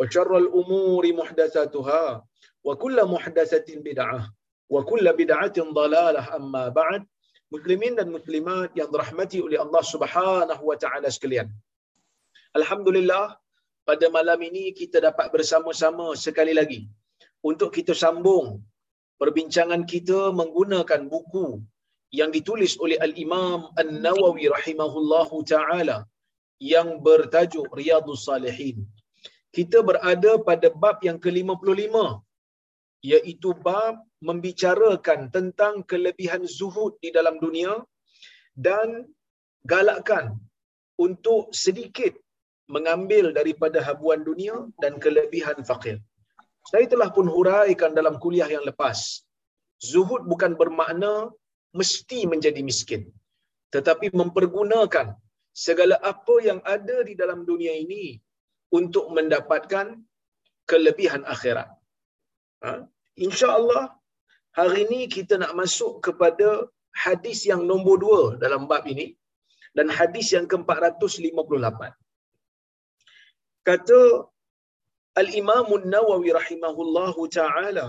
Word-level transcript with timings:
wa 0.00 0.06
syarrul 0.14 0.48
umuri 0.60 1.10
muhdatsatuha 1.20 2.04
wa 2.66 2.74
kullu 2.82 3.04
muhdatsatin 3.14 3.80
bid'ah 3.88 4.22
wa 4.74 4.80
kullu 4.90 5.10
bid'atin 5.20 5.66
بدعة 5.78 6.36
amma 6.38 6.64
ba'd. 6.80 7.02
Muslimin 7.54 7.98
dan 7.98 8.08
muslimat 8.16 8.70
yang 8.78 8.88
dirahmati 8.94 9.38
oleh 9.46 9.58
Allah 9.64 9.82
Subhanahu 9.92 10.62
wa 10.70 10.76
taala 10.82 11.08
sekalian. 11.16 11.48
Alhamdulillah 12.58 13.24
pada 13.88 14.06
malam 14.16 14.38
ini 14.48 14.64
kita 14.80 15.02
dapat 15.06 15.26
bersama-sama 15.34 16.06
sekali 16.24 16.54
lagi 16.60 16.80
untuk 17.42 17.74
kita 17.76 17.90
sambung 18.02 18.46
perbincangan 19.22 19.82
kita 19.92 20.20
menggunakan 20.40 21.10
buku 21.14 21.58
yang 22.14 22.30
ditulis 22.36 22.72
oleh 22.84 22.98
al-Imam 23.06 23.66
An-Nawawi 23.82 24.46
rahimahullahu 24.56 25.42
taala 25.52 25.98
yang 26.74 26.88
bertajuk 27.02 27.66
Riyadhus 27.80 28.30
Salihin 28.30 28.78
kita 29.56 29.78
berada 29.88 30.32
pada 30.48 30.68
bab 30.82 30.98
yang 31.08 31.18
ke-55 31.24 31.94
iaitu 33.10 33.50
bab 33.66 33.94
membicarakan 34.28 35.20
tentang 35.36 35.74
kelebihan 35.90 36.42
zuhud 36.58 36.92
di 37.04 37.10
dalam 37.16 37.36
dunia 37.44 37.72
dan 38.66 39.08
galakkan 39.72 40.36
untuk 41.06 41.48
sedikit 41.62 42.12
mengambil 42.74 43.32
daripada 43.38 43.78
habuan 43.86 44.20
dunia 44.30 44.56
dan 44.82 44.92
kelebihan 45.04 45.58
fakir. 45.70 45.96
Saya 46.70 46.86
telah 46.92 47.08
pun 47.16 47.26
huraikan 47.34 47.96
dalam 47.98 48.20
kuliah 48.22 48.46
yang 48.56 48.62
lepas. 48.70 49.24
Zuhud 49.90 50.28
bukan 50.32 50.52
bermakna 50.60 51.32
mesti 51.72 52.28
menjadi 52.32 52.60
miskin. 52.70 53.02
Tetapi 53.74 54.12
mempergunakan 54.20 55.16
segala 55.64 55.96
apa 56.12 56.34
yang 56.48 56.60
ada 56.76 56.96
di 57.08 57.14
dalam 57.16 57.42
dunia 57.48 57.74
ini 57.84 58.20
untuk 58.78 59.06
mendapatkan 59.16 59.86
kelebihan 60.70 61.22
akhirat. 61.34 61.68
Ha? 62.64 62.72
InsyaAllah 63.26 63.84
hari 64.58 64.86
ini 64.86 65.00
kita 65.16 65.34
nak 65.42 65.52
masuk 65.60 65.92
kepada 66.06 66.48
hadis 67.04 67.38
yang 67.50 67.62
nombor 67.70 67.96
dua 68.04 68.22
dalam 68.42 68.64
bab 68.70 68.84
ini 68.92 69.06
dan 69.76 69.86
hadis 69.98 70.26
yang 70.34 70.46
ke-458. 70.52 71.80
Kata 73.68 74.00
Al-Imam 75.22 75.68
Nawawi 75.94 76.30
rahimahullahu 76.40 77.22
ta'ala 77.38 77.88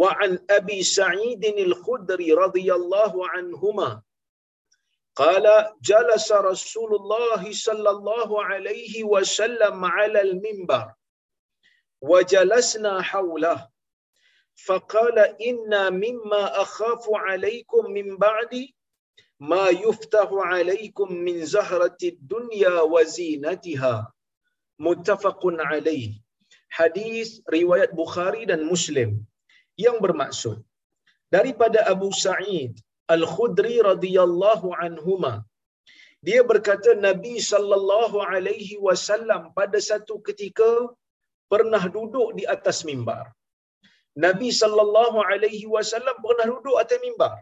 wa 0.00 0.10
an 0.24 0.38
Abi 0.58 0.78
Sa'id 0.96 1.42
al-Khudri 1.42 2.28
radhiyallahu 2.42 3.26
anhuma 3.36 3.88
قال 5.19 5.45
جلس 5.81 6.31
رسول 6.31 6.95
الله 6.95 7.51
صلى 7.51 7.89
الله 7.89 8.43
عليه 8.43 9.03
وسلم 9.03 9.85
على 9.85 10.21
المنبر 10.21 10.93
وجلسنا 12.01 13.01
حوله 13.01 13.69
فقال 14.65 15.17
إنا 15.41 15.89
مما 15.89 16.61
أخاف 16.61 17.05
عليكم 17.09 17.91
من 17.91 18.17
بعد 18.17 18.67
ما 19.39 19.69
يفتح 19.69 20.29
عليكم 20.31 21.13
من 21.13 21.45
زهرة 21.45 21.97
الدنيا 22.03 22.81
وزينتها 22.81 24.13
متفق 24.79 25.39
عليه 25.43 26.25
hadis 26.75 27.39
riwayat 27.47 27.95
Bukhari 27.95 28.43
dan 28.43 28.67
Muslim 28.67 29.23
yang 29.79 29.97
bermaksud 30.03 30.59
daripada 31.31 31.87
Abu 31.87 32.11
Sa'id 32.11 32.75
Al-Khudri 33.16 33.76
radhiyallahu 33.90 34.68
anhuma. 34.84 35.32
Dia 36.26 36.40
berkata 36.50 36.90
Nabi 37.08 37.34
sallallahu 37.50 38.16
alaihi 38.32 38.74
wasallam 38.86 39.42
pada 39.58 39.78
satu 39.90 40.16
ketika 40.28 40.70
pernah 41.52 41.82
duduk 41.96 42.28
di 42.38 42.44
atas 42.54 42.78
mimbar. 42.88 43.24
Nabi 44.24 44.48
sallallahu 44.60 45.18
alaihi 45.32 45.66
wasallam 45.74 46.16
pernah 46.26 46.46
duduk 46.52 46.76
atas 46.82 47.00
mimbar. 47.06 47.36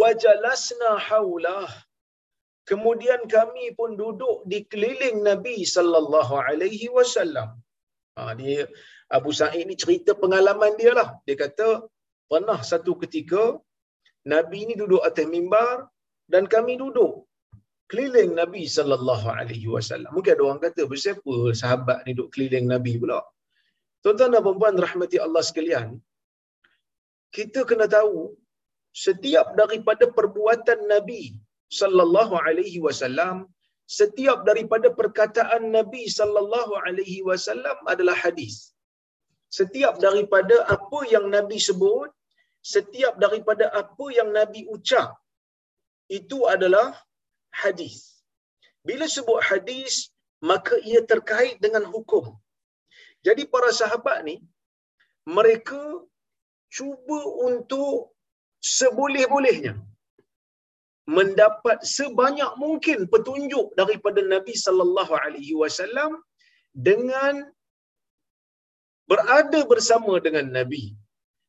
Wajalasna 0.00 0.90
haulah. 1.08 1.70
Kemudian 2.70 3.20
kami 3.36 3.64
pun 3.78 3.90
duduk 4.02 4.36
di 4.50 4.58
keliling 4.72 5.18
Nabi 5.30 5.56
sallallahu 5.74 6.34
alaihi 6.46 6.88
wasallam. 6.96 7.48
Ha, 8.16 8.32
dia 8.40 8.62
Abu 9.18 9.30
Sa'id 9.40 9.64
ni 9.70 9.76
cerita 9.82 10.12
pengalaman 10.22 10.72
dia 10.80 10.92
lah. 10.98 11.08
Dia 11.26 11.36
kata 11.44 11.68
pernah 12.32 12.58
satu 12.70 12.92
ketika 13.02 13.42
Nabi 14.32 14.60
ni 14.68 14.74
duduk 14.80 15.02
atas 15.08 15.26
mimbar 15.34 15.76
dan 16.32 16.44
kami 16.54 16.74
duduk 16.82 17.12
keliling 17.90 18.32
Nabi 18.40 18.62
sallallahu 18.76 19.26
alaihi 19.38 19.68
wasallam. 19.74 20.10
Mungkin 20.16 20.32
ada 20.34 20.44
orang 20.48 20.62
kata, 20.66 20.82
"Siapa 21.04 21.34
sahabat 21.62 21.98
ni 22.06 22.12
duduk 22.16 22.30
keliling 22.34 22.66
Nabi 22.74 22.92
pula?" 23.02 23.20
Tuan-tuan 24.02 24.34
dan 24.34 24.46
puan 24.60 24.76
rahmati 24.84 25.16
Allah 25.24 25.42
sekalian, 25.48 25.88
kita 27.36 27.60
kena 27.70 27.86
tahu 27.96 28.34
setiap 29.04 29.46
daripada 29.60 30.04
perbuatan 30.18 30.80
Nabi 30.94 31.22
sallallahu 31.80 32.34
alaihi 32.46 32.80
wasallam, 32.86 33.36
setiap 34.00 34.38
daripada 34.48 34.88
perkataan 35.00 35.62
Nabi 35.76 36.02
sallallahu 36.18 36.72
alaihi 36.86 37.20
wasallam 37.28 37.78
adalah 37.92 38.16
hadis. 38.24 38.56
Setiap 39.58 39.94
daripada 40.06 40.56
apa 40.74 41.00
yang 41.14 41.26
Nabi 41.36 41.58
sebut 41.68 42.10
setiap 42.62 43.14
daripada 43.24 43.66
apa 43.82 44.06
yang 44.18 44.30
Nabi 44.38 44.60
ucap 44.74 45.18
itu 46.18 46.38
adalah 46.54 46.88
hadis. 47.62 47.94
Bila 48.88 49.06
sebut 49.14 49.40
hadis, 49.50 49.94
maka 50.50 50.74
ia 50.90 51.00
terkait 51.12 51.56
dengan 51.64 51.84
hukum. 51.94 52.24
Jadi 53.26 53.42
para 53.52 53.70
sahabat 53.80 54.18
ni, 54.28 54.36
mereka 55.36 55.82
cuba 56.76 57.18
untuk 57.48 58.10
seboleh-bolehnya 58.62 59.74
mendapat 61.18 61.78
sebanyak 61.96 62.52
mungkin 62.62 62.98
petunjuk 63.12 63.74
daripada 63.80 64.20
Nabi 64.34 64.54
sallallahu 64.64 65.12
alaihi 65.22 65.54
wasallam 65.62 66.12
dengan 66.88 67.42
berada 69.10 69.60
bersama 69.72 70.12
dengan 70.26 70.46
Nabi 70.58 70.94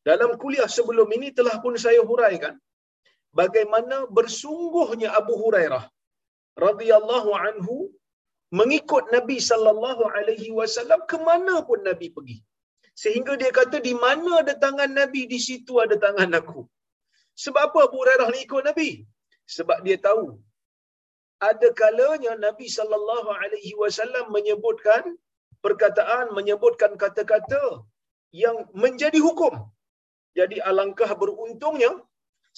dalam 0.10 0.32
kuliah 0.42 0.70
sebelum 0.78 1.10
ini 1.18 1.30
telah 1.38 1.56
pun 1.64 1.76
saya 1.86 2.02
huraikan 2.12 2.56
bagaimana 3.40 3.98
bersungguhnya 4.18 5.10
Abu 5.20 5.34
Hurairah 5.42 5.84
radhiyallahu 6.66 7.32
anhu 7.48 7.76
mengikut 8.60 9.06
Nabi 9.16 9.38
sallallahu 9.50 10.04
alaihi 10.18 10.50
wasallam 10.60 11.02
ke 11.12 11.18
mana 11.30 11.56
pun 11.70 11.82
Nabi 11.90 12.08
pergi. 12.16 12.38
Sehingga 13.02 13.34
dia 13.42 13.52
kata 13.60 13.78
di 13.88 13.94
mana 14.04 14.32
ada 14.42 14.54
tangan 14.64 14.92
Nabi 15.00 15.22
di 15.34 15.40
situ 15.46 15.82
ada 15.84 15.96
tangan 16.06 16.38
aku. 16.40 16.62
Sebab 17.44 17.62
apa 17.68 17.80
Abu 17.88 17.98
Hurairah 18.02 18.28
ni 18.34 18.40
ikut 18.46 18.64
Nabi? 18.70 18.90
Sebab 19.56 19.78
dia 19.86 19.98
tahu 20.08 20.26
ada 21.50 21.70
kalanya 21.82 22.34
Nabi 22.46 22.68
sallallahu 22.78 23.30
alaihi 23.44 23.74
wasallam 23.82 24.26
menyebutkan 24.36 25.04
perkataan 25.66 26.26
menyebutkan 26.38 26.92
kata-kata 27.04 27.64
yang 28.44 28.58
menjadi 28.84 29.20
hukum. 29.28 29.54
Jadi 30.39 30.57
alangkah 30.69 31.12
beruntungnya 31.21 31.91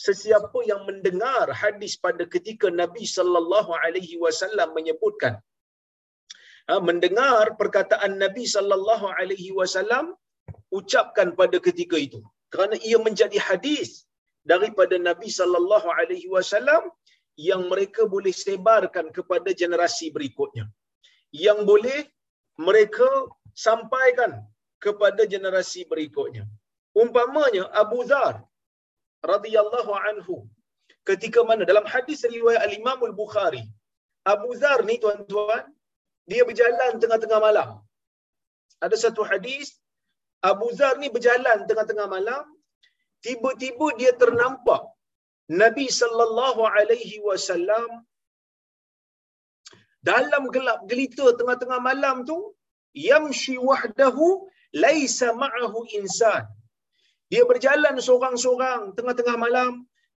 sesiapa 0.05 0.59
yang 0.69 0.81
mendengar 0.89 1.45
hadis 1.61 1.93
pada 2.05 2.23
ketika 2.33 2.67
Nabi 2.81 3.03
sallallahu 3.15 3.71
alaihi 3.83 4.15
wasallam 4.23 4.69
menyebutkan 4.77 5.33
ha, 6.67 6.79
mendengar 6.89 7.43
perkataan 7.61 8.13
Nabi 8.23 8.45
sallallahu 8.55 9.07
alaihi 9.19 9.51
wasallam 9.59 10.05
ucapkan 10.79 11.29
pada 11.39 11.57
ketika 11.67 11.97
itu. 12.07 12.19
Kerana 12.53 12.75
ia 12.87 12.97
menjadi 13.07 13.37
hadis 13.47 13.89
daripada 14.51 14.95
Nabi 15.09 15.29
sallallahu 15.39 15.87
alaihi 15.99 16.27
wasallam 16.35 16.83
yang 17.49 17.63
mereka 17.71 18.01
boleh 18.15 18.31
sebarkan 18.45 19.07
kepada 19.17 19.51
generasi 19.61 20.07
berikutnya. 20.15 20.65
Yang 21.45 21.59
boleh 21.71 21.99
mereka 22.67 23.07
sampaikan 23.67 24.31
kepada 24.85 25.23
generasi 25.33 25.81
berikutnya 25.91 26.45
umpamanya 27.01 27.63
Abu 27.83 27.99
Dhar 28.11 28.35
radhiyallahu 29.33 29.91
anhu 30.09 30.35
ketika 31.09 31.39
mana 31.49 31.63
dalam 31.71 31.85
hadis 31.93 32.19
riwayat 32.35 32.61
al-Imam 32.67 32.99
al-Bukhari 33.09 33.63
Abu 34.33 34.49
Dhar 34.61 34.79
ni 34.89 34.95
tuan-tuan 35.03 35.65
dia 36.31 36.43
berjalan 36.49 36.93
tengah-tengah 37.01 37.39
malam. 37.47 37.69
Ada 38.85 38.95
satu 39.03 39.21
hadis 39.31 39.67
Abu 40.51 40.67
Dhar 40.77 40.93
ni 41.01 41.07
berjalan 41.15 41.59
tengah-tengah 41.69 42.07
malam 42.15 42.43
tiba-tiba 43.25 43.87
dia 43.99 44.11
ternampak 44.21 44.81
Nabi 45.61 45.85
sallallahu 45.99 46.61
alaihi 46.77 47.21
wasallam 47.27 47.89
dalam 50.09 50.43
gelap 50.55 50.79
gelita 50.91 51.25
tengah-tengah 51.39 51.79
malam 51.89 52.17
tu 52.29 52.37
yamshi 53.09 53.55
wahdahu 53.69 54.27
laisa 54.83 55.27
ma'ahu 55.43 55.79
insan 55.99 56.43
dia 57.31 57.43
berjalan 57.51 57.95
seorang-seorang 58.07 58.81
tengah-tengah 58.97 59.37
malam. 59.45 59.71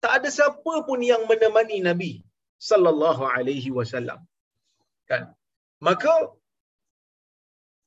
Tak 0.04 0.12
ada 0.18 0.30
siapa 0.38 0.74
pun 0.88 1.00
yang 1.12 1.24
menemani 1.30 1.78
Nabi 1.90 2.14
sallallahu 2.70 3.24
alaihi 3.36 3.70
wasallam. 3.78 4.20
Kan? 5.10 5.24
Maka 5.88 6.16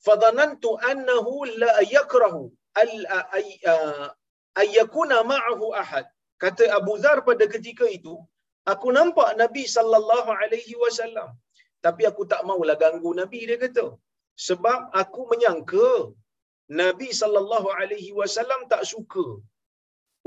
fadanantu 0.07 0.71
annahu 0.91 1.35
la 1.63 1.73
yakrahu 1.97 2.43
al 2.83 2.93
ayyakuna 4.63 5.19
ma'ahu 5.33 5.67
ahad. 5.83 6.07
Kata 6.43 6.65
Abu 6.79 6.93
Zar 7.05 7.19
pada 7.29 7.45
ketika 7.55 7.87
itu 7.99 8.15
aku 8.73 8.89
nampak 8.99 9.29
Nabi 9.43 9.65
sallallahu 9.77 10.31
alaihi 10.41 10.75
wasallam. 10.83 11.31
Tapi 11.87 12.03
aku 12.11 12.23
tak 12.33 12.43
maulah 12.49 12.77
ganggu 12.83 13.11
Nabi 13.21 13.41
dia 13.49 13.59
kata. 13.65 13.87
Sebab 14.49 14.81
aku 15.03 15.21
menyangka 15.31 15.89
Nabi 16.71 17.09
sallallahu 17.21 17.69
alaihi 17.81 18.11
wasallam 18.19 18.61
tak 18.73 18.83
suka 18.93 19.27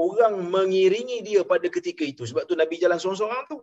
orang 0.05 0.35
mengiringi 0.55 1.19
dia 1.27 1.41
pada 1.51 1.67
ketika 1.75 2.03
itu 2.13 2.23
sebab 2.29 2.43
tu 2.49 2.55
Nabi 2.61 2.75
jalan 2.83 2.99
seorang-seorang 3.01 3.43
tu 3.51 3.59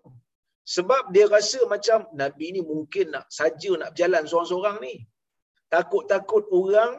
sebab 0.75 1.03
dia 1.15 1.27
rasa 1.37 1.61
macam 1.75 2.07
Nabi 2.23 2.47
ni 2.57 2.61
mungkin 2.73 3.07
nak 3.15 3.27
saja 3.39 3.71
nak 3.81 3.91
berjalan 3.93 4.25
seorang-seorang 4.31 4.77
ni 4.87 4.95
takut-takut 5.75 6.45
orang 6.61 6.93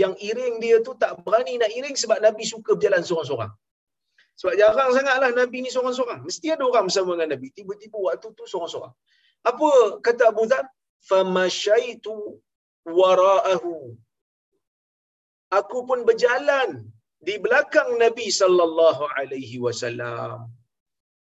yang 0.00 0.12
iring 0.28 0.54
dia 0.64 0.76
tu 0.86 0.92
tak 1.02 1.20
berani 1.24 1.60
nak 1.62 1.70
iring 1.78 1.96
sebab 2.02 2.18
Nabi 2.26 2.44
suka 2.48 2.72
berjalan 2.76 3.04
seorang-seorang. 3.04 3.52
Sebab 4.40 4.54
jarang 4.56 4.90
sangatlah 4.96 5.30
Nabi 5.36 5.58
ni 5.64 5.70
seorang-seorang. 5.74 6.20
Mesti 6.24 6.46
ada 6.54 6.64
orang 6.64 6.88
bersama 6.88 7.10
dengan 7.14 7.36
Nabi. 7.36 7.48
Tiba-tiba 7.52 7.98
waktu 8.00 8.28
tu 8.32 8.44
seorang-seorang. 8.48 8.92
Apa 9.44 9.68
kata 10.00 10.32
Abu 10.32 10.48
Dhar? 10.48 10.64
Famashaitu 11.04 12.40
wara'ahu. 12.88 13.92
Aku 15.58 15.78
pun 15.88 16.00
berjalan 16.08 16.68
di 17.26 17.34
belakang 17.44 17.90
Nabi 18.04 18.26
sallallahu 18.40 19.04
alaihi 19.18 19.56
wasallam. 19.64 20.48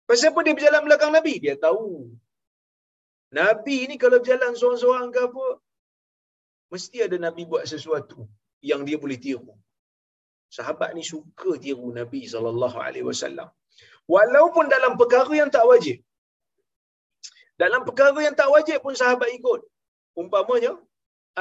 Pasal 0.10 0.32
apa 0.32 0.40
dia 0.46 0.56
berjalan 0.58 0.84
belakang 0.88 1.12
Nabi? 1.18 1.34
Dia 1.44 1.56
tahu. 1.68 1.88
Nabi 3.40 3.78
ni 3.90 3.96
kalau 4.04 4.18
berjalan 4.24 4.52
seorang-seorang 4.60 5.10
ke 5.16 5.22
apa, 5.28 5.48
mesti 6.74 6.98
ada 7.06 7.18
Nabi 7.28 7.44
buat 7.52 7.64
sesuatu 7.74 8.20
yang 8.70 8.82
dia 8.88 8.98
boleh 9.04 9.20
tiru. 9.26 9.54
Sahabat 10.58 10.90
ni 10.98 11.04
suka 11.14 11.52
tiru 11.66 11.88
Nabi 12.00 12.22
sallallahu 12.34 12.78
alaihi 12.88 13.08
wasallam. 13.12 13.50
Walaupun 14.14 14.66
dalam 14.76 14.94
perkara 15.02 15.34
yang 15.42 15.52
tak 15.56 15.66
wajib. 15.72 15.98
Dalam 17.64 17.82
perkara 17.88 18.20
yang 18.28 18.36
tak 18.40 18.50
wajib 18.56 18.80
pun 18.86 18.96
sahabat 19.02 19.30
ikut. 19.38 19.62
Umpamanya 20.22 20.74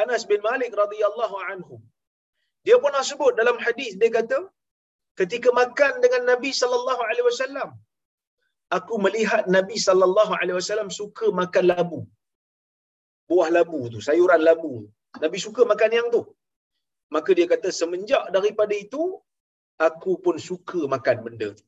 Anas 0.03 0.25
bin 0.31 0.41
Malik 0.49 0.73
radhiyallahu 0.83 1.37
anhu. 1.51 1.77
Dia 2.67 2.77
pernah 2.85 3.03
sebut 3.11 3.33
dalam 3.41 3.57
hadis 3.65 3.93
dia 4.01 4.11
kata 4.19 4.39
ketika 5.21 5.49
makan 5.61 5.93
dengan 6.05 6.23
Nabi 6.31 6.51
sallallahu 6.61 7.03
alaihi 7.09 7.27
wasallam 7.31 7.69
aku 8.77 8.95
melihat 9.05 9.43
Nabi 9.57 9.77
sallallahu 9.87 10.33
alaihi 10.41 10.57
wasallam 10.61 10.91
suka 11.01 11.27
makan 11.41 11.65
labu. 11.73 12.01
Buah 13.31 13.49
labu 13.59 13.81
tu, 13.93 14.01
sayuran 14.09 14.43
labu. 14.49 14.73
Nabi 15.25 15.39
suka 15.47 15.63
makan 15.73 15.91
yang 15.99 16.09
tu. 16.15 16.23
Maka 17.15 17.31
dia 17.39 17.47
kata 17.53 17.69
semenjak 17.81 18.25
daripada 18.37 18.75
itu 18.85 19.03
aku 19.89 20.13
pun 20.25 20.37
suka 20.49 20.81
makan 20.95 21.17
benda 21.27 21.49
tu. 21.59 21.65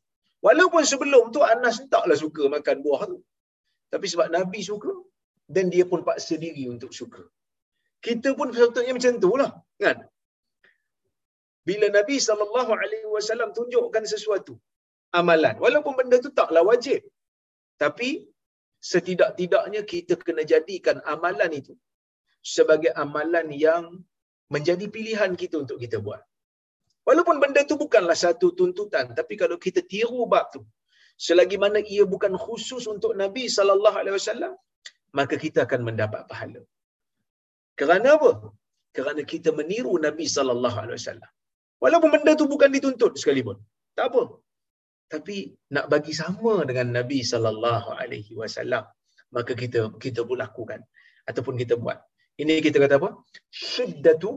Walaupun 0.46 0.82
sebelum 0.90 1.24
tu 1.34 1.40
Anas 1.52 1.76
taklah 1.94 2.18
suka 2.24 2.42
makan 2.56 2.76
buah 2.84 3.02
tu. 3.10 3.18
Tapi 3.92 4.06
sebab 4.12 4.28
Nabi 4.36 4.60
suka 4.70 4.92
dan 5.54 5.66
dia 5.74 5.84
pun 5.90 6.00
paksa 6.08 6.34
diri 6.44 6.64
untuk 6.74 6.90
suka. 7.00 7.22
Kita 8.06 8.28
pun 8.38 8.48
sepatutnya 8.54 8.92
macam 8.98 9.14
tu 9.24 9.32
lah. 9.40 9.50
Kan? 9.84 9.98
Bila 11.68 11.86
Nabi 11.98 12.16
SAW 12.26 13.52
tunjukkan 13.58 14.04
sesuatu, 14.12 14.54
amalan. 15.20 15.56
Walaupun 15.64 15.94
benda 15.98 16.16
tu 16.26 16.30
taklah 16.40 16.62
wajib. 16.70 17.00
Tapi 17.82 18.08
setidak-tidaknya 18.90 19.82
kita 19.92 20.14
kena 20.28 20.42
jadikan 20.52 20.96
amalan 21.14 21.52
itu 21.60 21.74
sebagai 22.54 22.92
amalan 23.04 23.46
yang 23.66 23.84
menjadi 24.54 24.86
pilihan 24.94 25.32
kita 25.40 25.56
untuk 25.64 25.78
kita 25.84 25.98
buat. 26.06 26.22
Walaupun 27.08 27.36
benda 27.42 27.60
tu 27.70 27.76
bukanlah 27.84 28.16
satu 28.24 28.46
tuntutan, 28.58 29.06
tapi 29.18 29.34
kalau 29.42 29.56
kita 29.66 29.80
tiru 29.92 30.22
bab 30.32 30.46
tu, 30.54 30.60
selagi 31.26 31.56
mana 31.64 31.80
ia 31.94 32.04
bukan 32.14 32.32
khusus 32.44 32.84
untuk 32.94 33.12
Nabi 33.22 33.44
sallallahu 33.56 33.96
alaihi 34.00 34.16
wasallam, 34.18 34.52
maka 35.18 35.34
kita 35.44 35.58
akan 35.66 35.80
mendapat 35.88 36.22
pahala. 36.30 36.62
Kerana 37.80 38.08
apa? 38.18 38.32
Kerana 38.96 39.22
kita 39.32 39.50
meniru 39.58 39.94
Nabi 40.06 40.26
sallallahu 40.36 40.78
alaihi 40.84 40.98
wasallam. 41.00 41.32
Walaupun 41.84 42.10
benda 42.14 42.32
tu 42.40 42.46
bukan 42.52 42.70
dituntut 42.76 43.12
sekalipun. 43.20 43.56
Tak 43.96 44.06
apa. 44.10 44.22
Tapi 45.14 45.36
nak 45.74 45.86
bagi 45.92 46.12
sama 46.22 46.54
dengan 46.68 46.88
Nabi 46.98 47.18
sallallahu 47.30 47.88
alaihi 48.00 48.32
wasallam, 48.40 48.84
maka 49.36 49.52
kita 49.62 49.80
kita 50.04 50.20
pun 50.28 50.38
lakukan 50.44 50.80
ataupun 51.30 51.54
kita 51.62 51.74
buat. 51.82 51.98
Ini 52.42 52.54
kita 52.66 52.76
kata 52.82 52.94
apa? 53.00 53.10
Syiddatu 53.70 54.30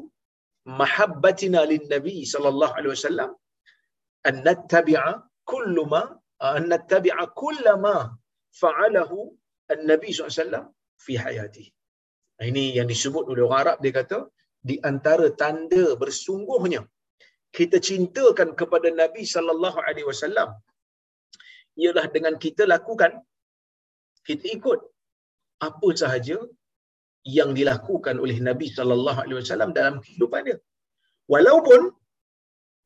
mahabbatina 0.82 1.62
lin 1.72 1.84
Nabi 1.96 2.16
sallallahu 2.34 2.74
alaihi 2.78 2.94
wasallam 2.96 3.30
an 4.30 4.36
nattabi'a 4.48 5.12
kullu 5.52 5.84
ma 5.94 6.04
an 6.56 6.66
nattabi'a 6.74 7.24
kullu 7.42 7.74
ma 7.86 7.96
fa'alahu 8.62 9.18
an-nabi 9.74 10.10
sallallahu 10.16 10.72
fi 11.06 11.14
hayati. 11.24 11.66
Ini 12.50 12.64
yang 12.78 12.88
disebut 12.94 13.24
oleh 13.32 13.44
orang 13.48 13.60
Arab 13.64 13.78
dia 13.84 13.94
kata 14.00 14.20
di 14.70 14.76
antara 14.90 15.26
tanda 15.42 15.84
bersungguhnya 16.02 16.82
kita 17.58 17.78
cintakan 17.90 18.50
kepada 18.60 18.90
Nabi 19.02 19.24
sallallahu 19.34 19.80
alaihi 19.88 20.08
wasallam 20.12 20.50
ialah 21.84 22.06
dengan 22.16 22.34
kita 22.46 22.64
lakukan 22.74 23.12
kita 24.28 24.46
ikut 24.58 24.80
apa 25.68 25.90
sahaja 26.02 26.38
yang 27.38 27.50
dilakukan 27.58 28.16
oleh 28.24 28.38
Nabi 28.50 28.68
sallallahu 28.78 29.20
alaihi 29.24 29.40
wasallam 29.42 29.72
dalam 29.78 29.96
kehidupan 30.04 30.42
dia. 30.48 30.58
Walaupun 31.34 31.82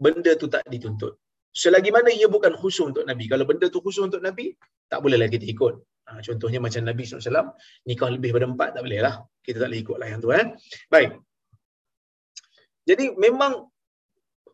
benda 0.04 0.32
tu 0.42 0.48
tak 0.56 0.64
dituntut. 0.74 1.14
Selagi 1.62 1.92
mana 1.98 2.10
ia 2.20 2.28
bukan 2.36 2.54
khusus 2.62 2.84
untuk 2.92 3.06
Nabi. 3.10 3.26
Kalau 3.32 3.46
benda 3.50 3.66
tu 3.76 3.80
khusus 3.86 4.04
untuk 4.08 4.20
Nabi, 4.28 4.52
tak 4.92 5.00
bolehlah 5.04 5.30
kita 5.36 5.46
ikut. 5.56 5.76
Ha, 6.06 6.20
contohnya 6.28 6.60
macam 6.66 6.82
Nabi 6.90 7.04
SAW, 7.08 7.56
nikah 7.88 8.10
lebih 8.16 8.36
pada 8.36 8.46
empat, 8.52 8.70
tak 8.76 8.84
boleh 8.86 9.00
lah. 9.08 9.16
Kita 9.46 9.58
tak 9.64 9.70
boleh 9.72 9.82
ikut 9.86 9.98
lah 10.02 10.08
yang 10.12 10.20
tu. 10.26 10.30
Eh? 10.36 10.46
Baik. 10.92 11.12
Jadi 12.90 13.06
memang 13.26 13.54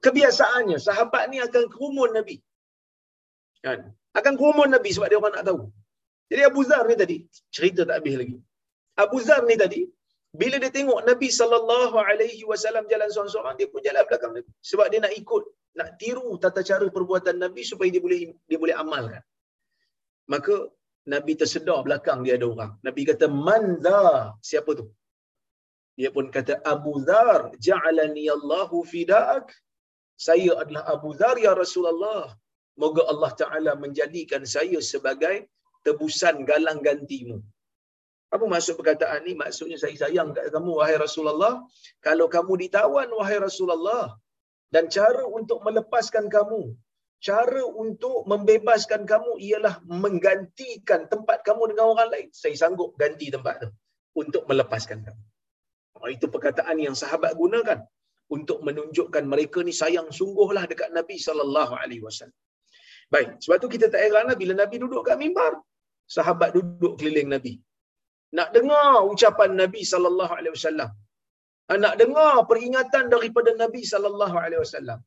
kebiasaannya, 0.06 0.78
sahabat 0.88 1.24
ni 1.32 1.38
akan 1.48 1.64
kerumun 1.74 2.12
Nabi. 2.18 2.36
Kan? 3.66 3.80
Akan 4.20 4.34
kerumun 4.40 4.70
Nabi 4.76 4.90
sebab 4.96 5.08
dia 5.12 5.20
orang 5.22 5.36
nak 5.38 5.46
tahu. 5.50 5.62
Jadi 6.32 6.42
Abu 6.50 6.62
Zar 6.70 6.84
ni 6.90 6.96
tadi, 7.04 7.18
cerita 7.56 7.82
tak 7.90 7.96
habis 8.00 8.16
lagi. 8.22 8.38
Abu 9.04 9.18
Zar 9.28 9.42
ni 9.50 9.56
tadi, 9.64 9.82
bila 10.42 10.56
dia 10.64 10.72
tengok 10.78 11.00
Nabi 11.10 11.28
sallallahu 11.40 11.96
alaihi 12.10 12.44
wasallam 12.52 12.86
jalan 12.92 13.10
seorang-seorang, 13.14 13.56
dia 13.60 13.68
pun 13.72 13.82
jalan 13.88 14.04
belakang 14.10 14.32
Nabi 14.38 14.52
sebab 14.72 14.86
dia 14.92 15.00
nak 15.06 15.14
ikut 15.22 15.44
nak 15.80 15.90
tiru 16.02 16.30
tata 16.44 16.62
cara 16.70 16.86
perbuatan 16.96 17.36
Nabi 17.44 17.62
supaya 17.72 17.90
dia 17.94 18.04
boleh 18.06 18.20
dia 18.50 18.58
boleh 18.64 18.76
amalkan. 18.84 19.24
Maka 20.34 20.56
Nabi 21.14 21.34
tersedar 21.42 21.80
belakang 21.88 22.20
dia 22.26 22.34
ada 22.38 22.48
orang. 22.54 22.72
Nabi 22.88 23.02
kata, 23.10 23.26
Man 23.48 23.64
dha? 23.86 24.02
Siapa 24.50 24.72
tu? 24.80 24.86
Dia 26.00 26.10
pun 26.16 26.26
kata, 26.36 26.54
Abu 26.74 26.94
Dhar, 27.08 27.52
ja'alani 27.68 28.26
Allahu 28.36 28.78
fida'ak. 28.92 29.48
Saya 30.28 30.52
adalah 30.62 30.84
Abu 30.94 31.10
Dhar, 31.20 31.36
ya 31.46 31.52
Rasulullah. 31.64 32.24
Moga 32.82 33.04
Allah 33.12 33.32
Ta'ala 33.42 33.72
menjadikan 33.84 34.44
saya 34.56 34.78
sebagai 34.92 35.50
tebusan 35.86 36.46
galang 36.50 36.80
gantimu. 36.88 37.38
Apa 38.36 38.46
maksud 38.54 38.78
perkataan 38.80 39.26
ni? 39.28 39.34
Maksudnya 39.42 39.78
saya 39.82 39.96
sayang 40.02 40.30
kat 40.38 40.54
kamu, 40.56 40.72
wahai 40.80 40.96
Rasulullah. 41.06 41.54
Kalau 42.06 42.30
kamu 42.36 42.54
ditawan, 42.64 43.10
wahai 43.18 43.38
Rasulullah. 43.48 44.16
Dan 44.74 44.88
cara 44.88 45.24
untuk 45.40 45.60
melepaskan 45.68 46.32
kamu, 46.36 46.62
cara 47.20 47.64
untuk 47.84 48.24
membebaskan 48.32 49.04
kamu 49.12 49.32
ialah 49.48 49.76
menggantikan 50.04 51.12
tempat 51.12 51.44
kamu 51.48 51.76
dengan 51.76 51.86
orang 51.92 52.10
lain. 52.14 52.28
Saya 52.32 52.56
sanggup 52.62 52.96
ganti 53.02 53.28
tempat 53.36 53.68
tu 53.68 53.70
untuk 54.22 54.48
melepaskan 54.48 55.02
kamu. 55.04 55.24
Oh, 56.00 56.10
itu 56.16 56.26
perkataan 56.32 56.78
yang 56.80 56.96
sahabat 56.96 57.36
gunakan 57.36 57.84
untuk 58.36 58.60
menunjukkan 58.68 59.24
mereka 59.34 59.60
ni 59.68 59.74
sayang 59.82 60.08
sungguhlah 60.20 60.64
dekat 60.72 60.90
Nabi 60.98 61.18
sallallahu 61.28 61.74
alaihi 61.82 62.04
wasallam. 62.08 62.40
Baik, 63.14 63.30
sebab 63.44 63.58
tu 63.64 63.70
kita 63.76 63.86
tak 63.94 64.02
heranlah 64.06 64.36
bila 64.42 64.54
Nabi 64.62 64.76
duduk 64.84 65.04
kat 65.08 65.18
mimbar, 65.24 65.54
sahabat 66.16 66.50
duduk 66.58 66.94
keliling 67.00 67.30
Nabi. 67.36 67.54
Nak 68.38 68.50
dengar 68.58 68.92
ucapan 69.12 69.52
Nabi 69.62 69.82
sallallahu 69.94 70.34
alaihi 70.40 70.54
wasallam. 70.58 70.92
Nak 71.84 71.94
dengar 72.02 72.34
peringatan 72.52 73.06
daripada 73.14 73.52
Nabi 73.64 73.82
sallallahu 73.92 74.38
alaihi 74.44 74.62
wasallam. 74.64 75.00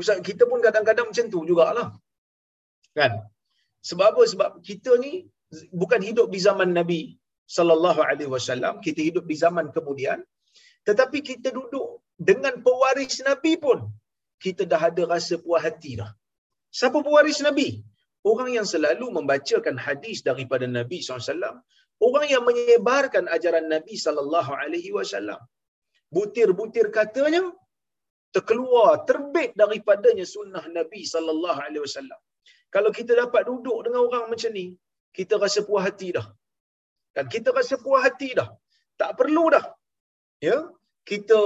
Ustaz 0.00 0.20
kita 0.28 0.42
pun 0.50 0.60
kadang-kadang 0.66 1.06
macam 1.10 1.26
tu 1.34 1.40
jugalah. 1.50 1.88
Kan? 2.98 3.12
Sebab 3.88 4.06
apa? 4.12 4.22
Sebab 4.32 4.50
kita 4.68 4.92
ni 5.04 5.12
bukan 5.82 6.00
hidup 6.08 6.28
di 6.34 6.40
zaman 6.48 6.70
Nabi 6.78 7.00
sallallahu 7.56 8.00
alaihi 8.10 8.30
wasallam, 8.34 8.74
kita 8.86 9.00
hidup 9.08 9.24
di 9.30 9.36
zaman 9.44 9.66
kemudian. 9.76 10.18
Tetapi 10.88 11.18
kita 11.30 11.48
duduk 11.58 11.88
dengan 12.18 12.54
pewaris 12.66 13.22
Nabi 13.28 13.52
pun 13.64 13.78
kita 14.44 14.62
dah 14.72 14.82
ada 14.90 15.02
rasa 15.14 15.34
puas 15.44 15.62
hati 15.66 15.92
dah. 16.00 16.10
Siapa 16.78 16.98
pewaris 17.06 17.40
Nabi? 17.46 17.68
Orang 18.30 18.50
yang 18.56 18.66
selalu 18.72 19.06
membacakan 19.16 19.76
hadis 19.86 20.20
daripada 20.28 20.66
Nabi 20.78 20.98
SAW. 21.00 21.62
Orang 22.06 22.26
yang 22.30 22.42
menyebarkan 22.48 23.24
ajaran 23.36 23.66
Nabi 23.74 23.94
sallallahu 24.04 24.52
alaihi 24.62 24.90
wasallam. 24.96 25.40
Butir-butir 26.14 26.86
katanya 26.98 27.42
terkeluar 28.34 29.02
terbit 29.08 29.50
daripadanya 29.60 30.26
sunnah 30.34 30.64
Nabi 30.78 31.02
sallallahu 31.14 31.58
alaihi 31.66 31.82
wasallam. 31.86 32.20
Kalau 32.74 32.90
kita 32.98 33.12
dapat 33.22 33.42
duduk 33.48 33.78
dengan 33.88 34.00
orang 34.06 34.24
macam 34.32 34.52
ni, 34.58 34.66
kita 35.16 35.34
rasa 35.44 35.60
puas 35.68 35.82
hati 35.88 36.08
dah. 36.16 36.26
Dan 37.16 37.26
kita 37.34 37.50
rasa 37.58 37.74
puas 37.84 38.02
hati 38.06 38.30
dah. 38.38 38.48
Tak 39.00 39.10
perlu 39.18 39.44
dah. 39.54 39.64
Ya, 40.48 40.58
kita 41.08 41.40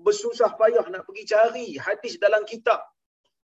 bersusah 0.00 0.56
payah 0.56 0.88
nak 0.88 1.04
pergi 1.04 1.24
cari 1.32 1.66
hadis 1.76 2.16
dalam 2.16 2.42
kitab 2.48 2.80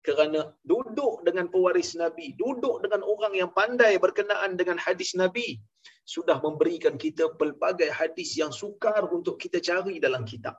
kerana 0.07 0.41
duduk 0.63 1.27
dengan 1.27 1.51
pewaris 1.51 1.99
Nabi, 1.99 2.37
duduk 2.39 2.85
dengan 2.85 3.01
orang 3.03 3.35
yang 3.41 3.51
pandai 3.51 3.99
berkenaan 3.99 4.55
dengan 4.61 4.79
hadis 4.79 5.19
Nabi, 5.19 5.59
sudah 6.07 6.39
memberikan 6.45 6.95
kita 6.95 7.35
pelbagai 7.41 7.91
hadis 7.91 8.39
yang 8.39 8.53
sukar 8.55 9.03
untuk 9.11 9.35
kita 9.43 9.59
cari 9.59 9.99
dalam 9.99 10.23
kitab. 10.23 10.55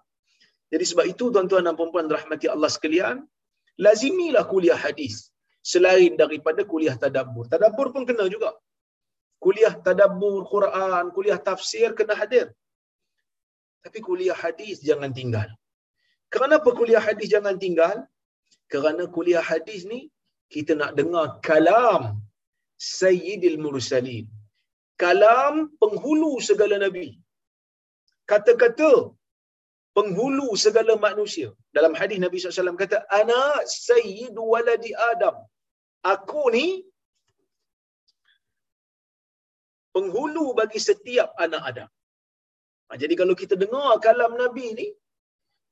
Jadi 0.67 0.83
sebab 0.83 1.05
itu 1.07 1.31
tuan-tuan 1.31 1.63
dan 1.63 1.79
puan-puan 1.79 2.11
rahmati 2.11 2.51
Allah 2.51 2.67
sekalian, 2.67 3.23
lazimilah 3.79 4.43
kuliah 4.51 4.75
hadis 4.75 5.31
selain 5.63 6.19
daripada 6.19 6.67
kuliah 6.67 6.99
tadabbur. 6.99 7.47
Tadabbur 7.47 7.95
pun 7.95 8.03
kena 8.03 8.27
juga. 8.27 8.51
Kuliah 9.39 9.71
tadabbur 9.87 10.43
Quran, 10.51 11.15
kuliah 11.15 11.39
tafsir 11.39 11.95
kena 11.95 12.19
hadir. 12.19 12.51
Tapi 13.87 13.99
kuliah 14.07 14.37
hadis 14.43 14.77
jangan 14.87 15.11
tinggal. 15.19 15.49
Kenapa 16.35 16.69
kuliah 16.79 17.03
hadis 17.07 17.27
jangan 17.35 17.55
tinggal? 17.63 17.97
Kerana 18.71 19.03
kuliah 19.15 19.43
hadis 19.49 19.81
ni 19.91 19.99
kita 20.53 20.73
nak 20.79 20.91
dengar 20.99 21.27
kalam 21.47 22.03
Sayyidil 23.01 23.57
Mursalin. 23.65 24.25
Kalam 25.03 25.53
penghulu 25.81 26.31
segala 26.49 26.75
nabi. 26.83 27.07
Kata-kata 28.31 28.91
penghulu 29.97 30.49
segala 30.65 30.93
manusia. 31.07 31.49
Dalam 31.77 31.93
hadis 31.99 32.19
Nabi 32.25 32.37
SAW 32.43 32.81
kata, 32.83 32.97
Ana 33.19 33.43
sayyidu 33.87 34.43
waladi 34.53 34.91
Adam. 35.11 35.35
Aku 36.13 36.43
ni 36.55 36.67
penghulu 39.95 40.45
bagi 40.59 40.81
setiap 40.89 41.31
anak 41.45 41.63
Adam. 41.71 41.89
Ha, 42.87 42.95
jadi 43.01 43.13
kalau 43.19 43.35
kita 43.41 43.55
dengar 43.63 43.99
kalam 44.05 44.33
Nabi 44.43 44.67
ni, 44.79 44.87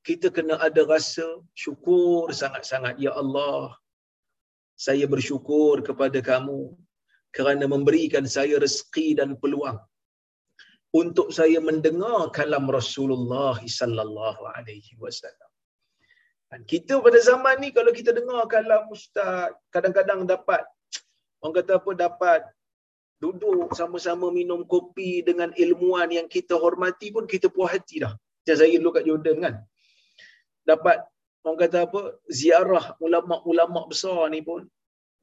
kita 0.08 0.28
kena 0.36 0.56
ada 0.68 0.82
rasa 0.94 1.26
syukur 1.64 2.30
sangat-sangat. 2.42 2.96
Ya 3.06 3.12
Allah, 3.22 3.74
saya 4.86 5.06
bersyukur 5.14 5.82
kepada 5.88 6.20
kamu 6.30 6.62
kerana 7.36 7.66
memberikan 7.76 8.26
saya 8.36 8.56
rezeki 8.64 9.08
dan 9.20 9.30
peluang 9.42 9.80
untuk 11.02 11.28
saya 11.38 11.60
mendengar 11.70 12.20
kalam 12.38 12.66
Rasulullah 12.78 13.58
sallallahu 13.80 14.44
alaihi 14.56 14.94
wasallam. 15.04 15.52
Dan 16.52 16.62
kita 16.72 17.02
pada 17.06 17.20
zaman 17.30 17.56
ni 17.64 17.70
kalau 17.78 17.92
kita 18.00 18.12
dengar 18.20 18.44
kalam 18.54 18.84
ustaz, 18.96 19.52
kadang-kadang 19.76 20.24
dapat 20.34 20.64
orang 21.42 21.56
kata 21.60 21.72
apa 21.80 21.92
dapat 22.06 22.42
duduk 23.26 23.74
sama-sama 23.80 24.30
minum 24.40 24.62
kopi 24.74 25.26
dengan 25.30 25.50
ilmuwan 25.64 26.10
yang 26.18 26.28
kita 26.36 26.54
hormati 26.64 27.08
pun 27.16 27.26
kita 27.34 27.48
puas 27.56 27.74
hati 27.74 28.06
dah. 28.06 28.14
Macam 28.14 28.56
saya 28.62 28.78
dulu 28.78 28.92
kat 28.94 29.04
Jordan 29.10 29.38
kan. 29.46 29.56
Dapat 30.70 30.98
orang 31.46 31.58
kata 31.62 31.78
apa 31.90 32.02
ziarah 32.40 32.86
ulama-ulama 33.06 33.90
besar 33.90 34.30
ni 34.34 34.42
pun 34.50 34.62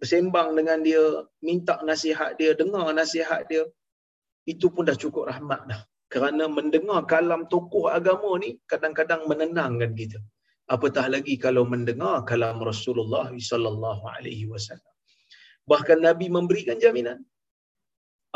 bersembang 0.02 0.48
dengan 0.58 0.78
dia, 0.82 1.04
minta 1.46 1.78
nasihat 1.86 2.34
dia, 2.38 2.50
dengar 2.58 2.90
nasihat 2.90 3.46
dia 3.50 3.62
itu 4.52 4.66
pun 4.74 4.82
dah 4.90 4.98
cukup 4.98 5.30
rahmat 5.30 5.62
dah. 5.70 5.82
Kerana 6.12 6.44
mendengar 6.58 7.06
kalam 7.12 7.46
tokoh 7.52 7.86
agama 7.98 8.30
ni 8.42 8.58
kadang-kadang 8.70 9.22
menenangkan 9.30 9.94
kita. 10.00 10.18
Apatah 10.74 11.06
lagi 11.14 11.34
kalau 11.44 11.62
mendengar 11.72 12.26
kalam 12.30 12.58
Rasulullah 12.70 13.30
sallallahu 13.32 14.04
alaihi 14.14 14.50
wasallam. 14.52 14.92
Bahkan 15.70 15.98
Nabi 16.06 16.26
memberikan 16.36 16.76
jaminan 16.82 17.22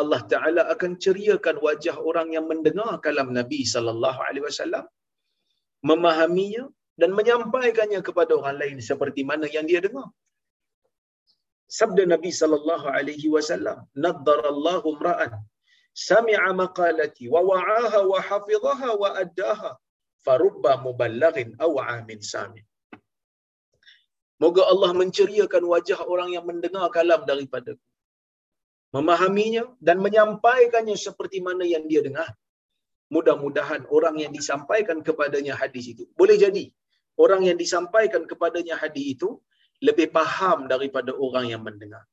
Allah 0.02 0.20
Taala 0.32 0.62
akan 0.74 0.92
ceriakan 1.04 1.56
wajah 1.66 1.96
orang 2.08 2.28
yang 2.36 2.46
mendengar 2.52 2.92
kalam 3.06 3.28
Nabi 3.38 3.60
sallallahu 3.74 4.20
alaihi 4.26 4.44
wasallam 4.48 4.84
memahaminya 5.90 6.64
dan 7.00 7.10
menyampaikannya 7.18 8.00
kepada 8.08 8.32
orang 8.40 8.56
lain 8.62 8.78
seperti 8.90 9.22
mana 9.30 9.46
yang 9.56 9.66
dia 9.70 9.80
dengar. 9.86 10.08
Sabda 11.78 12.02
Nabi 12.14 12.30
sallallahu 12.40 12.86
alaihi 12.98 13.28
wasallam, 13.34 13.78
"Naddarallahu 14.04 14.86
imra'an 14.94 15.32
sami'a 16.10 16.48
maqalati 16.62 17.24
wa 17.34 17.40
wa'aha 17.50 18.00
wa 18.12 18.20
hafizaha 18.28 18.88
wa 19.02 19.10
addaha 19.24 19.70
farubba 20.26 20.72
muballighin 20.86 21.50
aw 21.66 21.72
'amin 21.82 22.20
sami 22.32 22.62
Moga 24.42 24.62
Allah 24.72 24.90
menceriakan 25.00 25.64
wajah 25.72 26.00
orang 26.12 26.30
yang 26.36 26.44
mendengar 26.50 26.86
kalam 26.96 27.20
daripada 27.30 27.72
memahaminya 28.96 29.64
dan 29.86 29.96
menyampaikannya 30.04 30.96
seperti 31.06 31.38
mana 31.46 31.64
yang 31.74 31.84
dia 31.90 32.00
dengar. 32.06 32.28
Mudah-mudahan 33.14 33.82
orang 33.96 34.16
yang 34.22 34.32
disampaikan 34.38 34.98
kepadanya 35.08 35.54
hadis 35.60 35.84
itu 35.92 36.04
boleh 36.20 36.36
jadi 36.44 36.64
orang 37.24 37.42
yang 37.48 37.58
disampaikan 37.64 38.22
kepadanya 38.30 38.74
hadis 38.82 39.06
itu 39.14 39.28
lebih 39.88 40.08
faham 40.16 40.58
daripada 40.72 41.12
orang 41.26 41.46
yang 41.52 41.62
mendengar. 41.68 42.04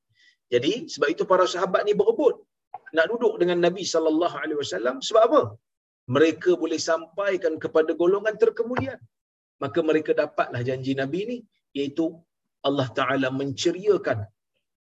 Jadi 0.54 0.74
sebab 0.94 1.08
itu 1.14 1.24
para 1.32 1.46
sahabat 1.54 1.82
ni 1.88 1.94
berebut 2.02 2.36
nak 2.98 3.06
duduk 3.12 3.34
dengan 3.42 3.60
Nabi 3.66 3.84
sallallahu 3.94 4.36
alaihi 4.42 4.60
wasallam 4.62 4.96
sebab 5.08 5.24
apa? 5.30 5.42
Mereka 6.16 6.52
boleh 6.64 6.80
sampaikan 6.90 7.54
kepada 7.64 7.92
golongan 8.02 8.36
terkemudian. 8.44 9.00
Maka 9.64 9.80
mereka 9.90 10.12
dapatlah 10.22 10.62
janji 10.70 10.94
Nabi 11.02 11.20
ni 11.32 11.38
iaitu 11.78 12.06
Allah 12.68 12.88
Taala 12.98 13.28
menceriakan 13.40 14.20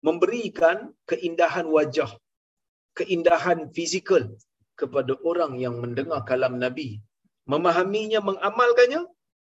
memberikan 0.07 0.77
keindahan 1.11 1.67
wajah, 1.77 2.11
keindahan 2.99 3.59
fizikal 3.77 4.25
kepada 4.81 5.15
orang 5.31 5.53
yang 5.65 5.75
mendengar 5.83 6.21
kalam 6.31 6.55
Nabi, 6.65 6.89
memahaminya, 7.53 8.21
mengamalkannya 8.29 9.03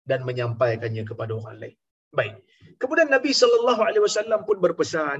dan 0.09 0.19
menyampaikannya 0.27 1.03
kepada 1.09 1.31
orang 1.39 1.57
lain. 1.61 1.77
Baik. 2.17 2.35
Kemudian 2.81 3.09
Nabi 3.15 3.31
sallallahu 3.41 3.81
alaihi 3.87 4.03
wasallam 4.07 4.41
pun 4.45 4.57
berpesan. 4.65 5.19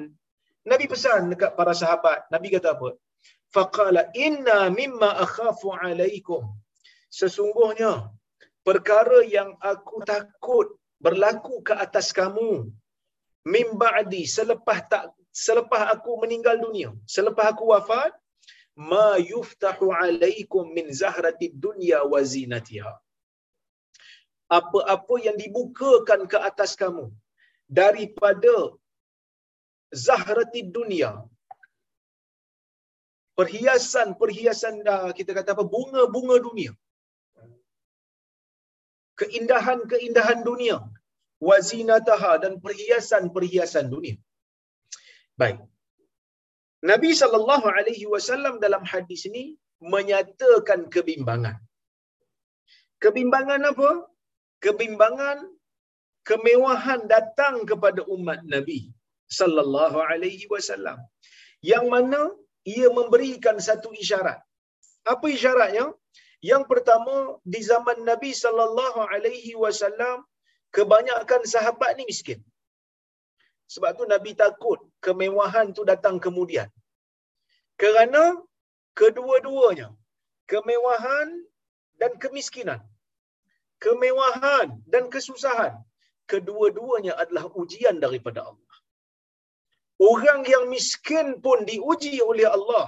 Nabi 0.72 0.86
pesan 0.94 1.34
dekat 1.34 1.52
para 1.60 1.74
sahabat. 1.82 2.20
Nabi 2.34 2.48
kata 2.56 2.78
apa? 2.78 2.90
faqala 3.56 4.10
inna 4.26 4.58
mimma 4.80 5.10
akhafu 5.26 5.70
alaikum 5.86 6.44
sesungguhnya 7.20 7.92
perkara 8.68 9.20
yang 9.38 9.50
aku 9.72 10.02
takut 10.12 10.68
berlaku 11.06 11.56
ke 11.68 11.74
atas 11.86 12.08
kamu 12.20 12.52
min 13.54 13.68
ba'di 13.84 14.24
selepas 14.38 14.80
tak 14.92 15.04
selepas 15.34 15.84
aku 15.94 16.12
meninggal 16.24 16.56
dunia 16.66 16.90
selepas 17.16 17.46
aku 17.54 17.66
wafat 17.74 18.14
ma 18.92 19.08
yuftahu 19.32 19.88
alaikum 20.02 20.66
min 20.78 20.88
zahrati 21.02 21.54
dunya 21.66 22.00
wa 22.12 22.20
zinatiha. 22.34 22.94
Apa-apa 24.60 25.16
yang 25.26 25.38
dibukakan 25.44 26.22
ke 26.32 26.38
atas 26.50 26.72
kamu 26.82 27.06
daripada 27.80 28.56
zahrati 30.08 30.62
dunia 30.76 31.12
perhiasan-perhiasan 33.40 34.76
dah 34.88 35.10
kita 35.18 35.32
kata 35.38 35.50
apa 35.56 35.66
bunga-bunga 35.76 36.38
dunia 36.48 36.72
keindahan-keindahan 39.22 40.40
dunia 40.50 40.78
wazinataha 41.50 42.32
dan 42.44 42.54
perhiasan-perhiasan 42.66 43.88
dunia 43.96 44.18
baik. 45.42 45.60
Nabi 46.92 47.12
sallallahu 47.22 47.68
alaihi 47.78 48.06
wasallam 48.14 48.56
dalam 48.66 48.84
hadis 48.94 49.22
ini 49.30 49.44
menyatakan 49.94 50.82
kebimbangan. 50.96 51.58
Kebimbangan 53.04 53.62
apa? 53.72 53.92
Kebimbangan 54.66 55.38
kemewahan 56.30 57.02
datang 57.14 57.56
kepada 57.70 58.02
umat 58.16 58.42
Nabi 58.54 58.80
sallallahu 59.40 59.98
alaihi 60.12 60.48
wasallam. 60.54 61.00
Yang 61.72 61.86
mana 61.94 62.22
ia 62.76 62.88
memberikan 63.00 63.58
satu 63.68 63.92
isyarat. 64.04 64.40
Apa 65.14 65.26
isyaratnya? 65.36 65.86
Yang 66.52 66.64
pertama 66.72 67.16
di 67.54 67.60
zaman 67.72 67.98
Nabi 68.10 68.32
sallallahu 68.44 69.00
alaihi 69.14 69.54
wasallam 69.64 70.18
kebanyakan 70.76 71.42
sahabat 71.54 71.92
ni 72.00 72.04
miskin. 72.12 72.40
Sebab 73.74 73.92
tu 74.00 74.06
Nabi 74.14 74.32
takut 74.44 74.80
kemewahan 75.06 75.68
tu 75.78 75.84
datang 75.92 76.18
kemudian. 76.26 76.70
Kerana 77.82 78.24
kedua-duanya 79.00 79.88
kemewahan 80.52 81.30
dan 82.02 82.12
kemiskinan. 82.24 82.82
Kemewahan 83.84 84.68
dan 84.94 85.04
kesusahan 85.14 85.74
kedua-duanya 86.32 87.14
adalah 87.24 87.46
ujian 87.62 87.98
daripada 88.06 88.42
Allah. 88.50 88.76
Orang 90.12 90.42
yang 90.54 90.66
miskin 90.76 91.28
pun 91.46 91.58
diuji 91.72 92.16
oleh 92.32 92.48
Allah. 92.58 92.88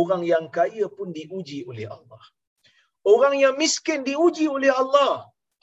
Orang 0.00 0.22
yang 0.32 0.46
kaya 0.56 0.86
pun 0.96 1.08
diuji 1.18 1.58
oleh 1.70 1.86
Allah. 1.96 2.22
Orang 3.12 3.34
yang 3.42 3.54
miskin 3.62 4.00
diuji 4.08 4.46
oleh 4.56 4.72
Allah. 4.82 5.12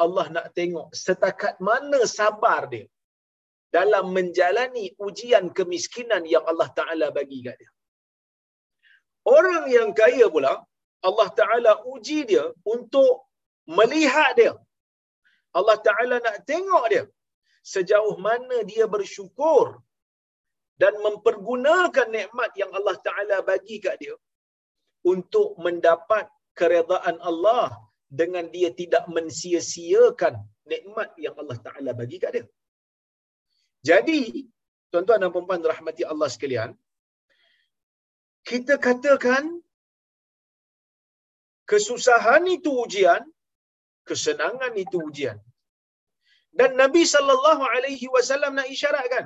Allah 0.04 0.26
nak 0.36 0.48
tengok 0.58 0.88
setakat 1.04 1.56
mana 1.70 2.00
sabar 2.18 2.62
dia 2.74 2.86
dalam 3.76 4.06
menjalani 4.18 4.86
ujian 5.08 5.46
kemiskinan 5.58 6.24
yang 6.34 6.44
Allah 6.52 6.70
Ta'ala 6.80 7.08
bagi 7.18 7.40
kat 7.46 7.56
dia. 7.62 7.72
Orang 9.38 9.64
yang 9.78 9.90
kaya 10.02 10.26
pula, 10.36 10.54
Allah 11.10 11.30
Ta'ala 11.40 11.72
uji 11.94 12.20
dia 12.32 12.46
untuk 12.74 13.14
melihat 13.80 14.32
dia. 14.40 14.54
Allah 15.60 15.78
Ta'ala 15.88 16.16
nak 16.28 16.38
tengok 16.52 16.86
dia 16.94 17.04
sejauh 17.74 18.16
mana 18.28 18.58
dia 18.72 18.86
bersyukur 18.96 19.66
dan 20.82 20.94
mempergunakan 21.06 22.08
nikmat 22.18 22.52
yang 22.62 22.72
Allah 22.78 22.98
Ta'ala 23.06 23.38
bagi 23.50 23.78
kat 23.86 23.98
dia 24.02 24.16
untuk 25.14 25.58
mendapat 25.66 26.26
keredaan 26.60 27.18
Allah 27.30 27.70
dengan 28.20 28.46
dia 28.56 28.70
tidak 28.82 29.04
mensia-siakan 29.16 30.36
nikmat 30.68 31.10
yang 31.26 31.36
Allah 31.42 31.58
Taala 31.66 31.92
bagi 32.02 32.18
kat 32.24 32.32
dia. 32.36 32.46
Jadi, 33.90 34.22
tuan-tuan 34.92 35.22
dan 35.24 35.32
puan-puan 35.36 35.64
rahmati 35.74 36.04
Allah 36.12 36.30
sekalian, 36.36 36.72
kita 38.50 38.76
katakan 38.88 39.46
kesusahan 41.72 42.44
itu 42.58 42.72
ujian, 42.84 43.24
kesenangan 44.10 44.74
itu 44.84 44.98
ujian. 45.10 45.38
Dan 46.60 46.72
Nabi 46.82 47.04
sallallahu 47.14 47.64
alaihi 47.76 48.08
wasallam 48.16 48.54
nak 48.60 48.70
isyaratkan 48.76 49.26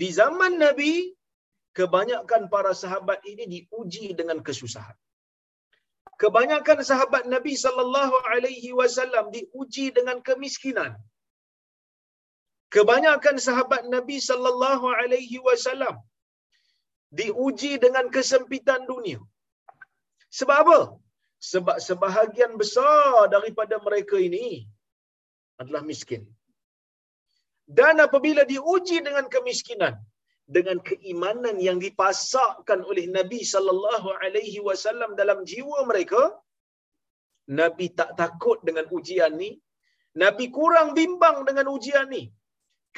di 0.00 0.08
zaman 0.18 0.52
Nabi 0.64 0.92
kebanyakan 1.78 2.42
para 2.54 2.72
sahabat 2.82 3.20
ini 3.32 3.44
diuji 3.54 4.06
dengan 4.20 4.38
kesusahan 4.46 4.96
kebanyakan 6.22 6.78
sahabat 6.90 7.24
Nabi 7.34 7.54
sallallahu 7.64 8.16
alaihi 8.32 8.70
wasallam 8.80 9.26
diuji 9.36 9.86
dengan 9.98 10.18
kemiskinan. 10.28 10.92
Kebanyakan 12.74 13.36
sahabat 13.46 13.82
Nabi 13.94 14.16
sallallahu 14.28 14.86
alaihi 15.00 15.38
wasallam 15.46 15.94
diuji 17.20 17.72
dengan 17.84 18.06
kesempitan 18.16 18.82
dunia. 18.90 19.20
Sebab 20.38 20.58
apa? 20.64 20.80
Sebab 21.52 21.76
sebahagian 21.88 22.52
besar 22.60 23.26
daripada 23.34 23.76
mereka 23.86 24.16
ini 24.28 24.46
adalah 25.62 25.82
miskin. 25.90 26.22
Dan 27.78 27.96
apabila 28.06 28.42
diuji 28.52 28.98
dengan 29.06 29.26
kemiskinan, 29.34 29.94
dengan 30.56 30.78
keimanan 30.88 31.56
yang 31.66 31.78
dipasakkan 31.84 32.80
oleh 32.90 33.04
Nabi 33.16 33.40
sallallahu 33.52 34.08
alaihi 34.24 34.60
wasallam 34.68 35.10
dalam 35.20 35.40
jiwa 35.50 35.78
mereka 35.90 36.22
Nabi 37.60 37.86
tak 38.00 38.10
takut 38.20 38.58
dengan 38.68 38.86
ujian 38.96 39.32
ni 39.42 39.50
Nabi 40.22 40.46
kurang 40.58 40.88
bimbang 40.98 41.36
dengan 41.48 41.66
ujian 41.74 42.06
ni 42.14 42.22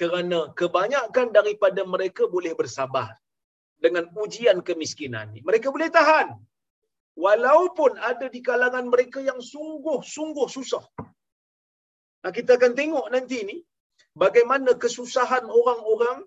kerana 0.01 0.39
kebanyakan 0.61 1.29
daripada 1.39 1.83
mereka 1.95 2.23
boleh 2.35 2.53
bersabar 2.61 3.11
dengan 3.85 4.05
ujian 4.25 4.59
kemiskinan 4.69 5.27
ni 5.35 5.41
mereka 5.49 5.69
boleh 5.75 5.91
tahan 5.99 6.29
walaupun 7.25 7.93
ada 8.11 8.27
di 8.35 8.41
kalangan 8.49 8.87
mereka 8.95 9.21
yang 9.29 9.41
sungguh-sungguh 9.53 10.49
susah 10.57 10.85
nah, 12.23 12.33
kita 12.39 12.53
akan 12.59 12.73
tengok 12.81 13.07
nanti 13.15 13.41
ni 13.51 13.57
bagaimana 14.25 14.73
kesusahan 14.83 15.45
orang-orang 15.61 16.19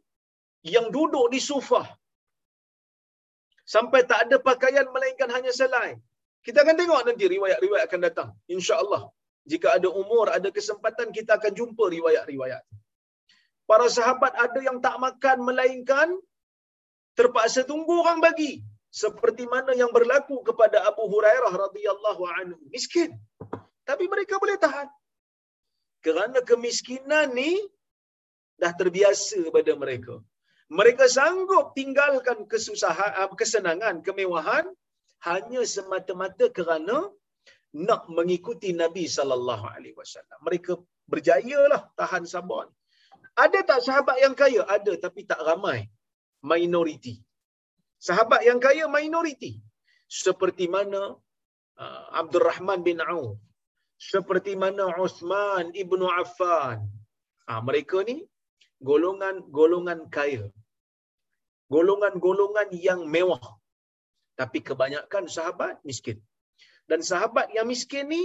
yang 0.74 0.88
duduk 0.96 1.26
di 1.34 1.40
sufah 1.50 1.86
sampai 3.74 4.02
tak 4.10 4.20
ada 4.26 4.38
pakaian 4.50 4.88
melainkan 4.94 5.30
hanya 5.36 5.52
selai. 5.60 5.90
Kita 6.46 6.62
akan 6.64 6.76
tengok 6.82 7.02
nanti 7.10 7.26
riwayat-riwayat 7.36 7.86
akan 7.90 8.02
datang. 8.08 8.30
InsyaAllah. 8.56 9.04
Jika 9.52 9.68
ada 9.78 9.90
umur, 10.02 10.26
ada 10.38 10.50
kesempatan, 10.58 11.08
kita 11.18 11.32
akan 11.38 11.54
jumpa 11.60 11.84
riwayat-riwayat. 11.96 12.64
Para 13.70 13.88
sahabat 13.98 14.34
ada 14.46 14.60
yang 14.68 14.78
tak 14.86 14.96
makan 15.06 15.38
melainkan 15.48 16.10
terpaksa 17.18 17.62
tunggu 17.72 17.94
orang 18.04 18.22
bagi. 18.28 18.62
Seperti 19.02 19.44
mana 19.54 19.72
yang 19.76 19.92
berlaku 19.92 20.40
kepada 20.50 20.86
Abu 20.90 21.04
Hurairah 21.14 21.54
radhiyallahu 21.66 22.24
anhu. 22.38 22.60
Miskin. 22.72 23.12
Tapi 23.90 24.06
mereka 24.14 24.40
boleh 24.44 24.56
tahan. 24.66 24.88
Kerana 26.06 26.40
kemiskinan 26.50 27.34
ni 27.40 27.52
dah 28.62 28.72
terbiasa 28.82 29.40
pada 29.56 29.72
mereka 29.84 30.16
mereka 30.80 31.06
sanggup 31.18 31.66
tinggalkan 31.78 32.40
kesusahan 32.52 33.12
ah, 33.22 33.30
kesenangan 33.42 34.02
kemewahan 34.08 34.66
hanya 35.28 35.62
semata-mata 35.76 36.48
kerana 36.58 36.98
nak 37.88 38.04
mengikuti 38.18 38.72
Nabi 38.72 39.06
sallallahu 39.18 39.66
alaihi 39.76 39.98
wasallam 40.02 40.40
mereka 40.48 40.80
berjayalah 41.12 41.82
tahan 42.00 42.24
sabar 42.34 42.66
ada 43.44 43.60
tak 43.70 43.80
sahabat 43.88 44.18
yang 44.24 44.36
kaya 44.42 44.62
ada 44.78 44.94
tapi 45.06 45.22
tak 45.32 45.42
ramai 45.48 45.80
minoriti 46.52 47.16
sahabat 48.08 48.42
yang 48.50 48.60
kaya 48.66 48.86
minoriti 48.98 49.54
seperti 50.22 50.66
mana 50.76 51.02
uh, 51.84 52.04
Abdul 52.22 52.46
Rahman 52.50 52.80
bin 52.88 53.00
Auf 53.04 53.40
seperti 54.12 54.54
mana 54.64 54.86
Uthman 55.06 55.66
ibnu 55.84 56.06
Affan 56.22 56.80
ah 57.52 57.62
mereka 57.68 58.00
ni 58.10 58.18
golongan-golongan 58.90 60.00
kaya. 60.16 60.46
Golongan-golongan 61.74 62.70
yang 62.88 63.02
mewah. 63.14 63.42
Tapi 64.40 64.60
kebanyakan 64.68 65.26
sahabat 65.36 65.80
miskin. 65.88 66.20
Dan 66.90 67.02
sahabat 67.12 67.50
yang 67.56 67.66
miskin 67.72 68.06
ni 68.14 68.24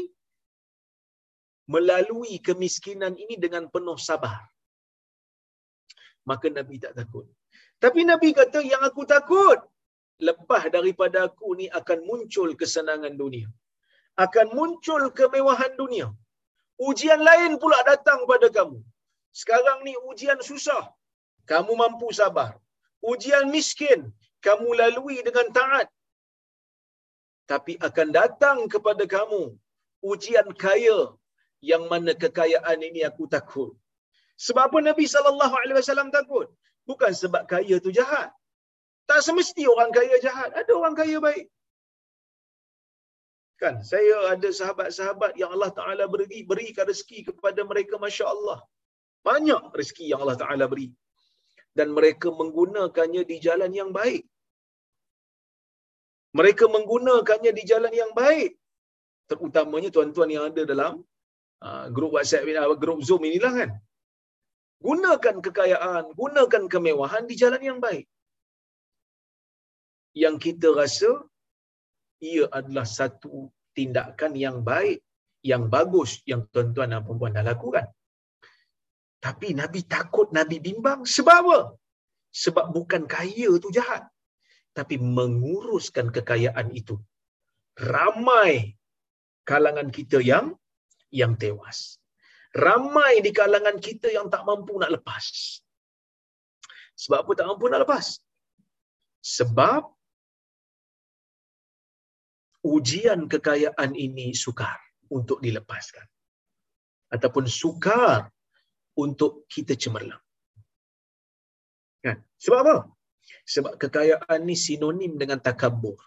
melalui 1.70 2.42
kemiskinan 2.42 3.14
ini 3.14 3.38
dengan 3.44 3.70
penuh 3.74 3.96
sabar. 3.96 4.42
Maka 6.28 6.46
Nabi 6.58 6.76
tak 6.84 6.92
takut. 6.98 7.26
Tapi 7.82 8.00
Nabi 8.10 8.28
kata 8.40 8.60
yang 8.72 8.82
aku 8.88 9.02
takut 9.14 9.58
lepas 10.28 10.62
daripada 10.76 11.18
aku 11.28 11.56
ni 11.60 11.66
akan 11.80 11.98
muncul 12.08 12.48
kesenangan 12.60 13.14
dunia. 13.22 13.48
Akan 14.24 14.48
muncul 14.58 15.02
kemewahan 15.18 15.72
dunia. 15.82 16.08
Ujian 16.88 17.20
lain 17.28 17.52
pula 17.62 17.78
datang 17.90 18.20
pada 18.30 18.48
kamu. 18.56 18.78
Sekarang 19.40 19.78
ni 19.86 19.94
ujian 20.10 20.40
susah. 20.50 20.84
Kamu 21.50 21.72
mampu 21.82 22.08
sabar. 22.20 22.52
Ujian 23.12 23.48
miskin. 23.54 24.00
Kamu 24.46 24.68
lalui 24.80 25.16
dengan 25.28 25.48
taat. 25.58 25.88
Tapi 27.50 27.72
akan 27.88 28.08
datang 28.20 28.58
kepada 28.72 29.04
kamu 29.16 29.42
ujian 30.10 30.48
kaya 30.64 30.98
yang 31.70 31.84
mana 31.92 32.12
kekayaan 32.22 32.78
ini 32.88 33.00
aku 33.10 33.24
takut. 33.34 33.72
Sebab 34.46 34.62
apa 34.68 34.78
Nabi 34.88 35.04
sallallahu 35.14 35.54
alaihi 35.60 35.78
wasallam 35.80 36.10
takut? 36.18 36.48
Bukan 36.90 37.12
sebab 37.22 37.42
kaya 37.52 37.76
tu 37.86 37.90
jahat. 37.98 38.28
Tak 39.10 39.20
semesti 39.26 39.64
orang 39.72 39.90
kaya 39.96 40.16
jahat. 40.26 40.50
Ada 40.60 40.72
orang 40.80 40.94
kaya 41.00 41.18
baik. 41.26 41.46
Kan, 43.62 43.74
saya 43.90 44.14
ada 44.32 44.48
sahabat-sahabat 44.58 45.32
yang 45.40 45.50
Allah 45.54 45.70
Ta'ala 45.78 46.04
beri, 46.12 46.38
berikan 46.50 46.86
rezeki 46.90 47.18
kepada 47.28 47.60
mereka, 47.70 47.94
Masya 48.04 48.26
Allah. 48.34 48.58
Banyak 49.28 49.62
rezeki 49.78 50.06
yang 50.12 50.20
Allah 50.24 50.38
Ta'ala 50.42 50.64
beri. 50.72 50.88
Dan 51.78 51.88
mereka 51.98 52.28
menggunakannya 52.40 53.22
di 53.30 53.36
jalan 53.46 53.72
yang 53.80 53.90
baik. 53.98 54.22
Mereka 56.38 56.64
menggunakannya 56.76 57.52
di 57.58 57.62
jalan 57.70 57.92
yang 58.00 58.12
baik. 58.22 58.50
Terutamanya 59.30 59.90
tuan-tuan 59.96 60.30
yang 60.34 60.44
ada 60.50 60.62
dalam 60.72 60.92
uh, 61.66 61.86
grup 61.96 62.16
WhatsApp, 62.16 62.48
uh, 62.62 62.78
grup 62.82 63.00
Zoom 63.08 63.22
inilah 63.28 63.52
kan. 63.60 63.70
Gunakan 64.80 65.36
kekayaan, 65.44 66.16
gunakan 66.16 66.64
kemewahan 66.72 67.28
di 67.28 67.34
jalan 67.36 67.60
yang 67.60 67.78
baik. 67.84 68.08
Yang 70.16 70.36
kita 70.44 70.68
rasa 70.72 71.10
ia 72.24 72.48
adalah 72.48 72.88
satu 72.88 73.52
tindakan 73.76 74.32
yang 74.44 74.64
baik, 74.64 75.04
yang 75.44 75.68
bagus, 75.68 76.24
yang 76.24 76.48
tuan-tuan 76.48 76.96
dan 76.96 77.04
puan 77.04 77.36
dah 77.36 77.44
lakukan. 77.44 77.86
Tapi 79.20 79.52
Nabi 79.52 79.84
takut, 79.84 80.32
Nabi 80.32 80.56
bimbang. 80.64 81.04
Sebab 81.04 81.36
apa? 81.44 81.58
Sebab 82.32 82.72
bukan 82.72 83.04
kaya 83.04 83.52
tu 83.60 83.68
jahat. 83.68 84.08
Tapi 84.72 84.96
menguruskan 84.96 86.08
kekayaan 86.08 86.72
itu. 86.72 86.96
Ramai 87.76 88.80
kalangan 89.44 89.92
kita 89.92 90.24
yang 90.24 90.56
yang 91.12 91.36
tewas. 91.36 91.99
Ramai 92.50 93.22
di 93.22 93.30
kalangan 93.30 93.78
kita 93.78 94.10
yang 94.10 94.26
tak 94.26 94.42
mampu 94.42 94.74
nak 94.82 94.90
lepas. 94.90 95.26
Sebab 96.98 97.18
apa 97.22 97.32
tak 97.38 97.46
mampu 97.46 97.70
nak 97.70 97.82
lepas? 97.86 98.06
Sebab 99.22 99.82
ujian 102.66 103.30
kekayaan 103.30 103.94
ini 103.94 104.34
sukar 104.34 104.76
untuk 105.16 105.38
dilepaskan. 105.44 106.06
Ataupun 107.14 107.46
sukar 107.46 108.30
untuk 108.98 109.46
kita 109.46 109.78
cemerlang. 109.78 110.22
Kan? 112.04 112.18
Sebab 112.44 112.58
apa? 112.64 112.76
Sebab 113.54 113.72
kekayaan 113.82 114.40
ni 114.48 114.56
sinonim 114.66 115.14
dengan 115.22 115.38
takabur. 115.38 115.98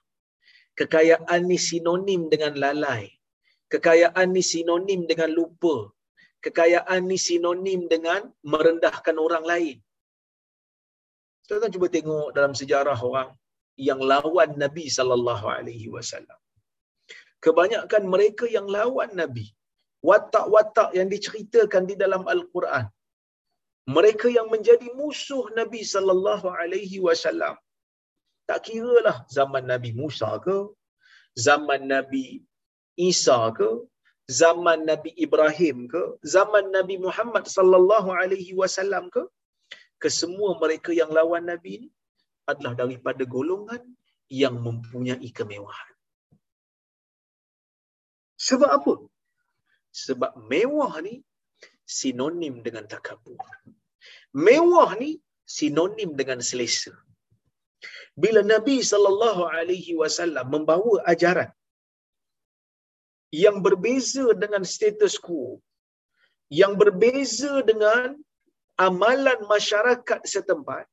Kekayaan 0.79 1.41
ni 1.49 1.57
sinonim 1.69 2.21
dengan 2.33 2.53
lalai. 2.63 3.03
Kekayaan 3.71 4.27
ni 4.35 4.43
sinonim 4.51 5.05
dengan 5.09 5.29
lupa. 5.37 5.75
Kekayaan 6.45 7.01
ni 7.09 7.17
sinonim 7.25 7.81
dengan 7.93 8.21
merendahkan 8.53 9.17
orang 9.25 9.43
lain. 9.51 9.77
Kita 11.47 11.67
cuba 11.75 11.87
tengok 11.95 12.27
dalam 12.37 12.53
sejarah 12.59 12.99
orang 13.09 13.29
yang 13.87 13.99
lawan 14.11 14.51
Nabi 14.63 14.85
sallallahu 14.97 15.45
alaihi 15.57 15.87
wasallam. 15.95 16.39
Kebanyakan 17.45 18.03
mereka 18.13 18.45
yang 18.55 18.67
lawan 18.75 19.11
Nabi, 19.21 19.45
watak-watak 20.09 20.89
yang 20.97 21.07
diceritakan 21.13 21.83
di 21.89 21.95
dalam 22.03 22.23
Al-Quran, 22.33 22.85
mereka 23.95 24.27
yang 24.37 24.47
menjadi 24.53 24.87
musuh 24.99 25.45
Nabi 25.59 25.81
sallallahu 25.93 26.47
alaihi 26.61 26.99
wasallam. 27.07 27.55
Tak 28.49 28.59
kiralah 28.67 29.17
zaman 29.37 29.63
Nabi 29.71 29.91
Musa 29.99 30.29
ke, 30.45 30.57
zaman 31.47 31.81
Nabi 31.93 32.25
Isa 33.09 33.39
ke, 33.59 33.69
zaman 34.27 34.87
Nabi 34.89 35.11
Ibrahim 35.25 35.87
ke, 35.93 36.03
zaman 36.35 36.71
Nabi 36.71 36.95
Muhammad 37.05 37.45
sallallahu 37.55 38.09
alaihi 38.21 38.53
wasallam 38.61 39.11
ke, 39.15 39.23
kesemua 40.03 40.59
mereka 40.63 40.91
yang 41.01 41.11
lawan 41.17 41.45
Nabi 41.51 41.71
ini 41.79 41.89
adalah 42.51 42.73
daripada 42.81 43.23
golongan 43.35 43.83
yang 44.27 44.55
mempunyai 44.67 45.29
kemewahan. 45.31 45.91
Sebab 48.47 48.69
apa? 48.79 48.93
Sebab 50.05 50.31
mewah 50.51 50.93
ni 51.05 51.15
sinonim 51.97 52.59
dengan 52.65 52.85
takabur. 52.93 53.39
Mewah 54.33 54.91
ni 55.01 55.11
sinonim 55.57 56.11
dengan 56.19 56.39
selesa. 56.49 56.91
Bila 58.23 58.41
Nabi 58.53 58.77
sallallahu 58.91 59.43
alaihi 59.57 59.93
wasallam 60.01 60.47
membawa 60.55 60.95
ajaran 61.13 61.51
yang 63.41 63.57
berbeza 63.65 64.25
dengan 64.43 64.63
status 64.73 65.15
quo, 65.25 65.57
yang 66.59 66.73
berbeza 66.81 67.65
dengan 67.69 68.13
amalan 68.87 69.39
masyarakat 69.53 70.21
setempat, 70.33 70.85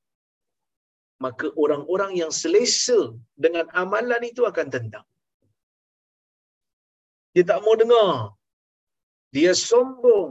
maka 1.24 1.46
orang-orang 1.62 2.12
yang 2.20 2.32
selesa 2.40 3.00
dengan 3.44 3.68
amalan 3.82 4.22
itu 4.24 4.42
akan 4.50 4.68
tentang. 4.76 5.06
Dia 7.36 7.44
tak 7.50 7.60
mau 7.64 7.76
dengar. 7.82 8.14
Dia 9.36 9.52
sombong. 9.68 10.30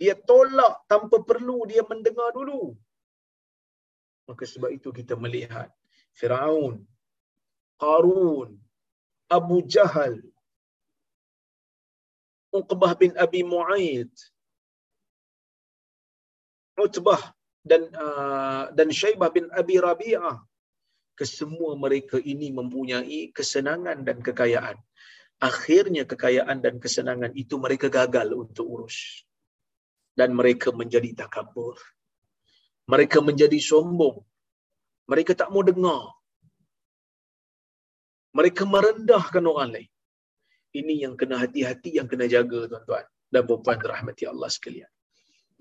Dia 0.00 0.14
tolak 0.30 0.74
tanpa 0.92 1.16
perlu 1.30 1.64
dia 1.70 1.82
mendengar 1.90 2.28
dulu. 2.36 2.62
Maka 4.28 4.44
sebab 4.52 4.70
itu 4.76 4.88
kita 4.98 5.14
melihat 5.24 5.68
Firaun, 6.18 6.74
Qarun, 7.82 8.50
Abu 9.36 9.56
Jahal, 9.72 10.14
Uqbah 12.50 12.92
bin 12.98 13.14
Abi 13.14 13.46
Mu'aid, 13.46 14.10
Utbah 16.80 17.22
dan 17.60 17.82
uh, 17.92 18.72
dan 18.72 18.88
Syaibah 18.88 19.30
bin 19.30 19.46
Abi 19.52 19.76
Rabi'ah. 19.76 20.40
Kesemua 21.12 21.76
mereka 21.76 22.16
ini 22.16 22.48
mempunyai 22.48 23.28
kesenangan 23.36 24.00
dan 24.08 24.24
kekayaan. 24.24 24.80
Akhirnya 25.36 26.08
kekayaan 26.08 26.64
dan 26.64 26.80
kesenangan 26.80 27.36
itu 27.36 27.60
mereka 27.60 27.92
gagal 27.92 28.32
untuk 28.32 28.64
urus. 28.64 29.28
Dan 30.16 30.32
mereka 30.32 30.72
menjadi 30.72 31.12
takabur. 31.24 31.76
Mereka 32.88 33.20
menjadi 33.20 33.60
sombong. 33.60 34.16
Mereka 35.12 35.36
tak 35.36 35.52
mau 35.52 35.60
dengar. 35.60 36.08
Mereka 38.32 38.64
merendahkan 38.64 39.44
orang 39.44 39.70
lain. 39.76 39.89
Ini 40.78 40.94
yang 41.04 41.14
kena 41.20 41.36
hati-hati, 41.42 41.98
yang 41.98 42.08
kena 42.10 42.26
jaga 42.34 42.60
tuan-tuan. 42.70 43.06
Dan 43.30 43.42
perempuan 43.46 43.78
rahmati 43.94 44.24
Allah 44.32 44.50
sekalian. 44.56 44.90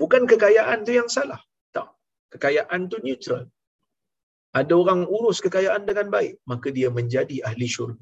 Bukan 0.02 0.24
kekayaan 0.32 0.86
tu 0.88 0.94
yang 1.00 1.10
salah. 1.18 1.42
Tak. 1.76 1.90
Kekayaan 2.34 2.90
tu 2.92 2.98
neutral. 3.06 3.46
Ada 4.60 4.74
orang 4.74 5.02
urus 5.18 5.40
kekayaan 5.46 5.84
dengan 5.90 6.08
baik, 6.16 6.42
maka 6.52 6.68
dia 6.78 6.90
menjadi 6.90 7.36
ahli 7.50 7.68
syurga. 7.70 8.02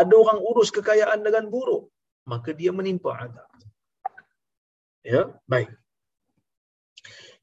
Ada 0.00 0.14
orang 0.22 0.40
urus 0.50 0.68
kekayaan 0.76 1.20
dengan 1.26 1.48
buruk, 1.54 1.84
maka 2.32 2.50
dia 2.60 2.72
menimpa 2.78 3.12
azab. 3.24 3.48
Ya, 5.12 5.22
baik. 5.52 5.70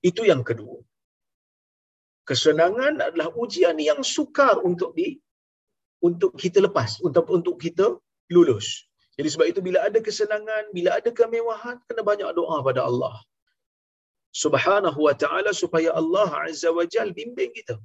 Itu 0.09 0.21
yang 0.31 0.41
kedua. 0.49 0.77
Kesenangan 2.29 3.01
adalah 3.07 3.29
ujian 3.43 3.77
yang 3.81 4.01
sukar 4.05 4.61
untuk 4.69 4.93
di 4.93 5.17
untuk 6.07 6.31
kita 6.41 6.61
lepas, 6.67 7.01
untuk 7.07 7.25
untuk 7.37 7.55
kita 7.57 7.97
lulus. 8.35 8.67
Jadi 9.17 9.29
sebab 9.33 9.47
itu 9.51 9.61
bila 9.67 9.79
ada 9.87 9.99
kesenangan, 10.07 10.63
bila 10.77 10.89
ada 10.99 11.09
kemewahan, 11.19 11.75
kena 11.87 12.03
banyak 12.09 12.29
doa 12.39 12.57
pada 12.67 12.81
Allah. 12.89 13.15
Subhanahu 14.43 14.99
wa 15.07 15.13
ta'ala 15.21 15.51
supaya 15.61 15.89
Allah 16.01 16.29
Azza 16.45 16.69
wa 16.77 16.85
Jal 16.93 17.09
bimbing 17.17 17.51
kita. 17.57 17.75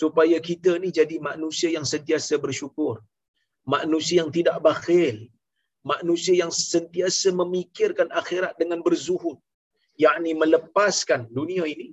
Supaya 0.00 0.36
kita 0.48 0.72
ni 0.82 0.90
jadi 0.98 1.16
manusia 1.30 1.70
yang 1.76 1.86
sentiasa 1.94 2.34
bersyukur. 2.44 2.94
Manusia 3.74 4.16
yang 4.22 4.32
tidak 4.36 4.58
bakhil. 4.66 5.16
Manusia 5.92 6.34
yang 6.42 6.52
sentiasa 6.74 7.30
memikirkan 7.40 8.08
akhirat 8.20 8.54
dengan 8.60 8.80
berzuhud. 8.86 9.38
yakni 10.04 10.32
melepaskan 10.42 11.20
dunia 11.38 11.64
ini 11.74 11.88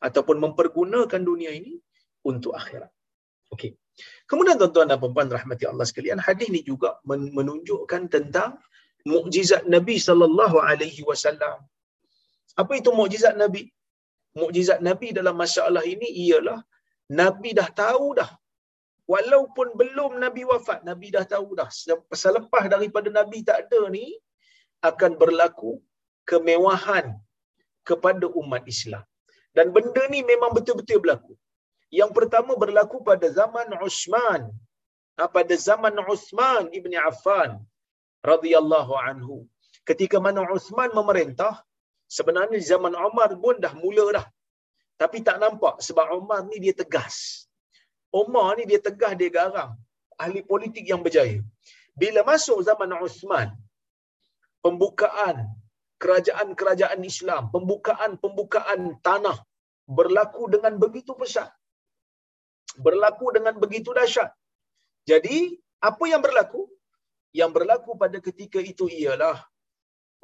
ataupun 0.00 0.36
mempergunakan 0.44 1.22
dunia 1.30 1.52
ini 1.52 1.76
untuk 2.24 2.52
akhirat. 2.60 2.88
Okey. 3.54 3.76
Kemudian 4.30 4.56
tuan-tuan 4.60 4.90
dan 4.90 4.98
puan 5.00 5.28
rahmati 5.38 5.64
Allah 5.70 5.86
sekalian, 5.90 6.18
hadis 6.26 6.48
ini 6.52 6.60
juga 6.70 6.90
menunjukkan 7.10 8.02
tentang 8.14 8.50
mukjizat 9.12 9.62
Nabi 9.74 9.96
sallallahu 10.06 10.56
alaihi 10.70 11.02
wasallam 11.10 11.58
apa 12.62 12.72
itu 12.80 12.90
mukjizat 12.98 13.34
Nabi? 13.42 13.62
Mukjizat 14.40 14.78
Nabi 14.88 15.08
dalam 15.18 15.36
masalah 15.42 15.82
ini 15.94 16.08
ialah 16.26 16.58
Nabi 17.20 17.50
dah 17.58 17.68
tahu 17.82 18.06
dah. 18.20 18.30
Walaupun 19.12 19.68
belum 19.80 20.12
Nabi 20.24 20.42
wafat, 20.50 20.78
Nabi 20.88 21.08
dah 21.16 21.24
tahu 21.34 21.48
dah. 21.60 21.68
Selepas 22.22 22.64
daripada 22.74 23.08
Nabi 23.18 23.38
tak 23.48 23.58
ada 23.66 23.80
ni, 23.96 24.06
akan 24.90 25.12
berlaku 25.22 25.72
kemewahan 26.30 27.06
kepada 27.88 28.26
umat 28.40 28.62
Islam. 28.74 29.04
Dan 29.56 29.66
benda 29.76 30.02
ni 30.14 30.20
memang 30.32 30.50
betul-betul 30.56 30.98
berlaku. 31.04 31.34
Yang 31.98 32.10
pertama 32.18 32.52
berlaku 32.62 32.96
pada 33.08 33.26
zaman 33.38 33.68
Uthman. 33.86 34.42
Ha, 35.16 35.30
pada 35.36 35.54
zaman 35.68 35.94
Uthman 36.14 36.64
ibni 36.78 36.98
Affan 37.10 37.50
radhiyallahu 38.30 38.94
anhu. 39.08 39.36
Ketika 39.88 40.18
mana 40.26 40.42
Uthman 40.56 40.90
memerintah, 40.98 41.54
sebenarnya 42.16 42.58
zaman 42.72 42.94
Umar 43.08 43.30
pun 43.44 43.56
dah 43.64 43.74
mula 43.82 44.06
dah. 44.16 44.26
Tapi 45.02 45.18
tak 45.26 45.38
nampak 45.42 45.74
sebab 45.86 46.06
Umar 46.18 46.40
ni 46.50 46.58
dia 46.64 46.74
tegas. 46.82 47.16
Umar 48.20 48.48
ni 48.58 48.64
dia 48.70 48.80
tegas, 48.88 49.14
dia 49.20 49.30
garang. 49.38 49.72
Ahli 50.22 50.40
politik 50.52 50.86
yang 50.92 51.02
berjaya. 51.06 51.38
Bila 52.02 52.20
masuk 52.30 52.58
zaman 52.68 52.90
Uthman, 53.06 53.48
pembukaan 54.64 55.36
kerajaan-kerajaan 56.02 57.02
Islam, 57.12 57.42
pembukaan-pembukaan 57.54 58.98
tanah 59.06 59.38
berlaku 59.98 60.50
dengan 60.54 60.74
begitu 60.84 61.14
besar. 61.22 61.50
Berlaku 62.86 63.26
dengan 63.36 63.54
begitu 63.64 63.90
dahsyat. 63.98 64.30
Jadi, 65.10 65.58
apa 65.88 66.04
yang 66.12 66.22
berlaku? 66.26 66.66
Yang 67.40 67.50
berlaku 67.56 67.90
pada 68.02 68.18
ketika 68.26 68.60
itu 68.72 68.86
ialah 68.88 69.36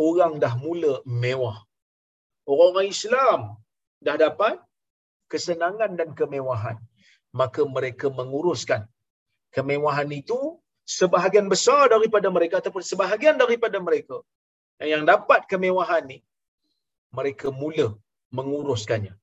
orang 0.09 0.39
dah 0.43 0.55
mula 0.65 0.95
mewah. 1.23 1.59
Orang-orang 2.51 2.89
Islam 2.97 3.41
dah 4.07 4.17
dapat 4.17 4.57
kesenangan 5.31 5.95
dan 6.01 6.11
kemewahan. 6.19 6.79
Maka 7.41 7.63
mereka 7.77 8.07
menguruskan 8.11 8.83
kemewahan 9.55 10.11
itu 10.11 10.39
sebahagian 10.99 11.47
besar 11.53 11.83
daripada 11.95 12.29
mereka 12.37 12.55
ataupun 12.63 12.83
sebahagian 12.91 13.37
daripada 13.43 13.79
mereka 13.89 14.17
yang 14.93 15.03
dapat 15.13 15.41
kemewahan 15.51 16.03
ni 16.13 16.19
mereka 17.19 17.49
mula 17.61 17.87
menguruskannya 18.39 19.15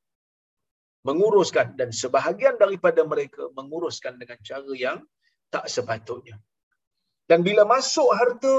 menguruskan 1.08 1.68
dan 1.80 1.90
sebahagian 2.02 2.56
daripada 2.64 3.02
mereka 3.12 3.44
menguruskan 3.58 4.14
dengan 4.22 4.40
cara 4.50 4.74
yang 4.86 5.00
tak 5.54 5.66
sepatutnya. 5.76 6.38
Dan 7.30 7.40
bila 7.48 7.64
masuk 7.76 8.10
harta 8.20 8.56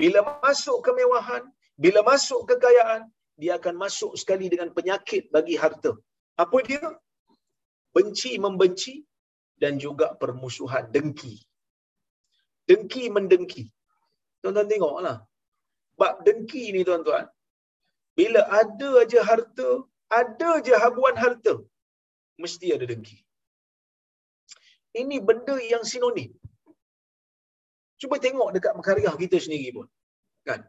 bila 0.00 0.20
masuk 0.44 0.78
kemewahan 0.86 1.42
bila 1.84 2.00
masuk 2.10 2.40
kekayaan 2.50 3.02
dia 3.40 3.52
akan 3.58 3.74
masuk 3.84 4.12
sekali 4.20 4.46
dengan 4.52 4.70
penyakit 4.76 5.24
bagi 5.34 5.56
harta. 5.62 5.92
Apa 6.42 6.58
dia? 6.68 6.86
Benci 7.96 8.32
membenci 8.44 8.94
dan 9.62 9.74
juga 9.84 10.06
permusuhan 10.22 10.84
dengki. 10.94 11.34
Dengki 12.68 13.04
mendengki. 13.16 13.64
Tuan-tuan 14.40 14.68
tengoklah. 14.72 15.16
Bab 16.00 16.14
dengki 16.26 16.64
ni 16.74 16.82
tuan-tuan. 16.88 17.26
Bila 18.18 18.42
ada 18.60 18.90
aja 19.02 19.20
harta 19.30 19.70
ada 20.18 20.48
aja 20.58 20.74
habuan 20.82 21.16
harta 21.24 21.54
mesti 22.44 22.66
ada 22.76 22.84
dengki. 22.90 23.18
Ini 25.00 25.16
benda 25.28 25.56
yang 25.72 25.84
sinonim. 25.90 26.30
Cuba 28.00 28.16
tengok 28.26 28.50
dekat 28.56 28.72
karya 28.88 29.10
kita 29.22 29.36
sendiri 29.44 29.68
pun 29.76 29.86
kan? 30.48 30.60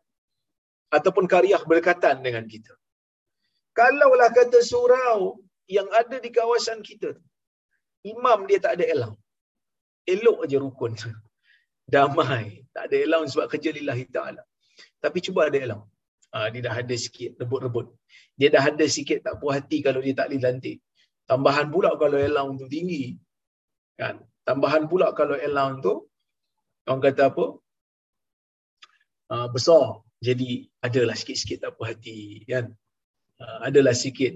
Ataupun 0.98 1.26
karya 1.34 1.58
berdekatan 1.70 2.20
dengan 2.28 2.46
kita. 2.54 2.74
Kalaulah 3.80 4.30
kata 4.38 4.60
surau 4.72 5.20
yang 5.78 5.88
ada 6.00 6.18
di 6.26 6.30
kawasan 6.38 6.80
kita 6.90 7.12
imam 8.14 8.40
dia 8.50 8.60
tak 8.66 8.74
ada 8.78 8.86
elang 8.94 9.16
elok 10.14 10.38
aja 10.46 10.58
rukun. 10.66 10.94
Damai. 11.94 12.46
Tak 12.76 12.84
ada 12.88 12.96
elang 13.06 13.24
sebab 13.32 13.46
kerja 13.52 13.70
lillahi 13.78 14.06
ta'ala. 14.16 14.44
Tapi 15.04 15.18
cuba 15.26 15.42
ada 15.50 15.58
elang 15.66 15.84
ha, 16.34 16.48
dia 16.54 16.62
dah 16.68 16.76
ada 16.82 16.96
sikit 17.06 17.32
rebut-rebut. 17.42 17.88
Dia 18.40 18.50
dah 18.56 18.64
ada 18.72 18.86
sikit 18.98 19.20
tak 19.26 19.36
puas 19.40 19.60
hati 19.60 19.78
kalau 19.86 20.00
dia 20.06 20.16
tak 20.20 20.32
boleh 20.32 20.42
lantik 20.46 20.78
tambahan 21.32 21.72
pula 21.72 21.96
kalau 21.96 22.20
elang 22.20 22.60
tu 22.60 22.68
tinggi. 22.68 23.16
Kan? 23.96 24.20
Tambahan 24.44 24.84
pula 24.92 25.16
kalau 25.16 25.40
elang 25.40 25.80
tu 25.86 25.94
orang 26.92 27.02
kata 27.08 27.32
apa? 27.32 27.46
Uh, 29.32 29.48
besar. 29.56 30.04
Jadi 30.20 30.68
adalah 30.84 31.16
sikit-sikit 31.16 31.58
tak 31.64 31.72
puas 31.80 31.96
hati 31.96 32.44
kan? 32.52 32.68
Uh, 33.40 33.58
adalah 33.70 33.96
sikit 33.96 34.36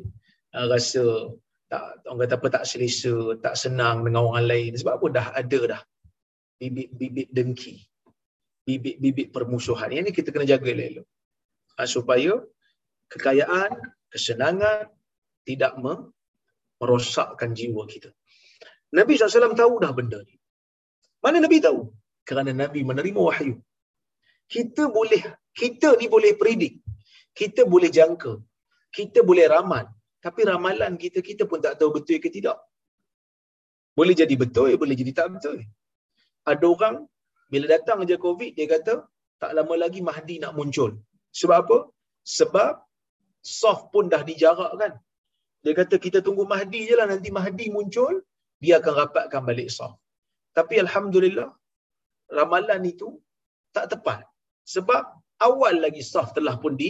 uh, 0.56 0.66
rasa 0.72 1.36
tak 1.68 1.84
orang 2.08 2.20
kata 2.24 2.36
apa 2.40 2.48
tak 2.56 2.66
selesa 2.70 3.16
tak 3.44 3.56
senang 3.60 4.08
dengan 4.08 4.32
orang 4.32 4.48
lain. 4.48 4.72
Sebab 4.80 4.94
apa? 4.96 5.08
Dah 5.18 5.28
ada 5.36 5.62
dah. 5.76 5.82
Bibit-bibit 6.64 7.28
dengki. 7.36 7.76
Bibit-bibit 8.64 9.36
permusuhan. 9.36 9.92
Ini 9.92 10.16
kita 10.16 10.32
kena 10.32 10.48
jaga 10.48 10.72
elok-elok. 10.72 11.08
Uh, 11.76 11.90
supaya 11.90 12.32
kekayaan 13.12 13.76
kesenangan 14.08 14.88
tidak 15.44 15.76
merosakkan 16.82 17.52
jiwa 17.60 17.84
kita. 17.94 18.10
Nabi 18.98 19.14
SAW 19.16 19.60
tahu 19.62 19.74
dah 19.84 19.92
benda 19.98 20.20
ni. 20.28 20.36
Mana 21.24 21.38
Nabi 21.46 21.58
tahu? 21.68 21.80
Kerana 22.30 22.52
Nabi 22.64 22.82
menerima 22.90 23.22
wahyu. 23.30 23.56
Kita 24.56 24.84
boleh 24.98 25.22
kita 25.62 25.90
ni 26.00 26.06
boleh 26.16 26.32
predik 26.42 26.74
kita 27.40 27.62
boleh 27.74 27.90
jangka. 27.98 28.34
Kita 28.98 29.20
boleh 29.30 29.46
ramal. 29.54 29.86
Tapi 30.26 30.42
ramalan 30.52 30.94
kita 31.04 31.20
kita 31.30 31.44
pun 31.52 31.60
tak 31.66 31.76
tahu 31.80 31.90
betul 31.98 32.18
ke 32.24 32.30
tidak. 32.36 32.58
Boleh 34.00 34.16
jadi 34.22 34.36
betul 34.44 34.72
boleh 34.82 34.96
jadi 35.02 35.12
tak 35.20 35.28
betul. 35.36 35.58
Ada 36.52 36.66
orang 36.76 36.96
bila 37.52 37.66
datang 37.76 37.98
aja 38.04 38.16
covid 38.26 38.52
dia 38.58 38.66
kata 38.74 38.94
tak 39.42 39.52
lama 39.58 39.76
lagi 39.84 40.00
Mahdi 40.08 40.36
nak 40.44 40.56
muncul. 40.58 40.92
Sebab 41.40 41.58
apa? 41.64 41.78
Sebab 42.38 42.74
soft 43.60 43.86
pun 43.94 44.06
dah 44.14 44.22
dijarak 44.30 44.72
kan 44.82 44.94
dia 45.66 45.74
kata 45.80 45.96
kita 46.06 46.20
tunggu 46.26 46.44
Mahdi 46.54 46.82
je 46.90 46.96
lah 47.00 47.08
nanti 47.12 47.30
Mahdi 47.38 47.66
muncul 47.76 48.14
dia 48.64 48.76
akan 48.80 48.94
rapatkan 49.02 49.42
balik 49.50 49.70
soft 49.78 49.98
tapi 50.58 50.78
Alhamdulillah 50.86 51.50
ramalan 52.40 52.84
itu 52.94 53.10
tak 53.76 53.86
tepat 53.94 54.22
sebab 54.76 55.04
awal 55.48 55.76
lagi 55.86 56.04
soft 56.14 56.38
telah 56.38 56.56
pun 56.64 56.74
di, 56.82 56.90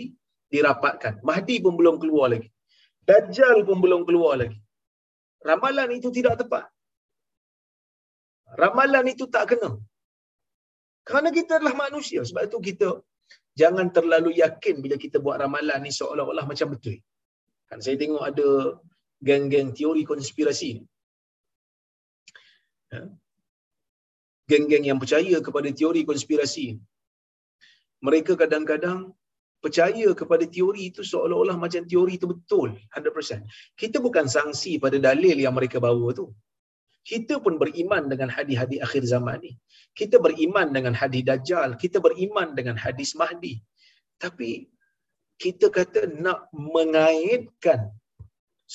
dirapatkan 0.54 1.24
Mahdi 1.30 1.56
pun 1.66 1.74
belum 1.80 1.98
keluar 2.04 2.30
lagi 2.36 2.50
Dajjal 3.10 3.58
pun 3.68 3.78
belum 3.86 4.02
keluar 4.08 4.34
lagi 4.42 4.60
ramalan 5.50 5.90
itu 5.98 6.10
tidak 6.18 6.36
tepat 6.42 6.66
ramalan 8.64 9.06
itu 9.14 9.26
tak 9.36 9.46
kena. 9.52 9.70
Kerana 11.08 11.30
kita 11.38 11.52
adalah 11.58 11.76
manusia. 11.86 12.22
Sebab 12.30 12.44
itu 12.50 12.58
kita 12.70 12.90
jangan 13.62 13.88
terlalu 13.96 14.32
yakin 14.42 14.76
bila 14.84 14.96
kita 15.04 15.18
buat 15.26 15.38
ramalan 15.44 15.80
ni 15.86 15.92
seolah-olah 16.00 16.46
macam 16.52 16.74
betul. 16.74 16.98
Kan 17.70 17.80
saya 17.86 17.96
tengok 18.02 18.24
ada 18.30 18.48
geng-geng 19.28 19.74
teori 19.78 20.04
konspirasi. 20.12 20.72
Ya. 22.94 23.02
Geng-geng 24.50 24.86
yang 24.86 25.00
percaya 25.02 25.38
kepada 25.42 25.70
teori 25.74 26.02
konspirasi. 26.06 26.78
Mereka 28.06 28.38
kadang-kadang 28.38 29.18
percaya 29.64 30.14
kepada 30.14 30.46
teori 30.46 30.94
itu 30.94 31.02
seolah-olah 31.02 31.58
macam 31.58 31.82
teori 31.90 32.22
itu 32.22 32.30
betul 32.30 32.78
100%. 32.94 33.42
Kita 33.74 33.98
bukan 33.98 34.30
sangsi 34.30 34.78
pada 34.78 35.02
dalil 35.02 35.34
yang 35.42 35.58
mereka 35.58 35.82
bawa 35.82 36.14
tu 36.14 36.30
kita 37.06 37.38
pun 37.38 37.62
beriman 37.62 38.10
dengan 38.12 38.34
hadis-hadis 38.34 38.82
akhir 38.82 39.04
zaman 39.06 39.38
ni. 39.46 39.54
Kita 39.94 40.18
beriman 40.18 40.74
dengan 40.74 40.98
hadis 40.98 41.22
Dajjal, 41.22 41.78
kita 41.78 42.02
beriman 42.02 42.58
dengan 42.58 42.76
hadis 42.82 43.14
Mahdi. 43.14 43.62
Tapi 44.18 44.66
kita 45.44 45.68
kata 45.78 46.02
nak 46.26 46.40
mengaitkan 46.76 47.80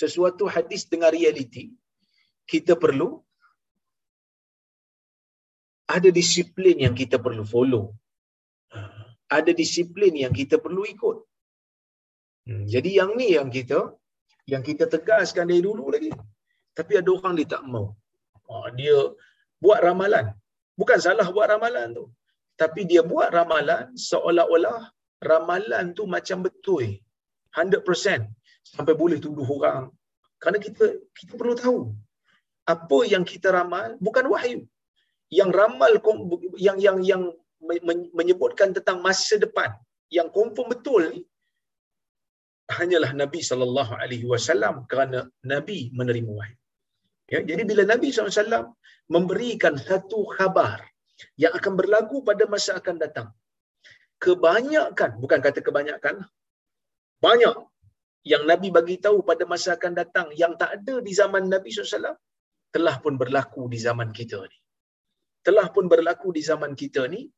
sesuatu 0.01 0.44
hadis 0.55 0.83
dengan 0.92 1.11
realiti, 1.16 1.64
kita 2.53 2.75
perlu 2.83 3.11
ada 5.96 6.09
disiplin 6.18 6.77
yang 6.87 6.94
kita 7.01 7.16
perlu 7.25 7.44
follow. 7.55 7.85
Ada 9.37 9.53
disiplin 9.61 10.14
yang 10.25 10.35
kita 10.40 10.59
perlu 10.64 10.83
ikut. 10.94 11.16
Hmm, 12.46 12.64
jadi 12.75 12.90
yang 12.99 13.11
ni 13.18 13.29
yang 13.38 13.51
kita 13.57 13.81
yang 14.53 14.62
kita 14.68 14.85
tegaskan 14.94 15.46
dari 15.51 15.62
dulu 15.66 15.85
lagi. 15.94 16.11
Tapi 16.79 16.92
ada 17.01 17.11
orang 17.16 17.35
dia 17.38 17.49
tak 17.55 17.62
mau. 17.73 17.87
Ha, 18.51 18.75
dia 18.79 18.96
buat 19.62 19.81
ramalan. 19.87 20.27
Bukan 20.81 20.99
salah 21.07 21.27
buat 21.35 21.46
ramalan 21.55 21.94
tu. 21.99 22.05
Tapi 22.61 22.81
dia 22.90 23.03
buat 23.12 23.29
ramalan 23.38 23.94
seolah-olah 24.09 24.81
ramalan 25.22 25.87
tu 25.98 26.04
macam 26.16 26.38
betul. 26.46 26.85
100%. 27.56 28.26
Sampai 28.74 28.94
boleh 29.02 29.18
tuduh 29.24 29.46
orang. 29.56 29.90
Kerana 30.40 30.59
kita 30.66 30.87
kita 31.18 31.33
perlu 31.40 31.54
tahu. 31.64 31.78
Apa 32.74 32.98
yang 33.12 33.24
kita 33.33 33.48
ramal 33.56 33.98
bukan 34.06 34.26
wahyu. 34.33 34.61
Yang 35.38 35.50
ramal 35.61 35.92
yang 36.66 36.78
yang 36.87 36.98
yang 37.11 37.22
menyebutkan 38.18 38.72
tentang 38.76 38.98
masa 39.04 39.37
depan 39.44 39.70
yang 40.16 40.28
confirm 40.37 40.68
betul 40.74 41.02
ni 41.12 41.20
hanyalah 42.78 43.11
Nabi 43.22 43.40
sallallahu 43.50 43.92
alaihi 44.02 44.26
wasallam 44.33 44.87
kerana 44.90 45.26
Nabi 45.52 45.90
menerima 45.98 46.30
wahyu. 46.38 46.56
Ya, 47.30 47.40
jadi 47.46 47.62
bila 47.62 47.83
Nabi 47.87 48.11
SAW 48.11 48.74
memberikan 49.14 49.78
satu 49.78 50.26
khabar 50.35 50.83
yang 51.38 51.54
akan 51.59 51.72
berlaku 51.78 52.26
pada 52.26 52.44
masa 52.50 52.74
akan 52.80 52.96
datang. 52.98 53.28
Kebanyakan, 54.24 55.11
bukan 55.22 55.40
kata 55.46 55.61
kebanyakan, 55.66 56.16
banyak 57.24 57.56
yang 58.33 58.42
Nabi 58.50 58.68
bagi 58.76 58.96
tahu 59.04 59.24
pada 59.28 59.44
masa 59.52 59.76
akan 59.76 59.92
datang 60.00 60.26
yang 60.37 60.52
tak 60.61 60.70
ada 60.76 60.94
di 61.06 61.12
zaman 61.20 61.48
Nabi 61.52 61.72
SAW 61.72 62.16
telah 62.74 62.96
pun 63.04 63.14
berlaku 63.22 63.62
di 63.72 63.78
zaman 63.87 64.12
kita 64.18 64.40
ni. 64.44 64.59
Telah 65.46 65.66
pun 65.74 65.88
berlaku 65.92 66.28
di 66.37 66.42
zaman 66.44 66.72
kita 66.76 67.09
ni 67.09 67.33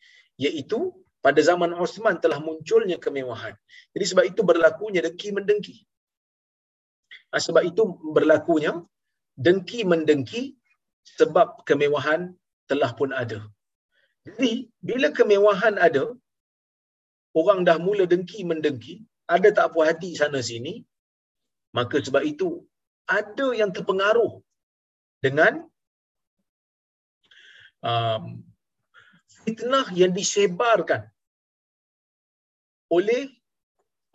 iaitu 0.45 0.91
pada 1.23 1.39
zaman 1.39 1.71
Osman 1.85 2.19
telah 2.25 2.39
munculnya 2.43 2.99
kemewahan. 3.05 3.55
Jadi 3.95 4.05
sebab 4.11 4.25
itu 4.27 4.43
berlakunya 4.51 5.01
dengki 5.07 5.31
mendengki. 5.37 5.77
Ah, 7.31 7.41
sebab 7.47 7.63
itu 7.71 7.83
berlakunya 8.17 8.73
dengki 9.39 9.87
mendengki 9.87 10.43
sebab 11.19 11.63
kemewahan 11.69 12.35
telah 12.71 12.91
pun 12.99 13.15
ada. 13.23 13.39
Jadi 14.27 14.67
bila 14.83 15.09
kemewahan 15.19 15.79
ada, 15.79 16.05
orang 17.41 17.61
dah 17.69 17.77
mula 17.87 18.05
dengki 18.13 18.41
mendengki, 18.51 18.95
ada 19.35 19.49
tak 19.59 19.73
puas 19.73 19.89
hati 19.91 20.11
sana 20.21 20.41
sini, 20.51 20.75
maka 21.77 21.97
sebab 22.07 22.23
itu 22.33 22.49
ada 23.19 23.47
yang 23.61 23.71
terpengaruh 23.77 24.33
dengan 25.25 25.53
um, 27.91 28.25
fitnah 29.45 29.87
yang 30.01 30.13
disebarkan 30.19 31.03
oleh 32.97 33.23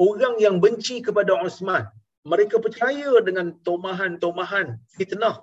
orang 0.08 0.36
yang 0.46 0.56
benci 0.64 1.02
kepada 1.08 1.34
Osman. 1.48 1.86
Mereka 2.32 2.60
percaya 2.66 3.12
dengan 3.28 3.56
tomahan-tomahan 3.68 4.68
fitnah, 4.96 5.36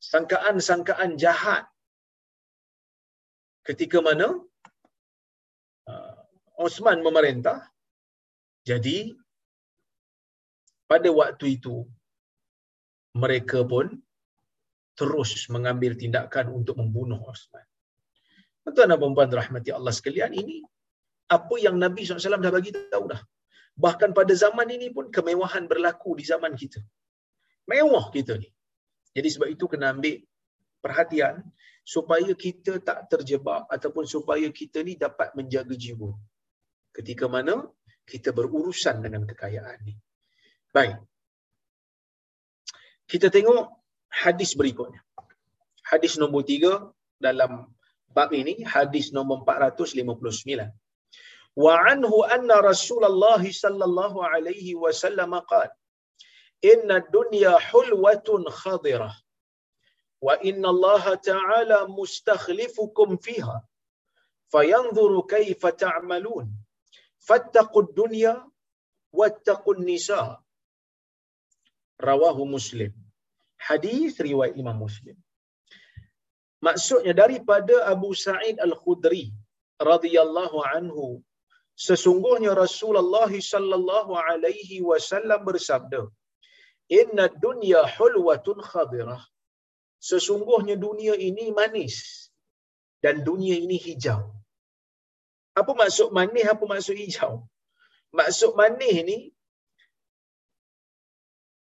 sangkaan-sangkaan 0.00 1.20
jahat. 1.22 1.68
Ketika 3.68 4.00
mana 4.00 4.28
Osman 6.60 7.00
memerintah, 7.00 7.64
jadi 8.68 9.16
pada 10.84 11.08
waktu 11.08 11.56
itu 11.56 11.88
mereka 13.16 13.64
pun 13.64 13.96
terus 14.92 15.48
mengambil 15.48 15.96
tindakan 15.96 16.52
untuk 16.52 16.76
membunuh 16.76 17.16
Osman. 17.24 17.64
Tuan-tuan 18.60 18.92
dan 18.92 19.00
puan 19.00 19.30
rahmati 19.32 19.72
Allah 19.72 19.94
sekalian, 19.96 20.36
ini 20.36 20.60
apa 21.32 21.54
yang 21.56 21.80
Nabi 21.80 22.04
SAW 22.04 22.44
dah 22.44 22.52
bagi 22.52 22.76
tahu 22.76 23.08
dah. 23.08 23.22
Bahkan 23.80 24.12
pada 24.12 24.34
zaman 24.36 24.68
ini 24.68 24.92
pun 24.92 25.08
kemewahan 25.08 25.64
berlaku 25.64 26.12
di 26.20 26.28
zaman 26.28 26.52
kita. 26.52 26.84
Mewah 27.64 28.12
kita 28.12 28.36
ni. 28.36 28.52
Jadi 29.16 29.28
sebab 29.32 29.48
itu 29.48 29.64
kena 29.64 29.96
ambil 29.96 30.20
perhatian 30.84 31.40
supaya 31.80 32.30
kita 32.36 32.76
tak 32.84 33.08
terjebak 33.08 33.64
ataupun 33.72 34.04
supaya 34.04 34.46
kita 34.52 34.84
ni 34.84 35.00
dapat 35.00 35.32
menjaga 35.32 35.72
jiwa 35.72 36.12
ketika 37.00 37.26
mana 37.32 37.64
kita 38.04 38.30
berurusan 38.36 39.00
dengan 39.00 39.24
kekayaan 39.24 39.80
ni. 39.88 39.96
Baik. 40.76 41.00
Kita 43.08 43.32
tengok 43.32 43.72
hadis 44.12 44.52
berikutnya. 44.60 45.00
Hadis 45.90 46.20
nombor 46.20 46.44
tiga 46.46 46.92
dalam 47.18 47.66
bab 48.12 48.30
ini, 48.36 48.62
hadis 48.62 49.10
nombor 49.16 49.42
459. 49.48 50.70
وَعَنْهُ 51.58 52.12
أَنَّ 52.34 52.46
رَسُولَ 52.46 53.02
اللَّهِ 53.10 53.42
صَلَّى 53.50 53.84
اللَّهُ 53.90 54.14
عَلَيْهِ 54.32 54.78
وَسَلَّمَ 54.78 55.32
قَالْ 55.50 55.70
إِنَّ 56.62 56.86
الدُّنْيَا 56.86 57.58
حُلْوَةٌ 57.58 58.28
خَضِرَةٌ 58.62 59.10
وَإِنَّ 60.22 60.62
اللَّهَ 60.62 61.04
تَعَالَى 61.14 61.78
مُسْتَخْلِفُكُمْ 61.90 63.08
فِيهَا 63.16 63.58
فَيَنْظُرُ 64.54 65.12
كَيْفَ 65.26 65.66
تَعْمَلُونَ 65.66 66.46
fattaqud 67.30 67.88
dunya 68.02 68.34
wattaqun 69.20 69.80
nisa. 69.90 70.22
Rawahu 72.10 72.44
muslim. 72.56 72.92
Hadis 73.68 74.18
riwayat 74.28 74.56
imam 74.62 74.76
muslim. 74.84 75.16
Maksudnya 76.66 77.12
daripada 77.22 77.74
abu 77.92 78.10
sa'id 78.26 78.56
al-khudri 78.66 79.24
radhiyallahu 79.90 80.58
anhu 80.76 81.04
sesungguhnya 81.88 82.52
rasulullah 82.64 83.32
sallallahu 83.52 84.12
alaihi 84.30 84.84
wasallam 84.88 85.40
bersabda 85.48 86.02
inna 87.00 87.32
dunya 87.46 87.80
hulwatun 87.96 88.60
khadirah. 88.70 89.22
Sesungguhnya 90.10 90.76
dunia 90.86 91.14
ini 91.28 91.46
manis 91.52 91.96
dan 93.04 93.20
dunia 93.28 93.56
ini 93.64 93.76
hijau. 93.86 94.39
Apa 95.58 95.72
maksud 95.74 96.14
manis, 96.14 96.46
apa 96.46 96.64
maksud 96.72 96.94
hijau? 96.94 97.32
Maksud 98.14 98.54
manis 98.58 98.96
ni 99.08 99.18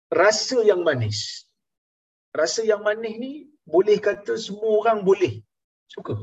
rasa 0.09 0.57
yang 0.69 0.81
manis. 0.87 1.45
Rasa 2.39 2.61
yang 2.71 2.81
manis 2.87 3.15
ni 3.23 3.31
boleh 3.65 3.97
kata 4.07 4.33
semua 4.45 4.71
orang 4.81 4.99
boleh 5.09 5.33
suka. 5.89 6.15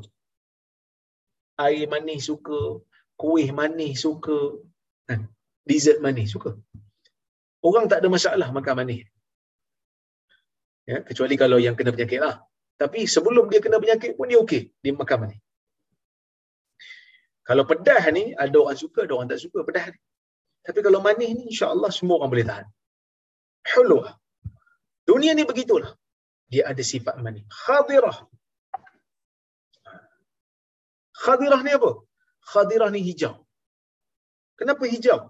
Air 1.62 1.86
manis 1.92 2.26
suka, 2.30 2.82
kuih 3.20 3.48
manis 3.54 4.02
suka, 4.04 4.38
kan? 5.08 5.20
dessert 5.68 6.02
manis 6.04 6.34
suka. 6.34 6.58
Orang 7.62 7.86
tak 7.90 8.02
ada 8.02 8.08
masalah 8.10 8.48
makan 8.50 8.74
manis. 8.82 9.06
Ya, 10.90 10.98
kecuali 11.06 11.38
kalau 11.38 11.62
yang 11.62 11.78
kena 11.78 11.94
penyakit 11.94 12.18
lah. 12.18 12.42
Tapi 12.74 13.06
sebelum 13.06 13.46
dia 13.46 13.62
kena 13.62 13.78
penyakit 13.78 14.18
pun 14.18 14.26
dia 14.26 14.42
okey, 14.42 14.62
dia 14.82 14.92
makan 15.02 15.18
manis. 15.22 15.40
Kalau 17.48 17.64
pedas 17.70 18.04
ni, 18.16 18.24
ada 18.44 18.56
orang 18.62 18.78
suka, 18.82 19.00
ada 19.06 19.14
orang 19.16 19.28
tak 19.32 19.42
suka 19.44 19.60
pedas 19.68 19.86
ni. 19.94 19.98
Tapi 20.66 20.78
kalau 20.86 20.98
manis 21.06 21.30
ni, 21.38 21.44
insya-Allah 21.52 21.90
semua 21.98 22.16
orang 22.18 22.30
boleh 22.34 22.46
tahan. 22.50 22.66
Hulwa. 23.70 24.10
Dunia 25.10 25.32
ni 25.38 25.44
begitulah. 25.50 25.90
Dia 26.52 26.62
ada 26.70 26.82
sifat 26.92 27.18
manis. 27.24 27.42
Khadirah. 27.62 28.18
Khadirah 31.22 31.60
ni 31.66 31.72
apa? 31.78 31.90
Khadirah 32.52 32.90
ni 32.94 33.00
hijau. 33.08 33.34
Kenapa 34.58 34.84
hijau? 34.92 35.20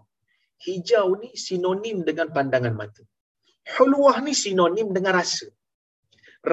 Hijau 0.67 1.09
ni 1.23 1.31
sinonim 1.45 1.99
dengan 2.09 2.29
pandangan 2.37 2.75
mata. 2.81 3.03
Hulwah 3.75 4.17
ni 4.27 4.35
sinonim 4.43 4.89
dengan 4.97 5.17
rasa. 5.21 5.49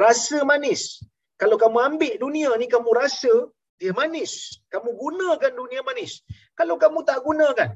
Rasa 0.02 0.38
manis. 0.52 1.04
Kalau 1.42 1.56
kamu 1.64 1.80
ambil 1.90 2.14
dunia 2.24 2.50
ni, 2.62 2.68
kamu 2.76 2.90
rasa 3.02 3.34
dia 3.80 3.92
manis. 3.96 4.60
Kamu 4.68 4.90
gunakan 5.04 5.52
dunia 5.56 5.82
manis. 5.88 6.22
Kalau 6.60 6.76
kamu 6.76 7.00
tak 7.08 7.24
gunakan, 7.24 7.70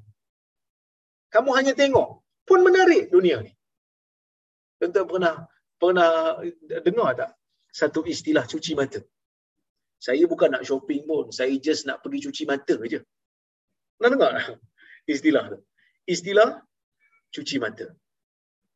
kamu 1.32 1.50
hanya 1.58 1.74
tengok, 1.74 2.22
pun 2.44 2.60
menarik 2.68 3.08
dunia 3.16 3.39
ni. 3.42 3.52
Tuan-tuan 4.78 5.08
pernah 5.08 5.36
pernah 5.80 6.12
dengar 6.84 7.10
tak 7.16 7.32
satu 7.72 8.04
istilah 8.04 8.44
cuci 8.44 8.76
mata? 8.76 9.00
Saya 9.98 10.28
bukan 10.28 10.52
nak 10.52 10.68
shopping 10.68 11.08
pun, 11.08 11.32
saya 11.32 11.56
just 11.56 11.88
nak 11.88 12.04
pergi 12.04 12.28
cuci 12.28 12.44
mata 12.44 12.76
je. 12.92 13.00
Pernah 13.96 14.12
dengar 14.12 14.32
tak 14.36 14.46
istilah 15.16 15.44
tu? 15.56 15.60
Istilah 16.04 16.50
cuci 17.32 17.56
mata. 17.63 17.88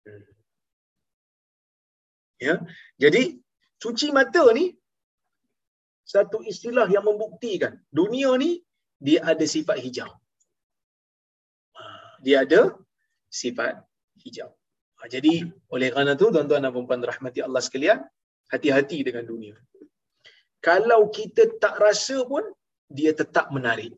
Hmm. 0.08 0.26
Ya. 2.40 2.56
Jadi 2.96 3.36
cuci 3.84 4.08
mata 4.16 4.44
ni 4.56 4.72
satu 6.14 6.38
istilah 6.52 6.88
yang 6.96 7.04
membuktikan 7.10 7.74
dunia 8.00 8.32
ni 8.44 8.52
dia 9.06 9.20
ada 9.32 9.46
sifat 9.56 9.78
hijau. 9.84 10.10
Ha, 11.78 11.84
dia 12.26 12.38
ada 12.46 12.62
sifat 13.40 13.74
hijau. 14.24 14.50
Ha, 14.98 15.12
jadi 15.14 15.34
oleh 15.76 15.88
kerana 15.94 16.14
tu 16.22 16.32
tuan-tuan 16.34 16.66
dan 16.66 16.72
puan 16.74 17.04
rahmati 17.12 17.40
Allah 17.48 17.62
sekalian, 17.68 18.00
hati-hati 18.54 18.98
dengan 19.08 19.28
dunia. 19.32 19.56
Kalau 20.68 21.02
kita 21.18 21.44
tak 21.64 21.76
rasa 21.86 22.18
pun 22.32 22.44
dia 22.98 23.12
tetap 23.22 23.52
menarik. 23.58 23.94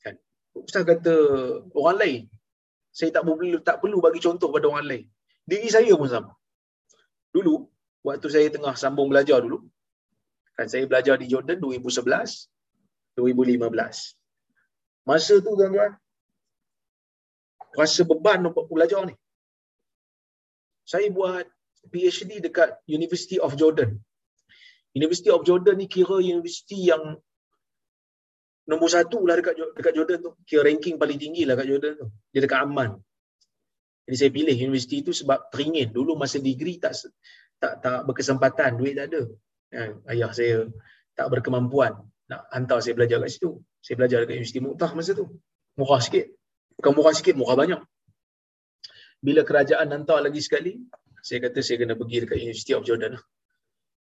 Kan? 0.00 0.16
Ustaz 0.56 0.86
kata 0.86 1.14
orang 1.76 1.98
lain, 2.02 2.22
saya 2.98 3.10
tak 3.16 3.26
perlu 3.26 3.58
tak 3.68 3.76
perlu 3.82 3.98
bagi 4.06 4.20
contoh 4.26 4.48
pada 4.54 4.66
orang 4.72 4.86
lain. 4.90 5.06
Diri 5.50 5.68
saya 5.76 5.92
pun 6.00 6.08
sama 6.14 6.32
dulu 7.34 7.54
waktu 8.06 8.28
saya 8.34 8.46
tengah 8.54 8.74
sambung 8.82 9.08
belajar 9.12 9.38
dulu 9.44 9.58
kan 10.58 10.66
saya 10.66 10.84
belajar 10.90 11.14
di 11.22 11.30
Jordan 11.30 11.62
2011 11.62 12.50
2015 13.14 15.06
masa 15.06 15.34
tu 15.38 15.52
tuan-tuan 15.54 15.94
rasa 17.78 18.02
beban 18.10 18.42
untuk 18.50 18.66
belajar 18.66 19.06
ni 19.06 19.14
saya 20.82 21.06
buat 21.14 21.46
PhD 21.94 22.42
dekat 22.42 22.74
University 22.90 23.38
of 23.38 23.54
Jordan 23.54 23.94
University 24.98 25.30
of 25.30 25.46
Jordan 25.46 25.78
ni 25.78 25.86
kira 25.86 26.18
universiti 26.18 26.90
yang 26.90 27.14
nombor 28.68 28.88
satu 28.92 29.24
lah 29.24 29.36
dekat, 29.40 29.56
dekat 29.78 29.92
Jordan 29.96 30.18
tu. 30.20 30.32
Kira 30.44 30.68
ranking 30.68 30.96
paling 31.00 31.16
tinggi 31.16 31.42
lah 31.48 31.56
dekat 31.56 31.68
Jordan 31.72 31.92
tu. 31.96 32.06
Dia 32.32 32.40
dekat 32.44 32.60
Amman. 32.66 32.90
Jadi 34.08 34.16
saya 34.16 34.30
pilih 34.32 34.56
universiti 34.56 34.96
itu 35.04 35.12
sebab 35.12 35.52
teringin. 35.52 35.88
Dulu 35.92 36.16
masa 36.16 36.40
degree 36.40 36.80
tak 36.80 36.96
tak 37.60 37.72
tak 37.84 37.98
berkesempatan, 38.08 38.80
duit 38.80 38.96
tak 38.96 39.12
ada. 39.12 39.22
Ya, 39.68 39.92
ayah 40.08 40.30
saya 40.32 40.72
tak 41.12 41.28
berkemampuan 41.28 41.92
nak 42.28 42.40
hantar 42.52 42.78
saya 42.84 42.94
belajar 42.96 43.20
kat 43.24 43.30
situ. 43.32 43.60
Saya 43.84 43.94
belajar 44.00 44.24
dekat 44.24 44.40
Universiti 44.40 44.60
Muqtah 44.60 44.90
masa 44.92 45.12
tu. 45.16 45.26
Murah 45.80 46.00
sikit. 46.00 46.28
Bukan 46.80 46.92
murah 46.94 47.14
sikit, 47.16 47.34
murah 47.36 47.56
banyak. 47.56 47.80
Bila 49.18 49.42
kerajaan 49.42 49.88
hantar 49.90 50.22
lagi 50.22 50.40
sekali, 50.44 50.78
saya 51.24 51.42
kata 51.48 51.58
saya 51.64 51.82
kena 51.82 51.98
pergi 51.98 52.22
dekat 52.22 52.38
University 52.38 52.72
of 52.76 52.84
Jordan. 52.86 53.18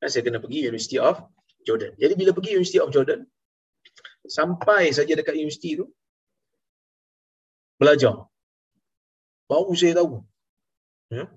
Ya, 0.03 0.07
saya 0.11 0.23
kena 0.27 0.43
pergi 0.43 0.69
University 0.69 0.99
of 0.99 1.23
Jordan. 1.63 1.93
Jadi 1.97 2.13
bila 2.19 2.31
pergi 2.35 2.51
University 2.59 2.81
of 2.83 2.91
Jordan, 2.91 3.25
sampai 4.25 4.91
saja 4.91 5.13
dekat 5.13 5.37
universiti 5.37 5.81
tu, 5.81 5.87
belajar 7.77 8.25
baru 9.51 9.73
saya 9.77 10.01
tahu 10.01 10.25
Ya. 11.13 11.29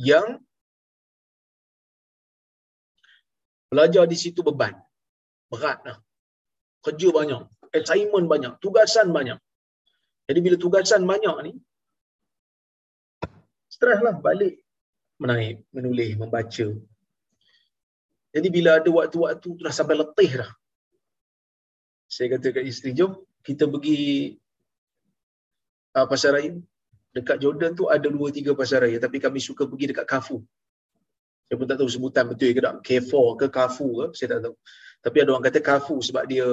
Yang 0.00 0.42
belajar 3.72 4.04
di 4.12 4.16
situ 4.22 4.40
beban. 4.48 4.74
Berat 5.52 5.80
lah. 5.88 5.96
Kerja 6.84 7.08
banyak. 7.18 7.42
Assignment 7.78 8.26
banyak. 8.32 8.52
Tugasan 8.64 9.08
banyak. 9.16 9.38
Jadi 10.28 10.40
bila 10.44 10.56
tugasan 10.64 11.02
banyak 11.12 11.36
ni, 11.46 11.52
stres 13.74 14.00
lah 14.06 14.14
balik 14.26 14.54
menaik, 15.22 15.56
menulis, 15.76 16.12
membaca. 16.20 16.66
Jadi 18.34 18.48
bila 18.56 18.70
ada 18.80 18.90
waktu-waktu 18.98 19.38
tu 19.44 19.50
dah 19.66 19.74
sampai 19.78 19.96
letih 20.00 20.30
dah. 20.40 20.50
Saya 22.14 22.26
kata 22.36 22.48
kat 22.56 22.64
isteri, 22.70 22.90
jom 22.98 23.12
kita 23.46 23.64
pergi 23.72 24.00
uh, 25.96 26.06
pasar 26.10 26.36
raya. 26.36 26.52
Dekat 27.12 27.44
Jordan 27.44 27.72
tu 27.76 27.84
ada 27.94 28.08
dua 28.08 28.28
tiga 28.36 28.52
pasar 28.56 28.84
raya 28.84 28.96
tapi 29.04 29.20
kami 29.24 29.40
suka 29.48 29.68
pergi 29.70 29.92
dekat 29.92 30.06
Kafu. 30.12 30.40
Saya 31.48 31.56
pun 31.60 31.66
tak 31.68 31.78
tahu 31.80 31.90
sebutan 31.90 32.24
betul 32.30 32.50
ke 32.56 32.60
tak. 32.64 32.74
K4 32.80 33.12
ke 33.40 33.46
Kafu 33.52 33.88
ke, 33.92 34.06
saya 34.16 34.38
tak 34.38 34.40
tahu. 34.48 34.54
Tapi 35.02 35.16
ada 35.20 35.30
orang 35.34 35.44
kata 35.44 35.60
Kafu 35.60 35.96
sebab 36.00 36.24
dia 36.30 36.46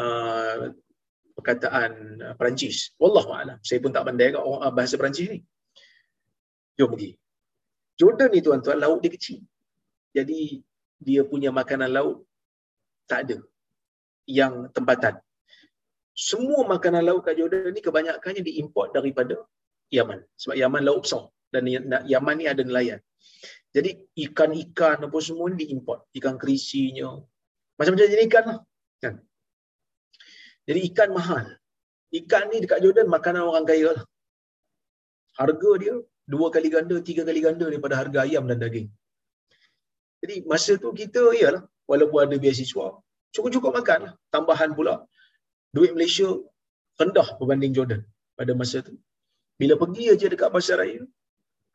uh, 0.00 0.56
perkataan 1.36 1.92
uh, 2.22 2.34
Perancis. 2.38 2.96
Wallahualam. 2.96 3.58
Saya 3.60 3.78
pun 3.82 3.92
tak 3.92 4.06
pandai 4.08 4.32
kat 4.32 4.40
uh, 4.40 4.72
bahasa 4.72 4.94
Perancis 4.96 5.28
ni. 5.28 5.40
Jom 6.80 6.96
pergi. 6.96 7.12
Jordan 8.00 8.32
ni 8.32 8.40
tuan-tuan, 8.40 8.80
laut 8.80 9.04
dia 9.04 9.12
kecil. 9.12 9.44
Jadi 10.16 10.64
dia 10.96 11.20
punya 11.24 11.52
makanan 11.52 11.92
laut 11.92 12.24
tak 13.04 13.28
ada 13.28 13.36
yang 14.24 14.68
tempatan. 14.72 15.20
Semua 16.16 16.64
makanan 16.68 17.02
laut 17.04 17.24
kat 17.26 17.36
Jordan 17.40 17.72
ni 17.72 17.80
kebanyakannya 17.84 18.42
diimport 18.44 18.92
daripada 18.96 19.36
Yaman. 19.92 20.20
Sebab 20.36 20.56
Yaman 20.56 20.82
laut 20.86 21.04
besar 21.04 21.28
dan 21.50 21.66
Yaman 22.06 22.34
ni 22.38 22.46
ada 22.46 22.62
nelayan. 22.62 23.00
Jadi 23.74 23.90
ikan-ikan 24.26 24.98
apa 25.06 25.18
semua 25.22 25.46
ni 25.50 25.56
diimport. 25.62 26.00
Ikan 26.18 26.34
kerisinya. 26.42 27.10
Macam-macam 27.78 28.08
jenis 28.12 28.26
ikan 28.30 28.44
lah. 28.50 28.58
Kan? 29.02 29.14
Jadi 30.68 30.80
ikan 30.90 31.10
mahal. 31.18 31.44
Ikan 32.20 32.44
ni 32.50 32.58
dekat 32.62 32.82
Jordan 32.82 33.06
makanan 33.06 33.42
orang 33.50 33.64
kaya 33.70 33.88
lah. 33.96 34.04
Harga 35.38 35.70
dia 35.82 35.94
dua 36.32 36.46
kali 36.54 36.68
ganda, 36.74 36.96
tiga 37.08 37.22
kali 37.28 37.40
ganda 37.46 37.66
daripada 37.70 37.94
harga 38.00 38.18
ayam 38.26 38.44
dan 38.50 38.58
daging. 38.62 38.88
Jadi 40.22 40.34
masa 40.50 40.72
tu 40.82 40.90
kita, 41.00 41.22
iyalah, 41.38 41.62
walaupun 41.90 42.20
ada 42.26 42.36
beasiswa, 42.42 42.86
cukup-cukup 43.34 43.72
makan 43.78 43.98
lah. 44.06 44.12
Tambahan 44.34 44.70
pula, 44.78 44.94
duit 45.74 45.92
Malaysia 45.96 46.28
rendah 47.00 47.28
berbanding 47.40 47.72
Jordan 47.76 48.02
pada 48.38 48.52
masa 48.60 48.84
tu. 48.84 48.94
Bila 49.60 49.74
pergi 49.80 50.04
aja 50.12 50.26
dekat 50.32 50.48
pasar 50.52 50.76
raya, 50.82 51.02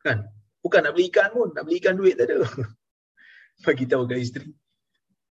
kan? 0.06 0.18
Bukan 0.64 0.80
nak 0.82 0.92
beli 0.96 1.08
ikan 1.12 1.30
pun, 1.32 1.48
nak 1.54 1.64
beli 1.66 1.78
ikan 1.78 1.94
duit 1.96 2.14
tak 2.18 2.30
ada. 2.30 2.42
Bagi 3.64 3.84
tahu 3.88 4.04
kat 4.08 4.18
isteri. 4.20 4.50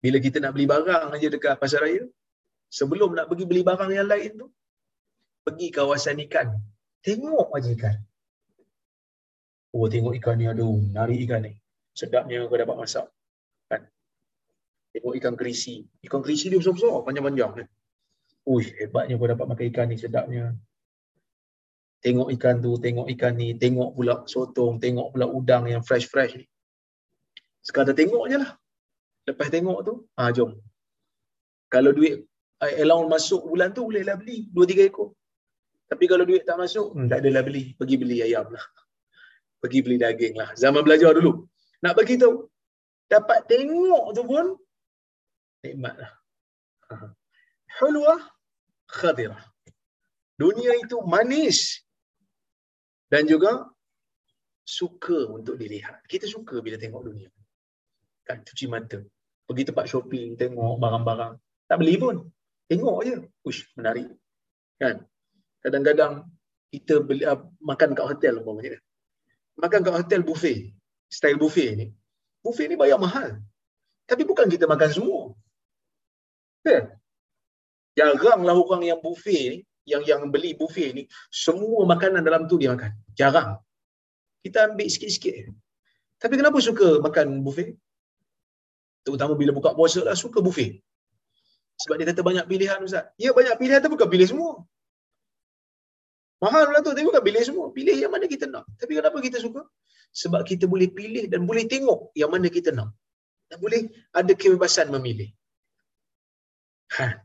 Bila 0.05 0.21
kita 0.21 0.41
nak 0.41 0.53
beli 0.53 0.69
barang 0.69 1.17
aja 1.17 1.29
dekat 1.33 1.57
pasar 1.57 1.85
raya, 1.85 2.05
sebelum 2.69 3.17
nak 3.17 3.27
pergi 3.33 3.45
beli 3.49 3.63
barang 3.65 3.91
yang 3.93 4.09
lain 4.09 4.33
tu, 4.37 4.47
pergi 5.45 5.69
kawasan 5.73 6.21
ikan. 6.29 6.61
Tengok 7.05 7.53
aja 7.57 7.71
ikan. 7.73 7.97
Oh 9.75 9.91
tengok 9.91 10.15
ikan 10.23 10.39
ni 10.39 10.47
aduh, 10.47 10.79
nari 10.95 11.25
ikan 11.27 11.45
ni. 11.45 11.53
Sedapnya 11.95 12.47
kau 12.47 12.55
dapat 12.55 12.77
masak. 12.79 13.07
Kan? 13.67 13.87
Tengok 14.95 15.15
ikan 15.19 15.35
kerisi. 15.35 15.83
Ikan 16.05 16.23
kerisi 16.23 16.47
dia 16.47 16.63
besar-besar, 16.63 17.03
panjang-panjang. 17.03 17.67
Ui, 18.45 18.65
hebatnya 18.79 19.19
kau 19.19 19.27
dapat 19.27 19.47
makan 19.51 19.65
ikan 19.73 19.87
ni, 19.91 19.97
sedapnya. 19.99 20.55
Tengok 22.05 22.29
ikan 22.37 22.57
tu, 22.65 22.77
tengok 22.85 23.07
ikan 23.17 23.33
ni, 23.41 23.49
tengok 23.63 23.91
pula 23.97 24.15
sotong, 24.33 24.77
tengok 24.85 25.17
pula 25.17 25.27
udang 25.39 25.65
yang 25.73 25.83
fresh-fresh 25.89 26.33
ni. 26.41 26.45
Sekadar 27.65 27.97
tengok 27.97 28.25
je 28.31 28.37
lah. 28.43 28.53
Lepas 29.25 29.49
tengok 29.49 29.79
tu, 29.89 29.93
ah 30.21 30.29
jom. 30.37 30.51
Kalau 31.73 31.91
duit 31.97 32.29
eh, 32.61 32.75
allowance 32.85 33.11
masuk 33.15 33.43
bulan 33.49 33.73
tu, 33.73 33.89
bolehlah 33.89 34.17
beli. 34.21 34.39
Dua, 34.53 34.69
tiga 34.69 34.85
ekor. 34.85 35.17
Tapi 35.89 36.05
kalau 36.05 36.25
duit 36.29 36.45
tak 36.45 36.61
masuk, 36.61 36.93
hmm, 36.93 37.09
tak 37.09 37.25
adalah 37.25 37.43
beli. 37.49 37.73
Pergi 37.79 37.97
beli 37.97 38.17
ayam 38.21 38.53
lah 38.53 38.65
pergi 39.65 39.81
beli 39.81 39.97
daging 39.97 40.35
lah. 40.37 40.53
Zaman 40.61 40.85
belajar 40.85 41.17
dulu. 41.17 41.49
Nak 41.81 41.97
bagi 41.97 42.21
tahu. 42.21 42.45
Dapat 43.09 43.49
tengok 43.49 44.13
tu 44.17 44.23
pun 44.29 44.47
nikmat 45.65 45.97
lah. 45.97 46.13
Hulwah 47.81 48.21
khadirah. 48.93 49.41
Dunia 50.37 50.77
itu 50.85 51.01
manis 51.09 51.81
dan 53.13 53.29
juga 53.29 53.69
suka 54.65 55.29
untuk 55.29 55.61
dilihat. 55.61 56.05
Kita 56.09 56.25
suka 56.25 56.61
bila 56.65 56.81
tengok 56.81 57.05
dunia. 57.05 57.29
Kan 58.25 58.41
cuci 58.45 58.65
mata. 58.69 59.05
Pergi 59.45 59.69
tempat 59.69 59.85
shopping, 59.85 60.41
tengok 60.41 60.81
barang-barang. 60.81 61.37
Tak 61.69 61.77
beli 61.77 62.01
pun. 62.01 62.17
Tengok 62.65 62.99
je. 63.05 63.17
Ush, 63.45 63.69
menarik. 63.77 64.09
Kan? 64.81 65.05
Kadang-kadang 65.61 66.25
kita 66.73 67.05
beli, 67.05 67.29
uh, 67.29 67.45
makan 67.61 67.93
kat 67.93 68.07
hotel 68.09 68.41
umpamanya 68.41 68.81
makan 69.59 69.81
kat 69.87 69.95
hotel 69.95 70.21
buffet, 70.27 70.75
style 71.07 71.39
buffet 71.39 71.71
ni. 71.79 71.87
Buffet 72.43 72.69
ni 72.69 72.77
bayar 72.77 72.99
mahal. 73.01 73.41
Tapi 74.05 74.23
bukan 74.27 74.51
kita 74.51 74.69
makan 74.69 74.91
semua. 74.91 75.33
Kan? 76.67 76.93
Jaranglah 77.95 78.59
orang 78.59 78.83
yang 78.85 78.99
buffet 79.01 79.43
ni, 79.49 79.59
yang 79.91 80.03
yang 80.11 80.23
beli 80.35 80.57
buffet 80.61 80.91
ni, 80.97 81.03
semua 81.29 81.85
makanan 81.93 82.25
dalam 82.25 82.49
tu 82.51 82.57
dia 82.61 82.73
makan. 82.75 82.93
Jarang. 83.19 83.51
Kita 84.45 84.69
ambil 84.69 84.89
sikit-sikit. 84.89 85.53
Tapi 86.21 86.35
kenapa 86.41 86.59
suka 86.61 87.01
makan 87.07 87.45
buffet? 87.45 87.77
Terutama 89.05 89.37
bila 89.41 89.53
buka 89.53 89.77
puasa 89.77 90.01
lah, 90.01 90.17
suka 90.17 90.41
buffet. 90.41 90.81
Sebab 91.85 91.95
dia 92.01 92.07
kata 92.09 92.23
banyak 92.25 92.47
pilihan 92.49 92.81
Ustaz. 92.81 93.13
Ya 93.21 93.31
banyak 93.37 93.55
pilihan 93.61 93.81
tapi 93.85 93.93
bukan 93.97 94.09
pilih 94.09 94.29
semua. 94.33 94.53
Mahal 96.41 96.73
lah 96.73 96.81
tu, 96.85 96.93
tapi 96.97 97.05
bukan 97.09 97.23
pilih 97.25 97.43
semua. 97.45 97.67
Pilih 97.77 97.97
yang 97.97 98.13
mana 98.15 98.27
kita 98.29 98.49
nak. 98.49 98.65
Tapi 98.81 98.93
kenapa 98.97 99.19
kita 99.21 99.39
suka? 99.45 99.63
Sebab 100.15 100.41
kita 100.49 100.65
boleh 100.71 100.89
pilih 100.99 101.25
dan 101.33 101.45
boleh 101.49 101.65
tengok 101.69 102.15
yang 102.21 102.31
mana 102.33 102.49
kita 102.57 102.71
nak. 102.73 102.93
Dan 103.51 103.59
boleh 103.61 103.81
ada 104.17 104.33
kebebasan 104.33 104.89
memilih. 104.95 105.29
Ha. 106.97 107.21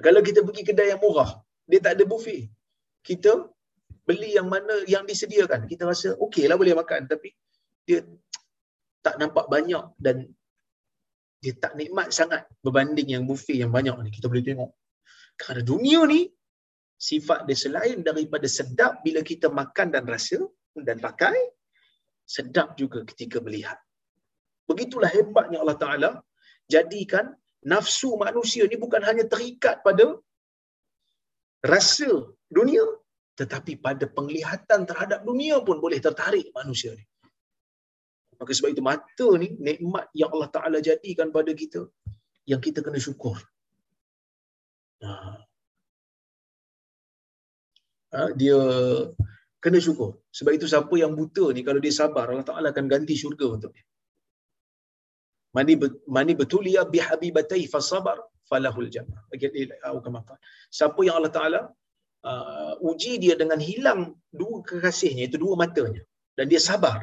Kalau 0.00 0.20
kita 0.24 0.40
pergi 0.46 0.62
kedai 0.68 0.88
yang 0.92 1.00
murah, 1.02 1.43
dia 1.70 1.80
tak 1.84 1.92
ada 1.96 2.04
buffet. 2.04 2.48
Kita 3.04 3.32
beli 4.08 4.36
yang 4.36 4.48
mana 4.52 4.84
yang 4.84 5.04
disediakan. 5.08 5.64
Kita 5.70 5.88
rasa 5.88 6.08
okey 6.24 6.44
lah 6.48 6.56
boleh 6.60 6.76
makan. 6.76 7.08
Tapi 7.12 7.28
dia 7.88 8.00
tak 9.04 9.16
nampak 9.20 9.46
banyak 9.54 9.84
dan 10.00 10.16
dia 11.44 11.52
tak 11.60 11.72
nikmat 11.76 12.08
sangat 12.08 12.48
berbanding 12.64 13.08
yang 13.14 13.24
buffet 13.28 13.56
yang 13.62 13.72
banyak 13.72 13.96
ni. 14.04 14.10
Kita 14.16 14.26
boleh 14.32 14.44
tengok. 14.48 14.70
Kerana 15.40 15.60
dunia 15.60 16.00
ni 16.08 16.20
sifat 17.08 17.44
dia 17.48 17.56
selain 17.64 17.98
daripada 18.08 18.48
sedap 18.48 19.04
bila 19.04 19.20
kita 19.20 19.52
makan 19.60 19.88
dan 19.94 20.04
rasa 20.08 20.38
dan 20.88 20.96
pakai, 21.06 21.36
sedap 22.24 22.68
juga 22.80 23.04
ketika 23.10 23.38
melihat. 23.44 23.76
Begitulah 24.64 25.10
hebatnya 25.12 25.60
Allah 25.60 25.78
Ta'ala 25.84 26.10
jadikan 26.64 27.36
nafsu 27.72 28.16
manusia 28.16 28.64
ni 28.64 28.76
bukan 28.80 29.04
hanya 29.08 29.24
terikat 29.28 29.84
pada 29.86 30.16
rasa 31.72 32.10
dunia, 32.58 32.84
tetapi 33.40 33.72
pada 33.86 34.04
penglihatan 34.16 34.80
terhadap 34.90 35.20
dunia 35.28 35.56
pun 35.66 35.76
boleh 35.84 35.98
tertarik 36.06 36.46
manusia 36.58 36.92
ni. 36.98 37.04
Maka 38.38 38.50
sebab 38.56 38.70
itu 38.74 38.82
mata 38.90 39.28
ni 39.42 39.48
nikmat 39.68 40.06
yang 40.20 40.30
Allah 40.34 40.50
Ta'ala 40.56 40.78
jadikan 40.88 41.28
pada 41.36 41.52
kita 41.62 41.82
yang 42.50 42.60
kita 42.66 42.80
kena 42.86 43.00
syukur. 43.06 43.36
Nah, 45.02 45.38
ha, 48.14 48.28
dia 48.40 48.58
kena 49.64 49.78
syukur. 49.86 50.10
Sebab 50.38 50.52
itu 50.58 50.66
siapa 50.72 50.94
yang 51.02 51.12
buta 51.20 51.44
ni 51.56 51.62
kalau 51.66 51.80
dia 51.84 51.94
sabar 52.00 52.26
Allah 52.32 52.46
Taala 52.50 52.68
akan 52.74 52.86
ganti 52.94 53.14
syurga 53.22 53.46
untuk 53.56 53.72
dia. 53.76 53.86
Mani 55.56 55.74
mani 56.16 56.32
betul 56.42 56.64
ya 56.76 56.82
bi 56.92 56.98
habibatai 57.06 57.64
fa 57.72 57.80
sabar 57.90 58.18
falahul 58.50 58.90
jannah. 58.94 59.22
Atau 59.32 60.00
kama 60.04 60.20
Siapa 60.68 61.00
yang 61.06 61.16
Allah 61.20 61.34
Taala 61.36 61.60
uh, 62.30 62.74
uji 62.90 63.20
dia 63.22 63.34
dengan 63.42 63.60
hilang 63.68 64.00
dua 64.40 64.64
kekasihnya 64.68 65.28
itu 65.28 65.36
dua 65.44 65.54
matanya 65.62 66.02
dan 66.36 66.46
dia 66.52 66.60
sabar 66.60 66.98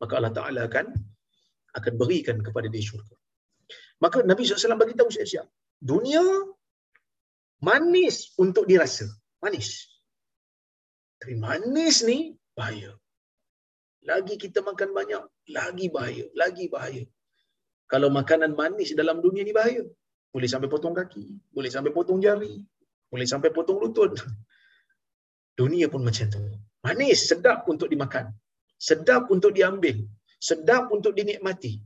maka 0.00 0.12
Allah 0.18 0.34
Taala 0.38 0.60
akan 0.68 0.86
akan 1.78 1.92
berikan 2.00 2.38
kepada 2.46 2.70
dia 2.70 2.82
syurga. 2.88 3.16
Maka 4.02 4.22
Nabi 4.30 4.42
SAW 4.46 4.78
bagi 4.82 4.94
tahu 4.98 5.10
siap-siap. 5.10 5.46
Dunia 5.90 6.22
manis 7.68 8.16
untuk 8.44 8.64
dirasa. 8.70 9.06
Manis. 9.42 9.68
Tapi 11.20 11.34
manis 11.46 11.96
ni 12.08 12.18
bahaya. 12.58 12.92
Lagi 14.04 14.34
kita 14.36 14.60
makan 14.60 14.90
banyak, 14.98 15.22
lagi 15.56 15.86
bahaya, 15.88 16.26
lagi 16.36 16.68
bahaya. 16.74 17.04
Kalau 17.92 18.08
makanan 18.12 18.52
manis 18.60 18.92
dalam 19.00 19.24
dunia 19.24 19.42
ni 19.48 19.54
bahaya. 19.56 19.82
Boleh 20.34 20.48
sampai 20.50 20.66
potong 20.66 20.94
kaki, 20.98 21.24
boleh 21.54 21.70
sampai 21.70 21.94
potong 21.94 22.18
jari, 22.18 22.58
boleh 23.06 23.26
sampai 23.32 23.54
potong 23.54 23.78
lutut. 23.78 24.18
Dunia 25.60 25.86
pun 25.86 26.02
macam 26.02 26.26
tu. 26.34 26.42
Manis, 26.82 27.30
sedap 27.30 27.62
untuk 27.70 27.86
dimakan. 27.86 28.34
Sedap 28.74 29.30
untuk 29.30 29.54
diambil. 29.54 30.02
Sedap 30.48 30.90
untuk 30.90 31.14
dinikmati. 31.14 31.78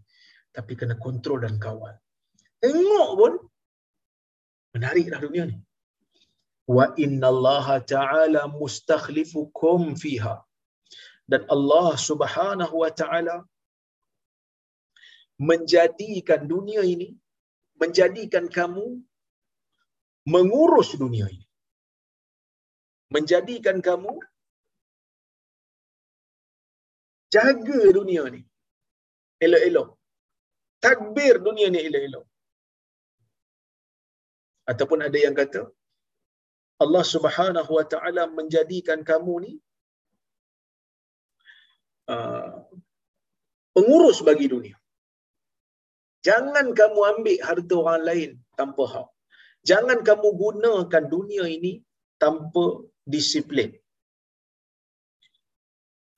Tapi 0.57 0.73
kena 0.81 0.97
kontrol 0.97 1.45
dan 1.45 1.61
kawal. 1.61 1.93
Tengok 2.65 3.11
pun, 3.21 3.33
menariklah 4.73 5.21
dunia 5.21 5.45
ni. 5.53 5.57
Wa 6.77 6.97
inna 7.05 7.29
Allah 7.29 7.85
ta'ala 7.95 8.43
mustakhlifukum 8.49 10.01
fiha. 10.01 10.37
Dan 11.29 11.45
Allah 11.55 11.93
subhanahu 12.09 12.75
wa 12.83 12.91
ta'ala 13.01 13.37
menjadikan 15.39 16.49
dunia 16.49 16.83
ini, 16.83 17.13
menjadikan 17.83 18.47
kamu 18.59 18.87
mengurus 20.35 20.91
dunia 21.03 21.27
ini. 21.35 21.47
Menjadikan 23.15 23.79
kamu 23.89 24.15
jaga 27.35 27.81
dunia 27.99 28.25
ni. 28.35 28.43
Elok-elok. 29.45 29.89
Takbir 30.85 31.35
dunia 31.47 31.69
ni 31.75 31.81
elok-elok. 31.89 32.27
Ataupun 34.71 35.01
ada 35.07 35.19
yang 35.27 35.33
kata, 35.33 35.63
Allah 36.85 37.05
subhanahu 37.15 37.71
wa 37.79 37.87
ta'ala 37.93 38.25
menjadikan 38.39 39.01
kamu 39.11 39.35
ni 39.45 39.53
uh, 42.15 42.63
pengurus 43.75 44.21
bagi 44.29 44.47
dunia. 44.55 44.78
Jangan 46.29 46.67
kamu 46.81 47.01
ambil 47.11 47.39
harta 47.49 47.75
orang 47.83 48.03
lain 48.09 48.31
tanpa 48.59 48.85
hak. 48.93 49.09
Jangan 49.71 49.99
kamu 50.09 50.29
gunakan 50.43 51.05
dunia 51.15 51.45
ini 51.57 51.73
tanpa 52.23 52.65
disiplin. 53.15 53.71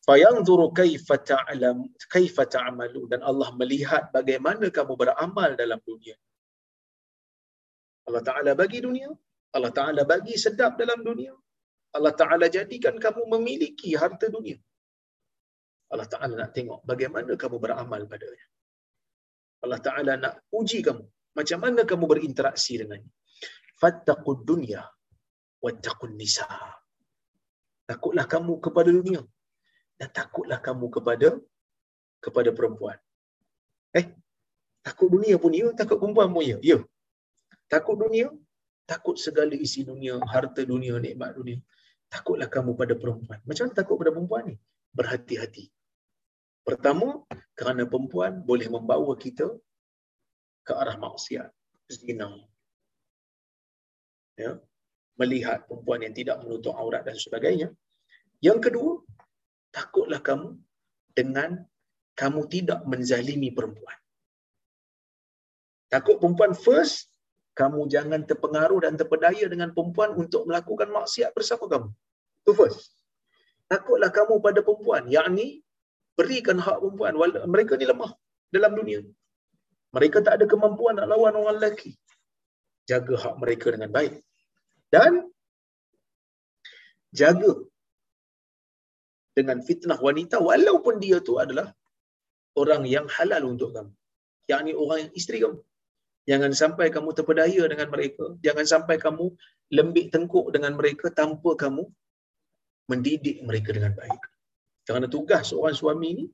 Fayanzuru 0.07 0.67
kaifa 0.81 1.17
ta'lam 1.31 1.79
kaifa 2.15 2.45
ta'malu 2.55 3.03
dan 3.13 3.21
Allah 3.31 3.49
melihat 3.61 4.05
bagaimana 4.17 4.67
kamu 4.77 4.93
beramal 5.03 5.51
dalam 5.63 5.81
dunia. 5.91 6.17
Allah 8.09 8.23
Taala 8.29 8.53
bagi 8.61 8.79
dunia, 8.87 9.11
Allah 9.57 9.73
Taala 9.79 10.03
bagi 10.13 10.35
sedap 10.45 10.75
dalam 10.83 11.01
dunia. 11.09 11.35
Allah 11.97 12.15
Taala 12.21 12.47
jadikan 12.57 12.97
kamu 13.05 13.23
memiliki 13.35 13.91
harta 14.03 14.27
dunia. 14.37 14.59
Allah 15.93 16.09
Taala 16.13 16.35
nak 16.41 16.51
tengok 16.57 16.81
bagaimana 16.91 17.33
kamu 17.43 17.57
beramal 17.65 18.03
padanya. 18.11 18.47
Allah 19.65 19.81
Taala 19.87 20.13
nak 20.25 20.35
uji 20.61 20.81
kamu 20.87 21.05
macam 21.39 21.59
mana 21.63 21.81
kamu 21.91 22.05
berinteraksi 22.13 22.73
dengannya. 22.81 23.11
Fattaqud 23.81 24.39
dunya 24.49 24.83
wattaqun 25.65 26.13
nisa. 26.21 26.49
Takutlah 27.89 28.27
kamu 28.35 28.53
kepada 28.65 28.91
dunia 28.99 29.21
dan 29.99 30.09
takutlah 30.19 30.59
kamu 30.67 30.87
kepada 30.97 31.29
kepada 32.25 32.51
perempuan. 32.59 32.99
Eh, 33.99 34.07
takut 34.87 35.09
dunia 35.15 35.37
pun 35.43 35.53
ya, 35.61 35.73
takut 35.81 35.97
perempuan 36.01 36.29
pun 36.35 36.45
ya. 36.45 36.59
Ya. 36.71 36.79
Takut 37.73 37.97
dunia, 37.99 38.29
takut 38.91 39.17
segala 39.27 39.55
isi 39.55 39.87
dunia, 39.87 40.19
harta 40.33 40.63
dunia, 40.73 40.99
nikmat 40.99 41.35
dunia. 41.39 41.59
Takutlah 42.11 42.49
kamu 42.51 42.75
pada 42.75 42.95
perempuan. 42.99 43.39
Macam 43.47 43.71
mana 43.71 43.75
takut 43.79 43.97
pada 44.01 44.11
perempuan 44.15 44.43
ni? 44.51 44.57
Berhati-hati. 44.91 45.71
Pertama, 46.67 47.25
kerana 47.57 47.89
perempuan 47.89 48.45
boleh 48.45 48.69
membawa 48.69 49.17
kita 49.17 49.49
ke 50.65 50.73
arah 50.77 50.97
maksiat. 51.01 51.51
Zina. 51.91 52.31
Ya. 54.39 54.61
Melihat 55.19 55.67
perempuan 55.69 56.01
yang 56.07 56.15
tidak 56.17 56.41
menutup 56.41 56.73
aurat 56.79 57.05
dan 57.05 57.19
sebagainya. 57.19 57.69
Yang 58.41 58.71
kedua, 58.71 58.93
takutlah 59.69 60.23
kamu 60.25 60.57
dengan 61.13 61.61
kamu 62.17 62.49
tidak 62.49 62.81
menzalimi 62.89 63.53
perempuan. 63.53 63.97
Takut 65.91 66.23
perempuan 66.23 66.55
first, 66.55 67.11
kamu 67.59 67.91
jangan 67.91 68.25
terpengaruh 68.25 68.87
dan 68.87 68.95
terpedaya 68.97 69.45
dengan 69.51 69.75
perempuan 69.75 70.15
untuk 70.17 70.49
melakukan 70.49 70.89
maksiat 70.89 71.35
bersama 71.37 71.67
kamu. 71.69 71.89
Itu 72.47 72.53
first. 72.57 72.95
Takutlah 73.69 74.09
kamu 74.09 74.41
pada 74.41 74.65
perempuan. 74.65 75.05
Yang 75.11 75.27
ni, 75.35 75.49
berikan 76.21 76.59
hak 76.67 76.77
perempuan. 76.83 77.15
Mereka 77.55 77.73
ni 77.81 77.87
lemah 77.93 78.13
dalam 78.55 78.73
dunia. 78.79 79.01
Mereka 79.97 80.19
tak 80.27 80.35
ada 80.39 80.45
kemampuan 80.53 80.95
nak 81.01 81.09
lawan 81.13 81.35
orang 81.41 81.57
lelaki. 81.59 81.91
Jaga 82.91 83.15
hak 83.25 83.35
mereka 83.43 83.67
dengan 83.75 83.91
baik. 83.97 84.15
Dan 84.95 85.13
jaga 87.21 87.53
dengan 89.39 89.59
fitnah 89.67 89.99
wanita 90.07 90.37
walaupun 90.49 90.95
dia 91.03 91.19
tu 91.29 91.35
adalah 91.45 91.67
orang 92.61 92.83
yang 92.95 93.07
halal 93.17 93.43
untuk 93.53 93.71
kamu. 93.75 93.93
Yang 94.51 94.61
ni 94.67 94.73
orang 94.83 94.99
yang 95.07 95.13
isteri 95.19 95.39
kamu. 95.47 95.59
Jangan 96.31 96.53
sampai 96.63 96.87
kamu 96.95 97.11
terpedaya 97.19 97.63
dengan 97.73 97.89
mereka. 97.95 98.25
Jangan 98.45 98.67
sampai 98.73 98.97
kamu 99.05 99.27
lembik 99.79 100.07
tengkuk 100.15 100.47
dengan 100.55 100.73
mereka 100.79 101.07
tanpa 101.21 101.51
kamu 101.63 101.87
mendidik 102.91 103.43
mereka 103.47 103.71
dengan 103.75 103.95
baik. 103.95 104.23
Kerana 104.91 105.07
tugas 105.07 105.55
seorang 105.55 105.77
suami 105.79 106.07
ini 106.19 106.25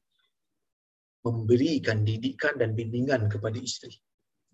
memberikan 1.29 2.01
didikan 2.09 2.57
dan 2.57 2.73
bimbingan 2.73 3.29
kepada 3.29 3.61
isteri. 3.61 3.93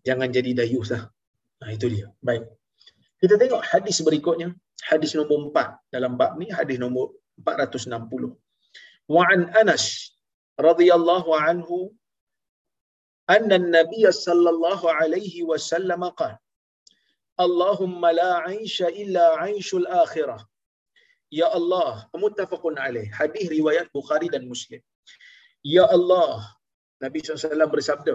Jangan 0.03 0.35
jadi 0.35 0.51
dayus 0.59 0.91
lah. 0.91 1.07
Nah, 1.63 1.71
itu 1.71 1.87
dia. 1.87 2.11
Baik. 2.19 2.51
Kita 3.23 3.39
tengok 3.39 3.63
hadis 3.63 4.03
berikutnya. 4.03 4.51
Hadis 4.91 5.15
nombor 5.15 5.55
4 5.55 5.95
dalam 5.95 6.19
bab 6.19 6.35
ni. 6.35 6.51
Hadis 6.51 6.83
nombor 6.83 7.15
460. 7.47 8.35
Wa'an 9.07 9.55
Anas 9.55 10.19
radhiyallahu 10.59 11.31
anhu 11.31 11.95
anna 13.31 13.55
an-nabiy 13.63 14.11
sallallahu 14.11 14.91
alaihi 14.91 15.47
wasallam 15.47 16.03
qala 16.19 16.43
Allahumma 17.39 18.11
la 18.11 18.33
'aisha 18.43 18.91
illa 18.91 19.39
'aishul 19.39 19.87
akhirah. 20.03 20.43
Ya 21.33 21.49
Allah, 21.59 21.93
muttafaqun 22.23 22.77
alaih. 22.87 23.07
Hadis 23.19 23.45
riwayat 23.57 23.87
Bukhari 23.97 24.29
dan 24.35 24.45
Muslim. 24.53 24.81
Ya 25.75 25.85
Allah, 25.97 26.45
Nabi 27.05 27.19
SAW 27.25 27.73
bersabda 27.75 28.15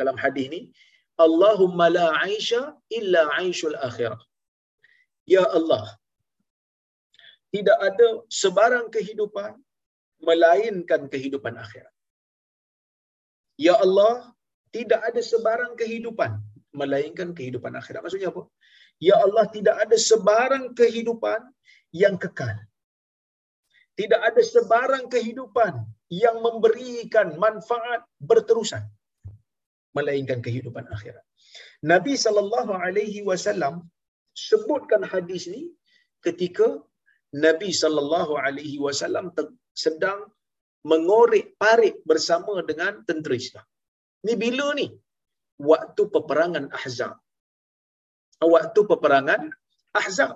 dalam 0.00 0.16
hadis 0.22 0.44
ini, 0.50 0.60
Allahumma 1.26 1.86
la 1.96 2.06
'aisha 2.20 2.62
illa 2.98 3.20
'aishul 3.36 3.76
akhirah. 3.88 4.20
Ya 5.34 5.44
Allah, 5.58 5.84
tidak 7.54 7.78
ada 7.88 8.08
sebarang 8.40 8.86
kehidupan 8.96 9.52
melainkan 10.28 11.02
kehidupan 11.12 11.54
akhirat. 11.64 11.94
Ya 13.66 13.74
Allah, 13.84 14.14
tidak 14.76 15.00
ada 15.08 15.20
sebarang 15.32 15.72
kehidupan 15.80 16.32
melainkan 16.80 17.28
kehidupan 17.38 17.72
akhirat. 17.80 18.00
Maksudnya 18.04 18.30
apa? 18.34 18.42
Ya 19.08 19.16
Allah, 19.24 19.44
tidak 19.56 19.76
ada 19.84 19.96
sebarang 20.10 20.64
kehidupan 20.80 21.40
yang 21.92 22.16
kekal. 22.24 22.56
Tidak 23.96 24.20
ada 24.28 24.42
sebarang 24.44 25.08
kehidupan 25.08 25.74
yang 26.12 26.36
memberikan 26.44 27.34
manfaat 27.40 28.04
berterusan 28.20 28.84
melainkan 29.96 30.44
kehidupan 30.46 30.84
akhirat. 30.92 31.24
Nabi 31.92 32.14
sallallahu 32.24 32.72
alaihi 32.86 33.24
wasallam 33.28 33.74
sebutkan 34.36 35.02
hadis 35.12 35.48
ni 35.48 35.62
ketika 36.26 36.68
Nabi 37.46 37.70
sallallahu 37.82 38.36
alaihi 38.46 38.76
wasallam 38.86 39.32
sedang 39.84 40.20
mengorek 40.90 41.46
parit 41.62 41.96
bersama 42.10 42.60
dengan 42.70 43.02
tentera 43.08 43.34
Islam. 43.42 43.66
Ni 44.26 44.34
bila 44.44 44.66
ni? 44.80 44.86
Waktu 45.70 46.02
peperangan 46.14 46.64
Ahzab. 46.78 47.16
Waktu 48.54 48.80
peperangan 48.90 49.42
Ahzab. 50.00 50.32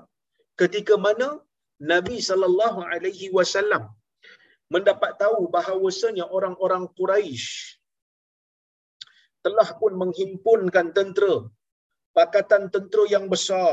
Ketika 0.60 0.94
mana 1.06 1.28
Nabi 1.92 2.16
sallallahu 2.28 2.80
alaihi 2.92 3.28
wasallam 3.36 3.84
mendapat 4.74 5.12
tahu 5.22 5.40
bahawasanya 5.54 6.24
orang-orang 6.36 6.84
Quraisy 6.98 7.46
telah 9.46 9.68
pun 9.80 9.92
menghimpunkan 10.02 10.86
tentera 10.96 11.34
pakatan 12.18 12.64
tentera 12.74 13.04
yang 13.14 13.26
besar 13.34 13.72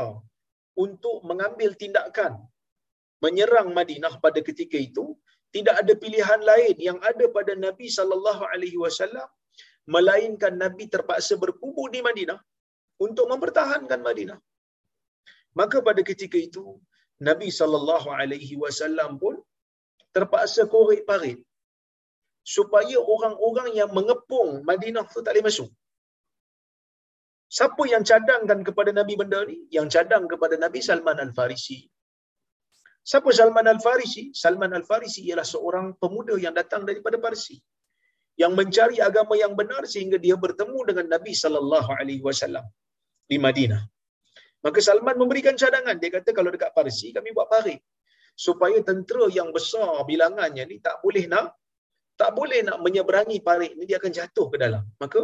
untuk 0.84 1.16
mengambil 1.30 1.70
tindakan 1.82 2.32
menyerang 3.24 3.68
Madinah 3.78 4.14
pada 4.24 4.40
ketika 4.48 4.78
itu 4.88 5.04
tidak 5.56 5.74
ada 5.82 5.94
pilihan 6.02 6.40
lain 6.50 6.76
yang 6.88 6.98
ada 7.10 7.26
pada 7.36 7.52
Nabi 7.66 7.86
sallallahu 7.98 8.42
alaihi 8.52 8.78
wasallam 8.84 9.28
melainkan 9.94 10.54
Nabi 10.64 10.84
terpaksa 10.94 11.34
berkubur 11.44 11.88
di 11.94 12.00
Madinah 12.08 12.40
untuk 13.06 13.26
mempertahankan 13.32 14.00
Madinah. 14.08 14.38
Maka 15.60 15.78
pada 15.88 16.02
ketika 16.10 16.38
itu 16.48 16.64
Nabi 17.28 17.48
sallallahu 17.58 18.08
alaihi 18.20 18.54
wasallam 18.62 19.18
pun 19.22 19.34
terpaksa 20.16 20.64
korek 20.74 21.02
parit 21.08 21.38
supaya 22.54 22.96
orang-orang 23.14 23.70
yang 23.80 23.90
mengepung 23.98 24.50
Madinah 24.68 25.04
tu 25.14 25.20
tak 25.24 25.34
boleh 25.34 25.44
masuk. 25.48 25.70
Siapa 27.56 27.82
yang 27.92 28.04
cadangkan 28.10 28.60
kepada 28.68 28.90
Nabi 28.98 29.14
benda 29.20 29.40
ni? 29.50 29.56
Yang 29.76 29.86
cadang 29.94 30.24
kepada 30.32 30.54
Nabi 30.64 30.80
Salman 30.88 31.18
Al-Farisi. 31.26 31.78
Siapa 33.10 33.30
Salman 33.38 33.68
Al-Farisi? 33.72 34.24
Salman 34.36 34.72
Al-Farisi 34.78 35.20
ialah 35.28 35.46
seorang 35.54 35.86
pemuda 35.96 36.36
yang 36.36 36.52
datang 36.60 36.84
daripada 36.88 37.16
Parsi 37.16 37.56
yang 38.42 38.52
mencari 38.58 38.96
agama 39.08 39.34
yang 39.42 39.52
benar 39.60 39.82
sehingga 39.92 40.18
dia 40.24 40.36
bertemu 40.44 40.78
dengan 40.88 41.06
Nabi 41.14 41.32
sallallahu 41.42 41.90
alaihi 42.00 42.22
wasallam 42.28 42.66
di 43.30 43.36
Madinah. 43.44 43.82
Maka 44.64 44.78
Salman 44.82 45.16
memberikan 45.22 45.54
cadangan. 45.54 45.96
Dia 46.02 46.10
kata 46.16 46.30
kalau 46.34 46.50
dekat 46.54 46.70
Parsi 46.74 47.14
kami 47.14 47.30
buat 47.36 47.46
parit 47.52 47.78
supaya 48.38 48.78
tentera 48.88 49.26
yang 49.38 49.50
besar 49.56 50.02
bilangannya 50.06 50.62
ni 50.70 50.78
tak 50.78 51.02
boleh 51.02 51.26
nak 51.26 51.58
tak 52.18 52.30
boleh 52.38 52.60
nak 52.66 52.78
menyeberangi 52.82 53.38
parit 53.46 53.72
ni 53.78 53.86
dia 53.86 54.02
akan 54.02 54.12
jatuh 54.18 54.46
ke 54.50 54.56
dalam. 54.58 54.82
Maka 55.02 55.22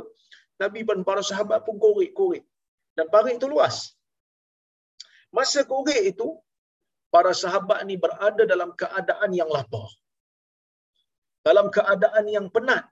Nabi 0.62 0.86
dan 0.86 1.02
para 1.02 1.22
sahabat 1.30 1.66
pun 1.66 1.76
korek-korek. 1.82 2.46
Dan 2.94 3.10
parit 3.10 3.34
itu 3.38 3.50
luas. 3.50 3.98
Masa 5.34 5.66
korek 5.66 6.14
itu, 6.14 6.38
para 7.10 7.34
sahabat 7.34 7.82
ni 7.88 7.98
berada 7.98 8.46
dalam 8.46 8.70
keadaan 8.78 9.30
yang 9.34 9.50
lapar. 9.50 9.90
Dalam 11.42 11.74
keadaan 11.74 12.24
yang 12.30 12.46
penat. 12.54 12.86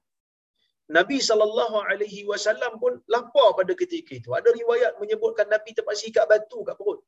Nabi 0.91 1.18
sallallahu 1.28 1.76
alaihi 1.89 2.26
wasallam 2.30 2.72
pun 2.83 2.99
lapar 3.14 3.55
pada 3.59 3.72
ketika 3.78 4.12
itu. 4.18 4.30
Ada 4.39 4.51
riwayat 4.51 4.93
menyebutkan 5.03 5.47
Nabi 5.55 5.70
terpaksa 5.76 6.11
ikat 6.11 6.26
batu 6.33 6.61
kat 6.66 6.76
perut 6.80 7.01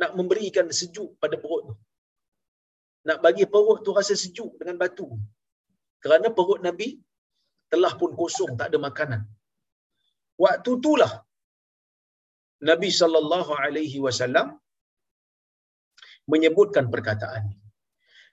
nak 0.00 0.12
memberikan 0.18 0.66
sejuk 0.80 1.10
pada 1.22 1.36
perut 1.42 1.62
tu. 1.68 1.74
Nak 3.08 3.18
bagi 3.24 3.44
perut 3.54 3.78
tu 3.86 3.90
rasa 3.98 4.14
sejuk 4.22 4.52
dengan 4.60 4.76
batu. 4.82 5.08
Kerana 6.02 6.28
perut 6.38 6.60
Nabi 6.62 6.88
telah 7.72 7.92
pun 8.00 8.10
kosong, 8.20 8.52
tak 8.58 8.70
ada 8.70 8.78
makanan. 8.88 9.22
Waktu 10.38 10.70
itulah 10.78 11.12
Nabi 12.70 12.90
sallallahu 13.00 13.52
alaihi 13.64 13.98
wasallam 14.06 14.54
menyebutkan 16.32 16.86
perkataan 16.94 17.42
ini. 17.50 17.66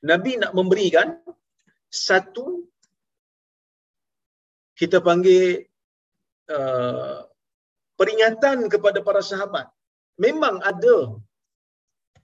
Nabi 0.06 0.32
nak 0.42 0.54
memberikan 0.54 1.08
satu 1.90 2.46
kita 4.80 4.98
panggil 5.08 5.44
uh, 6.56 7.20
peringatan 8.00 8.68
kepada 8.74 9.00
para 9.08 9.22
sahabat. 9.32 9.68
Memang 10.26 10.56
ada 10.72 10.98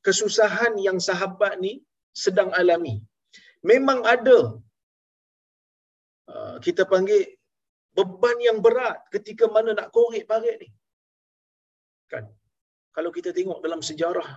kesusahan 0.05 0.73
yang 0.87 0.97
sahabat 1.09 1.53
ni 1.63 1.73
sedang 2.23 2.51
alami. 2.59 2.95
Memang 3.71 3.99
ada 4.13 4.37
uh, 6.33 6.55
kita 6.65 6.83
panggil 6.93 7.23
beban 7.97 8.37
yang 8.47 8.59
berat 8.65 8.97
ketika 9.15 9.47
mana 9.55 9.71
nak 9.79 9.89
korek 9.95 10.27
parit 10.31 10.57
ni. 10.63 10.69
Kan? 12.11 12.25
Kalau 12.95 13.11
kita 13.17 13.31
tengok 13.37 13.59
dalam 13.65 13.81
sejarah 13.89 14.29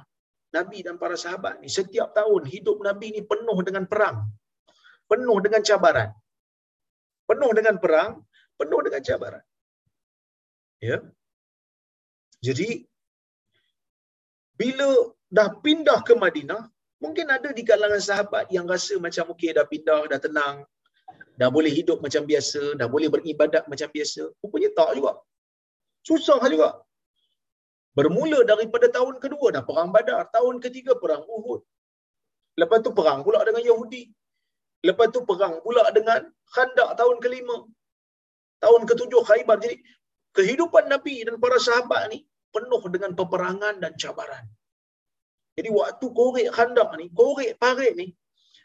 Nabi 0.56 0.78
dan 0.86 0.96
para 1.02 1.16
sahabat 1.24 1.54
ni, 1.62 1.68
setiap 1.78 2.14
tahun 2.18 2.42
hidup 2.54 2.78
Nabi 2.88 3.06
ni 3.16 3.22
penuh 3.30 3.58
dengan 3.66 3.84
perang. 3.92 4.18
Penuh 5.10 5.38
dengan 5.44 5.62
cabaran. 5.68 6.10
Penuh 7.34 7.50
dengan 7.50 7.74
perang, 7.82 8.22
penuh 8.54 8.80
dengan 8.86 9.02
cabaran. 9.02 9.42
Ya. 10.78 11.02
Jadi, 12.46 12.86
bila 14.54 15.10
dah 15.26 15.48
pindah 15.58 15.98
ke 16.06 16.14
Madinah, 16.14 16.70
mungkin 17.02 17.26
ada 17.26 17.50
di 17.50 17.66
kalangan 17.66 17.98
sahabat 17.98 18.46
yang 18.54 18.70
rasa 18.70 18.94
macam 19.02 19.34
okey 19.34 19.50
dah 19.50 19.66
pindah, 19.66 20.06
dah 20.06 20.20
tenang, 20.22 20.62
dah 21.34 21.50
boleh 21.50 21.72
hidup 21.74 21.98
macam 21.98 22.22
biasa, 22.22 22.78
dah 22.78 22.86
boleh 22.86 23.10
beribadat 23.10 23.66
macam 23.66 23.88
biasa. 23.90 24.30
Rupanya 24.38 24.70
tak 24.78 24.90
juga. 24.94 25.12
Susah 26.06 26.38
juga. 26.54 26.70
Bermula 27.98 28.46
daripada 28.46 28.86
tahun 28.96 29.18
kedua 29.24 29.50
dah 29.58 29.62
perang 29.66 29.90
Badar, 29.90 30.30
tahun 30.30 30.62
ketiga 30.62 30.94
perang 31.02 31.26
Uhud. 31.26 31.62
Lepas 32.60 32.78
tu 32.86 32.94
perang 32.94 33.26
pula 33.26 33.42
dengan 33.42 33.62
Yahudi. 33.70 34.02
Lepas 34.88 35.08
tu 35.14 35.20
perang 35.28 35.54
pula 35.64 35.84
dengan 35.96 36.20
Khandak 36.54 36.90
tahun 37.00 37.16
kelima. 37.24 37.56
Tahun 38.64 38.80
ketujuh 38.90 39.22
Khaybar. 39.28 39.56
Jadi 39.64 39.76
kehidupan 40.36 40.92
Nabi 40.92 41.24
dan 41.26 41.40
para 41.40 41.56
sahabat 41.56 42.12
ni 42.12 42.18
penuh 42.54 42.82
dengan 42.94 43.12
peperangan 43.18 43.80
dan 43.82 43.92
cabaran. 44.02 44.44
Jadi 45.56 45.70
waktu 45.70 46.06
korek 46.18 46.48
Khandak 46.56 46.90
ni, 46.98 47.06
korek 47.14 47.56
parit 47.62 47.94
ni, 47.94 48.08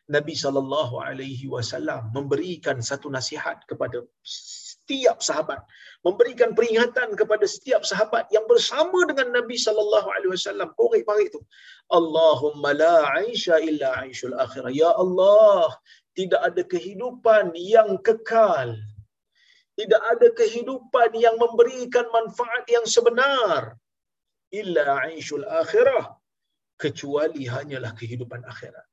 Nabi 0.10 0.34
sallallahu 0.34 1.06
alaihi 1.06 1.46
wasallam 1.46 2.10
memberikan 2.18 2.82
satu 2.82 3.14
nasihat 3.14 3.62
kepada 3.70 4.02
setiap 4.26 5.22
sahabat, 5.22 5.62
memberikan 6.02 6.58
peringatan 6.58 7.14
kepada 7.14 7.46
setiap 7.46 7.86
sahabat 7.86 8.26
yang 8.34 8.42
bersama 8.50 9.06
dengan 9.06 9.38
Nabi 9.38 9.54
sallallahu 9.54 10.10
alaihi 10.10 10.34
wasallam 10.34 10.74
korek 10.82 11.06
parit 11.06 11.30
tu. 11.30 11.42
Allahumma 11.94 12.74
la 12.74 12.96
aisha 13.22 13.62
illa 13.62 14.02
aishul 14.02 14.34
akhirah. 14.34 14.74
Ya 14.74 14.90
Allah, 14.98 15.78
tidak 16.20 16.42
ada 16.50 16.64
kehidupan 16.74 17.46
yang 17.74 17.90
kekal. 18.08 18.70
Tidak 19.80 20.02
ada 20.14 20.28
kehidupan 20.40 21.10
yang 21.26 21.36
memberikan 21.44 22.06
manfaat 22.16 22.66
yang 22.76 22.86
sebenar 22.94 23.62
illa 24.60 24.84
aishul 25.04 25.46
akhirah 25.62 26.06
kecuali 26.84 27.44
hanyalah 27.54 27.92
kehidupan 28.00 28.42
akhirat. 28.52 28.86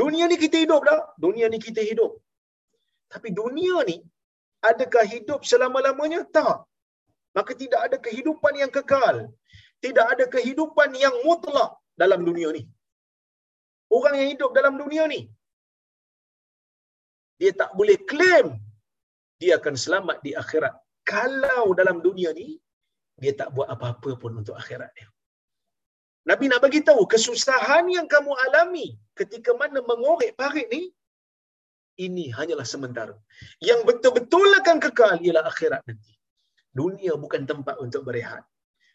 Dunia 0.00 0.24
ni 0.30 0.36
kita 0.44 0.56
hidup 0.64 0.82
dah. 0.88 1.00
Dunia 1.24 1.46
ni 1.52 1.58
kita 1.66 1.82
hidup. 1.90 2.12
Tapi 3.12 3.30
dunia 3.40 3.76
ni, 3.90 3.96
adakah 4.70 5.04
hidup 5.14 5.40
selama-lamanya? 5.50 6.20
Tak. 6.36 6.56
Maka 7.36 7.52
tidak 7.62 7.80
ada 7.86 7.96
kehidupan 8.06 8.54
yang 8.62 8.70
kekal. 8.76 9.16
Tidak 9.84 10.06
ada 10.12 10.24
kehidupan 10.34 10.90
yang 11.04 11.14
mutlak 11.26 11.70
dalam 12.02 12.20
dunia 12.28 12.50
ni. 12.58 12.62
Orang 13.96 14.14
yang 14.18 14.28
hidup 14.34 14.50
dalam 14.58 14.74
dunia 14.82 15.04
ni, 15.14 15.20
dia 17.40 17.50
tak 17.60 17.70
boleh 17.78 17.96
claim 18.10 18.46
dia 19.42 19.58
akan 19.60 19.74
selamat 19.84 20.18
di 20.26 20.32
akhirat. 20.42 20.74
Kalau 21.04 21.76
dalam 21.78 22.00
dunia 22.06 22.30
ni, 22.32 22.56
dia 23.22 23.32
tak 23.40 23.52
buat 23.56 23.68
apa-apa 23.74 24.10
pun 24.22 24.32
untuk 24.40 24.56
akhirat 24.60 24.90
dia. 24.96 25.08
Nabi 26.24 26.48
nak 26.48 26.64
bagi 26.64 26.80
tahu 26.80 27.04
kesusahan 27.04 27.84
yang 27.96 28.06
kamu 28.08 28.32
alami 28.48 28.96
ketika 29.12 29.52
mana 29.60 29.84
mengorek 29.84 30.32
parit 30.40 30.64
ni 30.72 30.88
ini 32.00 32.24
hanyalah 32.36 32.66
sementara. 32.66 33.14
Yang 33.62 33.80
betul-betul 33.88 34.48
akan 34.60 34.76
kekal 34.82 35.16
ialah 35.22 35.44
akhirat 35.46 35.82
nanti. 35.86 36.12
Dunia 36.74 37.14
bukan 37.14 37.46
tempat 37.46 37.78
untuk 37.78 38.02
berehat. 38.08 38.42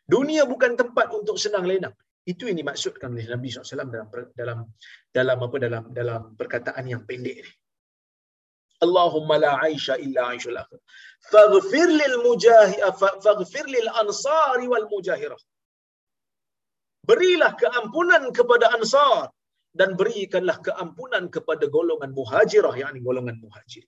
Dunia 0.04 0.44
bukan 0.44 0.76
tempat 0.76 1.08
untuk 1.16 1.40
senang 1.40 1.64
lenang. 1.64 1.96
Itu 2.28 2.52
yang 2.52 2.60
dimaksudkan 2.60 3.16
oleh 3.16 3.30
Nabi 3.30 3.48
SAW 3.48 3.88
dalam 3.88 4.10
dalam 4.36 4.58
dalam 5.16 5.38
apa 5.40 5.56
dalam 5.66 5.84
dalam 5.96 6.22
perkataan 6.36 6.84
yang 6.92 7.02
pendek 7.08 7.40
ni. 7.46 7.52
Allahumma 8.86 9.36
la 9.46 9.52
aisha 9.68 9.96
illa 10.06 10.22
aishul 10.32 10.60
akhir. 10.64 10.80
Faghfir 11.34 11.90
lil 12.02 12.16
faghfir 13.26 13.66
lil 13.76 13.90
ansari 14.02 14.68
wal 14.74 14.88
mujahirah 14.94 15.42
berilah 17.10 17.52
keampunan 17.62 18.24
kepada 18.38 18.66
ansar 18.78 19.18
dan 19.80 19.90
berikanlah 20.00 20.58
keampunan 20.68 21.24
kepada 21.36 21.66
golongan 21.76 22.12
muhajirah 22.20 22.74
yakni 22.82 23.00
golongan 23.08 23.38
muhajir. 23.44 23.86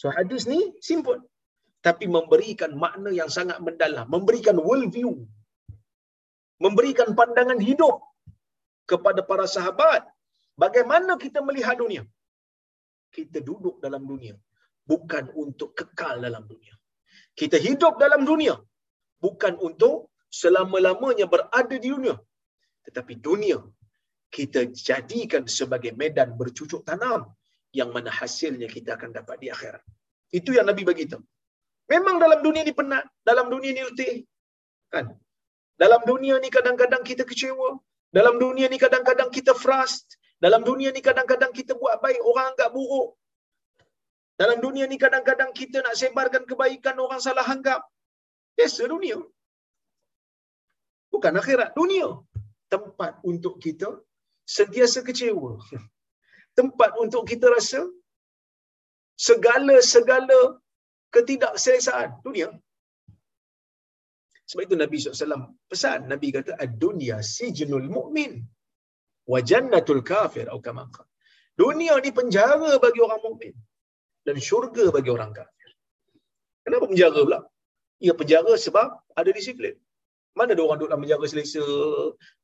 So 0.00 0.06
hadis 0.16 0.44
ni 0.52 0.60
simple 0.88 1.20
tapi 1.86 2.06
memberikan 2.16 2.72
makna 2.84 3.10
yang 3.20 3.30
sangat 3.36 3.58
mendalam, 3.66 4.06
memberikan 4.14 4.56
world 4.66 4.88
view. 4.96 5.12
Memberikan 6.64 7.08
pandangan 7.18 7.60
hidup 7.68 7.96
kepada 8.90 9.20
para 9.30 9.46
sahabat 9.56 10.02
bagaimana 10.62 11.14
kita 11.24 11.40
melihat 11.48 11.76
dunia. 11.82 12.02
Kita 13.18 13.38
duduk 13.48 13.76
dalam 13.84 14.02
dunia 14.10 14.34
bukan 14.90 15.24
untuk 15.42 15.70
kekal 15.78 16.14
dalam 16.26 16.44
dunia. 16.52 16.74
Kita 17.40 17.56
hidup 17.66 17.94
dalam 18.04 18.22
dunia 18.30 18.54
bukan 19.24 19.54
untuk 19.68 19.96
selama-lamanya 20.40 21.26
berada 21.32 21.76
di 21.84 21.88
dunia. 21.94 22.14
Tetapi 22.86 23.14
dunia 23.26 23.58
kita 24.36 24.60
jadikan 24.88 25.44
sebagai 25.58 25.92
medan 26.00 26.30
bercucuk 26.40 26.82
tanam 26.88 27.22
yang 27.78 27.90
mana 27.96 28.10
hasilnya 28.18 28.68
kita 28.76 28.90
akan 28.96 29.10
dapat 29.18 29.36
di 29.42 29.48
akhirat. 29.54 29.82
Itu 30.38 30.50
yang 30.56 30.66
Nabi 30.70 30.82
bagi 30.90 31.04
tahu. 31.12 31.24
Memang 31.92 32.16
dalam 32.24 32.40
dunia 32.46 32.62
ni 32.68 32.72
penat, 32.80 33.04
dalam 33.24 33.46
dunia 33.52 33.70
ni 33.76 33.82
letih. 33.88 34.14
Kan? 34.92 35.06
Dalam 35.82 36.00
dunia 36.10 36.36
ni 36.44 36.48
kadang-kadang 36.56 37.02
kita 37.10 37.24
kecewa, 37.30 37.70
dalam 38.12 38.34
dunia 38.44 38.66
ni 38.72 38.78
kadang-kadang 38.84 39.30
kita 39.32 39.52
frust, 39.56 40.06
dalam 40.44 40.62
dunia 40.68 40.90
ni 40.96 41.02
kadang-kadang 41.08 41.52
kita 41.58 41.72
buat 41.80 41.96
baik 42.04 42.20
orang 42.30 42.46
anggap 42.50 42.70
buruk. 42.76 43.08
Dalam 44.40 44.58
dunia 44.64 44.84
ni 44.90 44.96
kadang-kadang 45.04 45.50
kita 45.60 45.78
nak 45.86 45.94
sebarkan 46.00 46.44
kebaikan 46.50 46.96
orang 47.04 47.20
salah 47.26 47.46
anggap. 47.54 47.82
Biasa 48.58 48.82
dunia. 48.94 49.18
Bukan 51.14 51.34
akhirat 51.40 51.70
dunia. 51.80 52.08
Tempat 52.74 53.12
untuk 53.30 53.54
kita 53.64 53.90
sentiasa 54.56 55.02
kecewa. 55.08 55.52
Tempat 56.58 56.90
untuk 57.02 57.22
kita 57.30 57.46
rasa 57.56 57.80
segala-segala 59.26 60.40
ketidakselesaan 61.14 62.10
dunia. 62.26 62.48
Sebab 64.48 64.62
itu 64.66 64.76
Nabi 64.82 64.96
SAW 64.96 65.44
pesan 65.70 66.08
Nabi 66.12 66.28
kata 66.36 66.52
ad-dunya 66.64 67.16
sijnul 67.34 67.88
mu'min 67.96 68.32
wa 69.32 69.38
jannatul 69.50 70.02
kafir 70.10 70.46
atau 70.48 70.60
kama 70.66 70.84
Dunia 71.58 71.94
ni 72.04 72.10
penjara 72.18 72.70
bagi 72.84 73.00
orang 73.06 73.20
mukmin 73.26 73.54
dan 74.26 74.36
syurga 74.48 74.84
bagi 74.96 75.10
orang 75.16 75.32
kafir. 75.38 75.70
Kenapa 76.64 76.84
penjara 76.90 77.20
pula? 77.26 77.40
Ia 78.04 78.14
penjara 78.20 78.52
sebab 78.66 78.88
ada 79.20 79.30
disiplin. 79.38 79.74
Mana 80.38 80.54
ada 80.54 80.62
orang 80.62 80.78
duduk 80.78 80.90
dalam 80.94 81.02
penjara 81.02 81.26
selesa, 81.26 81.66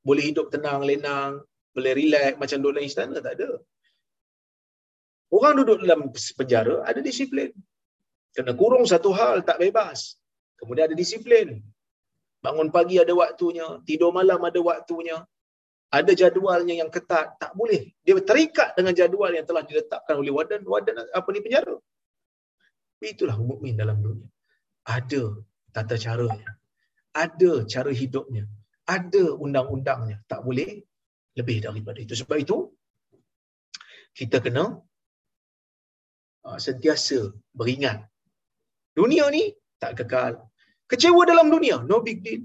boleh 0.02 0.24
hidup 0.28 0.46
tenang, 0.54 0.82
lenang, 0.90 1.32
boleh 1.76 1.92
relax 2.00 2.32
macam 2.42 2.58
duduk 2.58 2.74
dalam 2.74 2.90
istana? 2.90 3.16
Tak 3.26 3.34
ada. 3.38 3.50
Orang 5.36 5.54
duduk 5.62 5.78
dalam 5.84 6.00
penjara 6.10 6.76
ada 6.90 6.98
disiplin. 6.98 7.54
Kena 8.34 8.52
kurung 8.58 8.82
satu 8.82 9.14
hal, 9.14 9.46
tak 9.46 9.62
bebas. 9.62 10.18
Kemudian 10.58 10.90
ada 10.90 10.96
disiplin. 10.98 11.62
Bangun 12.42 12.68
pagi 12.74 12.98
ada 12.98 13.14
waktunya, 13.14 13.78
tidur 13.86 14.10
malam 14.10 14.42
ada 14.42 14.58
waktunya. 14.58 15.22
Ada 15.94 16.12
jadualnya 16.20 16.74
yang 16.82 16.90
ketat, 16.90 17.38
tak 17.42 17.52
boleh. 17.58 17.94
Dia 18.02 18.18
terikat 18.30 18.74
dengan 18.74 18.92
jadual 18.98 19.30
yang 19.38 19.46
telah 19.46 19.62
diletakkan 19.62 20.18
oleh 20.18 20.32
wadan, 20.34 20.66
wadan 20.66 20.96
apa 21.18 21.28
ni 21.30 21.40
penjara. 21.44 21.76
Itulah 22.98 23.36
mukmin 23.38 23.78
dalam 23.78 24.02
dunia. 24.02 24.26
Ada 24.96 25.22
tata 25.70 25.94
caranya. 26.04 26.50
Ada 27.14 27.52
cara 27.70 27.90
hidupnya. 27.94 28.44
Ada 28.90 29.38
undang-undangnya. 29.38 30.18
Tak 30.26 30.42
boleh 30.42 30.82
lebih 31.38 31.62
daripada 31.62 31.98
itu. 32.02 32.14
Sebab 32.18 32.36
itu, 32.42 32.56
kita 34.18 34.42
kena 34.42 34.64
uh, 36.48 36.58
sentiasa 36.58 37.30
beringat. 37.54 38.02
Dunia 38.98 39.30
ni 39.30 39.54
tak 39.78 40.02
kekal. 40.02 40.42
Kecewa 40.90 41.22
dalam 41.22 41.54
dunia, 41.54 41.86
no 41.86 42.02
big 42.02 42.18
deal. 42.26 42.42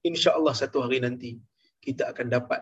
InsyaAllah 0.00 0.56
satu 0.56 0.80
hari 0.84 1.04
nanti 1.04 1.36
kita 1.86 2.02
akan 2.12 2.26
dapat 2.36 2.60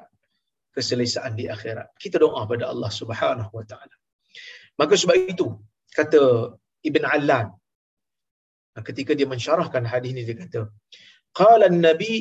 keselesaan 0.74 1.32
di 1.40 1.44
akhirat. 1.54 1.88
Kita 2.02 2.16
doa 2.24 2.42
pada 2.52 2.64
Allah 2.72 2.90
Subhanahu 3.00 3.52
wa 3.58 3.64
taala. 3.70 3.96
Maka 4.80 4.94
sebab 5.02 5.16
itu 5.32 5.46
kata 5.98 6.20
Ibn 6.88 7.02
Allan 7.14 7.48
ketika 8.88 9.12
dia 9.18 9.28
mensyarahkan 9.32 9.84
hadis 9.92 10.10
ini 10.14 10.22
dia 10.28 10.36
kata 10.42 10.60
qala 11.40 11.64
an-nabi 11.72 12.14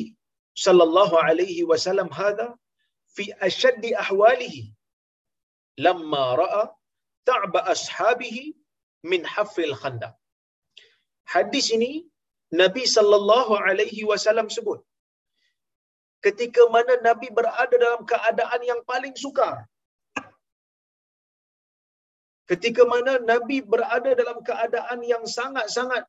sallallahu 0.64 1.14
alaihi 1.28 1.62
wasallam 1.70 2.08
hadha 2.20 2.48
fi 3.16 3.24
ashadd 3.48 3.84
ahwalihi 4.04 4.62
lamma 5.86 6.24
ra'a 6.42 6.64
ta'ba 7.30 7.60
ashabihi 7.74 8.44
min 9.10 9.22
hafil 9.34 9.74
khandaq 9.82 10.14
hadis 11.34 11.68
ini 11.76 11.92
Nabi 12.62 12.84
sallallahu 12.96 13.60
alaihi 13.68 14.02
wasallam 14.10 14.46
sebut 14.56 14.80
ketika 16.26 16.62
mana 16.74 16.94
Nabi 17.08 17.28
berada 17.38 17.76
dalam 17.84 18.02
keadaan 18.12 18.60
yang 18.70 18.80
paling 18.90 19.14
sukar. 19.24 19.56
Ketika 22.48 22.82
mana 22.92 23.20
Nabi 23.30 23.60
berada 23.72 24.10
dalam 24.20 24.38
keadaan 24.40 25.00
yang 25.04 25.24
sangat-sangat 25.28 26.08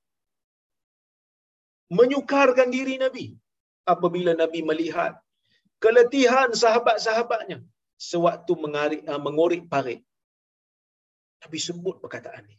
menyukarkan 1.92 2.70
diri 2.72 2.96
Nabi. 3.06 3.26
Apabila 3.94 4.32
Nabi 4.38 4.60
melihat 4.62 5.18
keletihan 5.84 6.54
sahabat-sahabatnya 6.54 7.60
sewaktu 7.98 8.54
mengarik, 8.64 9.02
uh, 9.10 9.18
mengorik 9.18 9.66
parit. 9.72 10.02
Nabi 11.42 11.58
sebut 11.58 11.98
perkataan 12.04 12.46
ini. 12.48 12.58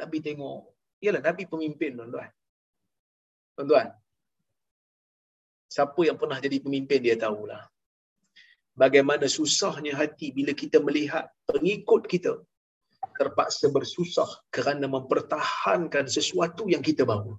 Nabi 0.00 0.18
tengok. 0.24 0.62
Yalah, 1.04 1.22
Nabi 1.22 1.42
pemimpin, 1.46 1.94
tuan-tuan. 1.98 2.30
Tuan-tuan, 3.54 3.88
Siapa 5.68 6.00
yang 6.08 6.16
pernah 6.20 6.38
jadi 6.40 6.56
pemimpin 6.64 7.04
dia 7.04 7.16
tahulah. 7.24 7.62
Bagaimana 8.72 9.26
susahnya 9.28 9.92
hati 10.00 10.32
bila 10.32 10.52
kita 10.56 10.78
melihat 10.80 11.28
pengikut 11.50 12.08
kita 12.08 12.32
terpaksa 13.18 13.66
bersusah 13.76 14.30
kerana 14.54 14.86
mempertahankan 14.86 16.06
sesuatu 16.16 16.66
yang 16.72 16.82
kita 16.88 17.02
bawa. 17.02 17.34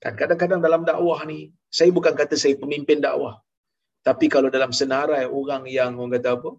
Kan 0.00 0.14
kadang-kadang 0.16 0.60
dalam 0.64 0.82
dakwah 0.88 1.20
ni, 1.28 1.52
saya 1.68 1.90
bukan 1.92 2.14
kata 2.16 2.34
saya 2.38 2.56
pemimpin 2.56 3.04
dakwah. 3.04 3.36
Tapi 4.00 4.26
kalau 4.32 4.48
dalam 4.48 4.72
senarai 4.72 5.28
orang 5.28 5.68
yang 5.68 6.00
orang 6.00 6.16
kata 6.16 6.30
apa? 6.40 6.50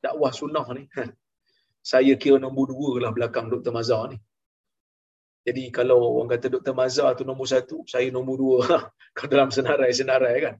Dakwah 0.00 0.32
sunnah 0.32 0.66
ni. 0.72 0.88
Saya 1.90 2.14
kira 2.20 2.36
nombor 2.36 2.68
dua 2.72 2.92
lah 3.02 3.10
belakang 3.16 3.48
Dr. 3.52 3.72
Mazhar 3.72 4.12
ni. 4.12 4.18
Jadi 5.48 5.72
kalau 5.72 5.96
orang 6.20 6.36
kata 6.36 6.46
Dr. 6.52 6.74
Mazhar 6.76 7.16
tu 7.16 7.24
nombor 7.24 7.48
satu, 7.48 7.80
saya 7.92 8.12
nombor 8.12 8.36
dua. 8.36 8.60
kalau 9.16 9.30
dalam 9.32 9.48
senarai-senarai 9.48 10.36
kan. 10.44 10.56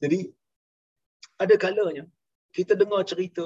Jadi 0.00 0.32
ada 1.44 1.54
kalanya 1.64 2.04
kita 2.56 2.72
dengar 2.80 3.04
cerita 3.10 3.44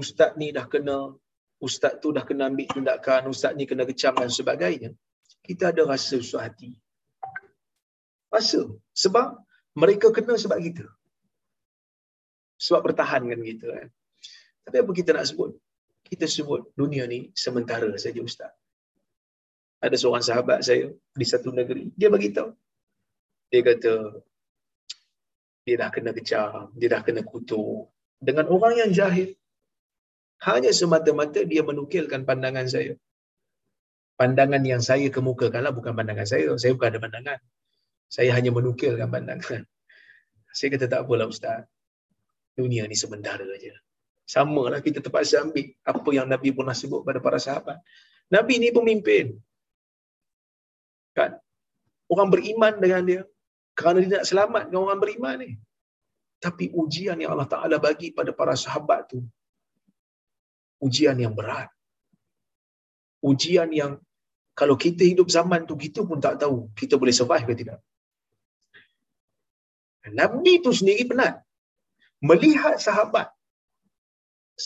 ustaz 0.00 0.34
ni 0.40 0.50
dah 0.56 0.66
kena, 0.72 1.14
ustaz 1.62 2.02
tu 2.02 2.10
dah 2.16 2.24
kena 2.26 2.50
ambil 2.50 2.66
tindakan, 2.74 3.30
ustaz 3.30 3.54
ni 3.54 3.64
kena 3.70 3.86
kecam 3.90 4.18
dan 4.18 4.30
sebagainya. 4.38 4.90
Kita 5.46 5.70
ada 5.70 5.86
rasa 5.86 6.18
susah 6.18 6.42
hati. 6.50 6.74
Rasa. 8.34 8.66
Sebab 8.90 9.38
mereka 9.78 10.10
kena 10.10 10.34
sebab 10.34 10.58
kita. 10.66 10.86
Sebab 12.58 12.80
pertahankan 12.90 13.38
kita 13.38 13.66
kan. 13.70 13.88
Tapi 14.66 14.76
apa 14.82 14.90
kita 14.98 15.10
nak 15.14 15.30
sebut? 15.30 15.54
Kita 16.10 16.26
sebut 16.26 16.74
dunia 16.74 17.06
ni 17.06 17.30
sementara 17.44 17.86
saja 18.02 18.18
ustaz 18.18 18.50
ada 19.84 19.96
seorang 20.00 20.24
sahabat 20.24 20.64
saya 20.64 20.88
di 21.12 21.26
satu 21.28 21.52
negeri. 21.52 21.92
Dia 21.92 22.08
bagi 22.08 22.32
tahu. 22.32 22.48
Dia 23.52 23.60
kata 23.60 23.92
dia 25.64 25.80
dah 25.80 25.88
kena 25.88 26.12
kecam 26.16 26.72
dia 26.72 26.88
dah 26.88 27.04
kena 27.04 27.20
kutuk. 27.20 27.92
Dengan 28.16 28.48
orang 28.48 28.80
yang 28.80 28.90
jahil. 28.96 29.36
Hanya 30.44 30.72
semata-mata 30.72 31.44
dia 31.44 31.60
menukilkan 31.60 32.24
pandangan 32.24 32.64
saya. 32.64 32.96
Pandangan 34.16 34.60
yang 34.64 34.80
saya 34.80 35.08
kemukakanlah 35.12 35.72
bukan 35.76 35.92
pandangan 35.92 36.24
saya. 36.24 36.56
Saya 36.56 36.72
bukan 36.76 36.88
ada 36.96 37.00
pandangan. 37.00 37.38
Saya 38.08 38.32
hanya 38.36 38.50
menukilkan 38.52 39.08
pandangan. 39.08 39.68
Saya 40.56 40.68
kata 40.70 40.86
tak 40.86 41.00
apalah 41.02 41.26
ustaz. 41.26 41.66
Dunia 42.54 42.86
ni 42.86 42.94
sementara 42.94 43.42
aja. 43.42 43.74
Samalah 44.22 44.78
kita 44.78 45.02
terpaksa 45.02 45.42
ambil 45.42 45.74
apa 45.82 46.10
yang 46.14 46.30
Nabi 46.30 46.54
pernah 46.54 46.76
sebut 46.76 47.02
pada 47.02 47.18
para 47.18 47.42
sahabat. 47.42 47.82
Nabi 48.30 48.62
ni 48.62 48.70
pemimpin 48.70 49.34
kan? 51.18 51.30
Orang 52.12 52.28
beriman 52.34 52.74
dengan 52.84 53.02
dia 53.10 53.22
kerana 53.78 53.98
dia 54.02 54.10
nak 54.16 54.26
selamatkan 54.30 54.76
orang 54.84 55.00
beriman 55.04 55.36
ni. 55.44 55.50
Tapi 56.44 56.64
ujian 56.82 57.16
yang 57.22 57.30
Allah 57.34 57.48
Taala 57.54 57.76
bagi 57.86 58.08
pada 58.18 58.30
para 58.40 58.54
sahabat 58.64 59.00
tu 59.10 59.18
ujian 60.86 61.16
yang 61.24 61.32
berat. 61.38 61.70
Ujian 63.30 63.70
yang 63.80 63.92
kalau 64.60 64.76
kita 64.84 65.02
hidup 65.10 65.28
zaman 65.36 65.64
tu 65.70 65.74
kita 65.84 66.00
pun 66.08 66.18
tak 66.26 66.36
tahu 66.42 66.56
kita 66.80 67.00
boleh 67.00 67.14
survive 67.20 67.46
ke 67.48 67.54
tidak. 67.60 67.80
Nabi 70.20 70.60
tu 70.64 70.70
sendiri 70.80 71.08
penat. 71.08 71.40
Melihat 72.28 72.76
sahabat 72.86 73.32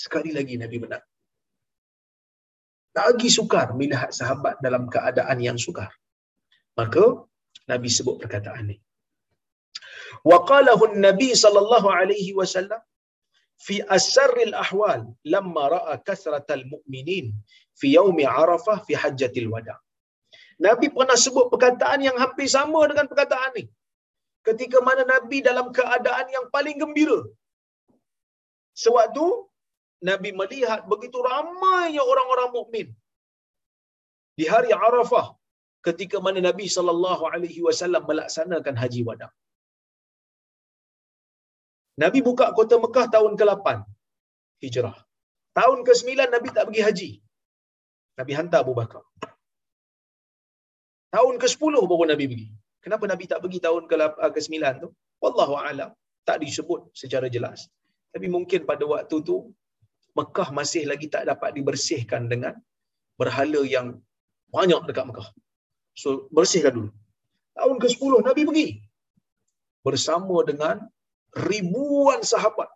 sekali 0.03 0.31
lagi 0.37 0.55
Nabi 0.63 0.77
menang 0.85 1.05
lagi 2.99 3.29
sukar 3.31 3.67
melihat 3.79 4.11
sahabat 4.19 4.61
dalam 4.67 4.85
keadaan 4.95 5.39
yang 5.41 5.59
sukar 5.67 5.91
Maka 6.81 7.05
Nabi 7.71 7.89
sebut 7.97 8.17
perkataan 8.23 8.65
ini. 8.67 8.77
Wa 10.31 10.39
qalahu 10.51 10.85
Nabi 11.07 11.29
sallallahu 11.43 11.89
alaihi 11.99 12.31
wasallam 12.41 12.83
fi 13.67 13.77
asraril 13.97 14.55
ahwal 14.65 15.01
lamma 15.35 15.65
ra'a 15.75 15.95
kasratal 16.09 16.65
mu'minin 16.73 17.27
fi 17.81 17.87
yaumi 17.97 18.25
Arafah 18.43 18.79
fi 18.87 18.95
hajjatil 19.03 19.49
wada. 19.55 19.77
Nabi 20.67 20.87
pernah 20.95 21.19
sebut 21.25 21.47
perkataan 21.53 22.01
yang 22.07 22.17
hampir 22.23 22.49
sama 22.57 22.81
dengan 22.91 23.07
perkataan 23.11 23.53
ini. 23.59 23.65
Ketika 24.47 24.79
mana 24.89 25.03
Nabi 25.15 25.39
dalam 25.49 25.67
keadaan 25.79 26.27
yang 26.37 26.47
paling 26.55 26.77
gembira. 26.83 27.21
Sewaktu 28.83 29.27
Nabi 30.09 30.31
melihat 30.41 30.81
begitu 30.93 31.19
ramainya 31.31 32.03
orang-orang 32.11 32.51
mukmin 32.57 32.89
di 34.39 34.45
hari 34.53 34.71
Arafah 34.89 35.27
ketika 35.89 36.17
mana 36.27 36.41
Nabi 36.49 36.67
sallallahu 36.77 37.25
alaihi 37.33 37.61
wasallam 37.67 38.03
melaksanakan 38.11 38.75
haji 38.83 39.03
wada. 39.09 39.29
Nabi 42.03 42.19
buka 42.29 42.47
kota 42.59 42.77
Mekah 42.85 43.07
tahun 43.15 43.33
ke-8 43.41 43.67
Hijrah. 44.65 44.97
Tahun 45.59 45.79
ke-9 45.87 46.11
Nabi 46.35 46.49
tak 46.57 46.65
pergi 46.69 46.83
haji. 46.87 47.11
Nabi 48.19 48.33
hantar 48.39 48.61
Abu 48.65 48.75
Bakar. 48.81 49.03
Tahun 51.15 51.35
ke-10 51.43 51.75
baru 51.91 52.05
Nabi 52.13 52.25
pergi. 52.31 52.49
Kenapa 52.85 53.05
Nabi 53.13 53.25
tak 53.31 53.41
pergi 53.43 53.59
tahun 53.67 53.83
ke-9 53.91 54.55
tu? 54.83 54.89
Wallahu 55.25 55.55
a'lam. 55.63 55.91
Tak 56.29 56.39
disebut 56.45 56.81
secara 57.03 57.27
jelas. 57.37 57.61
Tapi 58.15 58.27
mungkin 58.35 58.61
pada 58.71 58.85
waktu 58.93 59.17
tu 59.29 59.37
Mekah 60.19 60.49
masih 60.59 60.83
lagi 60.91 61.07
tak 61.15 61.25
dapat 61.31 61.51
dibersihkan 61.57 62.23
dengan 62.33 62.55
berhala 63.21 63.63
yang 63.75 63.87
banyak 64.57 64.83
dekat 64.89 65.05
Mekah. 65.11 65.29
So 66.01 66.09
bersihkan 66.37 66.73
dulu. 66.79 66.91
Tahun 67.59 67.77
ke-10 67.83 68.13
Nabi 68.29 68.43
pergi. 68.49 68.69
Bersama 69.87 70.37
dengan 70.51 70.77
ribuan 71.51 72.21
sahabat. 72.33 72.71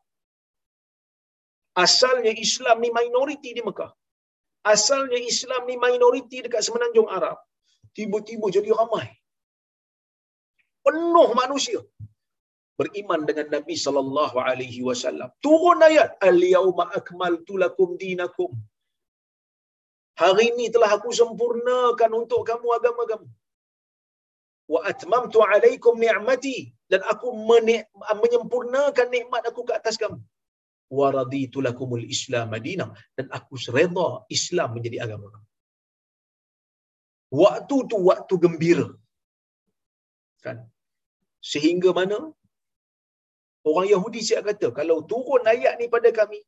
Asalnya 1.85 2.33
Islam 2.47 2.77
ni 2.85 2.91
minoriti 2.99 3.51
di 3.59 3.63
Mekah. 3.69 3.93
Asalnya 4.75 5.19
Islam 5.33 5.63
ni 5.71 5.77
minoriti 5.85 6.39
dekat 6.45 6.63
semenanjung 6.67 7.09
Arab. 7.19 7.39
Tiba-tiba 7.97 8.47
jadi 8.57 8.71
ramai. 8.81 9.07
Penuh 10.87 11.29
manusia 11.41 11.81
beriman 12.81 13.23
dengan 13.29 13.47
Nabi 13.55 13.75
sallallahu 13.85 14.37
alaihi 14.49 14.81
wasallam. 14.89 15.31
Turun 15.47 15.81
ayat 15.89 16.11
al-yauma 16.29 16.85
akmaltu 16.99 17.61
lakum 17.65 17.91
dinakum. 18.03 18.51
Hari 20.21 20.45
ini 20.53 20.67
telah 20.75 20.91
aku 20.97 21.11
sempurnakan 21.21 22.11
untuk 22.21 22.41
kamu 22.51 22.69
agama 22.79 23.03
kamu. 23.11 23.29
Wa 24.73 24.81
atmamtu 24.91 25.39
alaikum 25.41 25.95
ni'mati 26.05 26.59
dan 26.93 27.01
aku 27.13 27.29
menyempurnakan 28.13 29.09
nikmat 29.15 29.43
aku 29.51 29.63
ke 29.69 29.73
atas 29.81 29.97
kamu. 30.03 30.21
Wa 30.99 31.09
raditu 31.17 31.65
lakumul 31.65 32.05
Islam 32.15 32.53
madinah 32.55 32.91
dan 33.17 33.27
aku 33.39 33.57
redha 33.77 34.09
Islam 34.37 34.69
menjadi 34.77 34.99
agama 35.05 35.27
kamu. 35.33 35.49
Waktu 37.43 37.77
tu 37.91 37.97
waktu 38.11 38.35
gembira. 38.45 38.89
Kan? 40.45 40.69
Sehingga 41.41 41.91
mana 41.97 42.19
Orang 43.71 43.87
Yahudi 43.87 44.21
siap 44.27 44.43
kata, 44.49 44.69
kalau 44.79 44.97
turun 45.11 45.47
ayat 45.47 45.79
ni 45.79 45.87
pada 45.95 46.11
kami, 46.11 46.39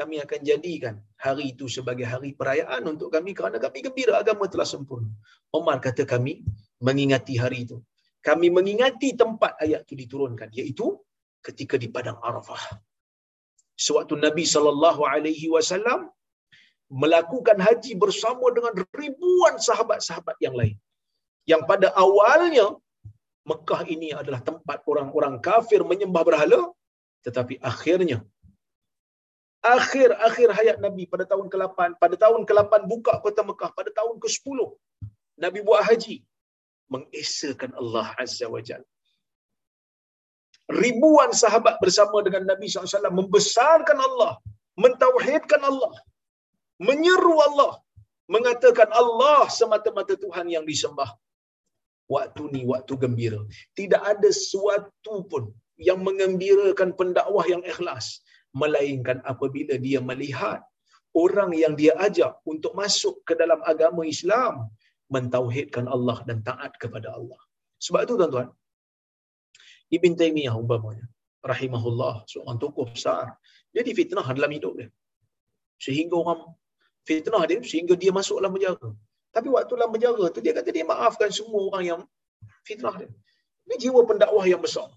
kami 0.00 0.16
akan 0.24 0.40
jadikan 0.48 0.94
hari 1.24 1.44
itu 1.52 1.66
sebagai 1.76 2.06
hari 2.12 2.30
perayaan 2.40 2.82
untuk 2.92 3.08
kami 3.14 3.30
kerana 3.38 3.58
kami 3.64 3.78
gembira 3.86 4.14
agama 4.22 4.44
telah 4.52 4.68
sempurna. 4.72 5.10
Omar 5.58 5.76
kata 5.86 6.04
kami 6.14 6.32
mengingati 6.86 7.34
hari 7.42 7.58
itu. 7.66 7.76
Kami 8.28 8.48
mengingati 8.58 9.08
tempat 9.22 9.52
ayat 9.64 9.80
itu 9.86 9.94
diturunkan 10.02 10.48
iaitu 10.58 10.86
ketika 11.46 11.74
di 11.82 11.88
padang 11.94 12.18
Arafah. 12.28 12.62
Sewaktu 13.86 14.14
Nabi 14.26 14.44
sallallahu 14.54 15.02
alaihi 15.12 15.46
wasallam 15.54 16.00
melakukan 17.02 17.58
haji 17.66 17.92
bersama 18.04 18.46
dengan 18.56 18.74
ribuan 19.02 19.54
sahabat-sahabat 19.68 20.36
yang 20.46 20.54
lain. 20.60 20.76
Yang 21.50 21.62
pada 21.70 21.88
awalnya 22.04 22.66
Mekah 23.50 23.82
ini 23.94 24.08
adalah 24.20 24.40
tempat 24.48 24.78
orang-orang 24.90 25.34
kafir 25.46 25.80
menyembah 25.90 26.22
berhala 26.28 26.60
tetapi 27.26 27.54
akhirnya 27.70 28.18
akhir-akhir 29.76 30.48
hayat 30.58 30.76
Nabi 30.86 31.04
pada 31.12 31.24
tahun 31.32 31.46
ke-8 31.52 31.78
pada 32.02 32.16
tahun 32.24 32.42
ke-8 32.48 32.72
buka 32.92 33.14
kota 33.24 33.42
Mekah 33.50 33.70
pada 33.78 33.90
tahun 33.98 34.16
ke-10 34.22 34.58
Nabi 35.44 35.58
buat 35.68 35.82
haji. 35.88 36.16
Mengesakan 36.94 37.70
Allah 37.80 38.06
Azza 38.22 38.46
wa 38.54 38.62
Jalla 38.68 38.88
ribuan 40.84 41.30
sahabat 41.42 41.74
bersama 41.82 42.20
dengan 42.26 42.44
Nabi 42.50 42.66
SAW 42.68 43.18
membesarkan 43.20 43.98
Allah 44.08 44.32
mentauhidkan 44.84 45.62
Allah 45.70 45.94
menyeru 46.88 47.36
Allah 47.48 47.72
mengatakan 48.34 48.88
Allah 49.02 49.48
semata-mata 49.58 50.14
Tuhan 50.24 50.46
yang 50.54 50.64
disembah. 50.70 51.10
Waktu 52.14 52.42
ni 52.54 52.60
waktu 52.72 52.92
gembira. 53.02 53.40
Tidak 53.78 54.00
ada 54.12 54.28
sesuatu 54.40 55.14
pun 55.32 55.44
yang 55.88 56.00
mengembirakan 56.06 56.90
pendakwah 56.98 57.44
yang 57.52 57.62
ikhlas 57.72 58.06
melainkan 58.62 59.18
apabila 59.32 59.74
dia 59.86 60.00
melihat 60.10 60.60
orang 61.24 61.50
yang 61.62 61.74
dia 61.80 61.92
ajak 62.06 62.32
untuk 62.52 62.72
masuk 62.80 63.14
ke 63.28 63.34
dalam 63.42 63.60
agama 63.72 64.02
Islam 64.14 64.54
mentauhidkan 65.14 65.86
Allah 65.96 66.18
dan 66.28 66.38
taat 66.48 66.72
kepada 66.82 67.08
Allah. 67.18 67.40
Sebab 67.84 68.00
itu 68.04 68.14
tuan-tuan, 68.20 68.48
Ibn 69.96 70.12
Taymiyah 70.20 70.54
umpamanya, 70.62 71.06
rahimahullah, 71.50 72.14
seorang 72.30 72.58
tokoh 72.62 72.86
besar, 72.92 73.24
dia 73.72 73.82
difitnah 73.88 74.26
dalam 74.36 74.50
hidup 74.56 74.72
dia. 74.78 74.88
Sehingga 75.84 76.14
orang 76.22 76.40
fitnah 77.08 77.42
dia, 77.50 77.58
sehingga 77.72 77.94
dia 78.02 78.12
masuk 78.18 78.36
dalam 78.40 78.52
penjara. 78.56 78.90
Tapi 79.32 79.48
waktu 79.54 79.72
dalam 79.78 79.92
penjara 79.94 80.24
tu 80.34 80.40
dia 80.44 80.52
kata 80.58 80.70
dia 80.76 80.84
maafkan 80.92 81.30
semua 81.38 81.60
orang 81.72 81.84
yang 81.90 82.00
fitnah 82.68 82.94
dia. 83.00 83.10
Ini 83.68 83.74
jiwa 83.84 84.00
pendakwah 84.10 84.44
yang 84.52 84.60
besar. 84.66 84.88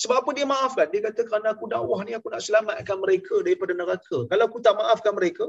Sebab 0.00 0.16
apa 0.20 0.30
dia 0.36 0.46
maafkan? 0.52 0.86
Dia 0.92 1.00
kata 1.08 1.20
kerana 1.28 1.48
aku 1.56 1.64
dakwah 1.72 2.00
ni 2.06 2.12
aku 2.18 2.28
nak 2.32 2.42
selamatkan 2.46 2.96
mereka 3.04 3.34
daripada 3.46 3.72
neraka. 3.80 4.18
Kalau 4.30 4.44
aku 4.48 4.58
tak 4.66 4.74
maafkan 4.80 5.12
mereka, 5.18 5.44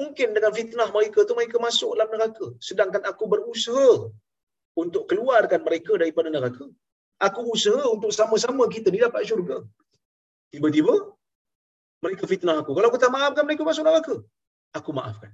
mungkin 0.00 0.28
dengan 0.36 0.52
fitnah 0.58 0.88
mereka 0.96 1.18
tu 1.28 1.34
mereka 1.38 1.56
masuk 1.66 1.90
dalam 1.96 2.08
neraka. 2.14 2.46
Sedangkan 2.68 3.02
aku 3.10 3.24
berusaha 3.32 4.08
untuk 4.82 5.04
keluarkan 5.12 5.60
mereka 5.68 5.92
daripada 6.00 6.32
neraka. 6.32 6.64
Aku 7.26 7.40
usaha 7.54 7.84
untuk 7.94 8.10
sama-sama 8.16 8.64
kita 8.74 8.88
ni 8.88 8.98
dapat 9.04 9.28
syurga. 9.28 9.60
Tiba-tiba 10.52 10.94
mereka 12.04 12.24
fitnah 12.32 12.56
aku. 12.64 12.72
Kalau 12.76 12.88
aku 12.90 12.98
tak 13.04 13.12
maafkan 13.12 13.44
mereka 13.44 13.62
masuk 13.68 13.84
neraka, 13.84 14.14
aku 14.78 14.90
maafkan. 14.96 15.30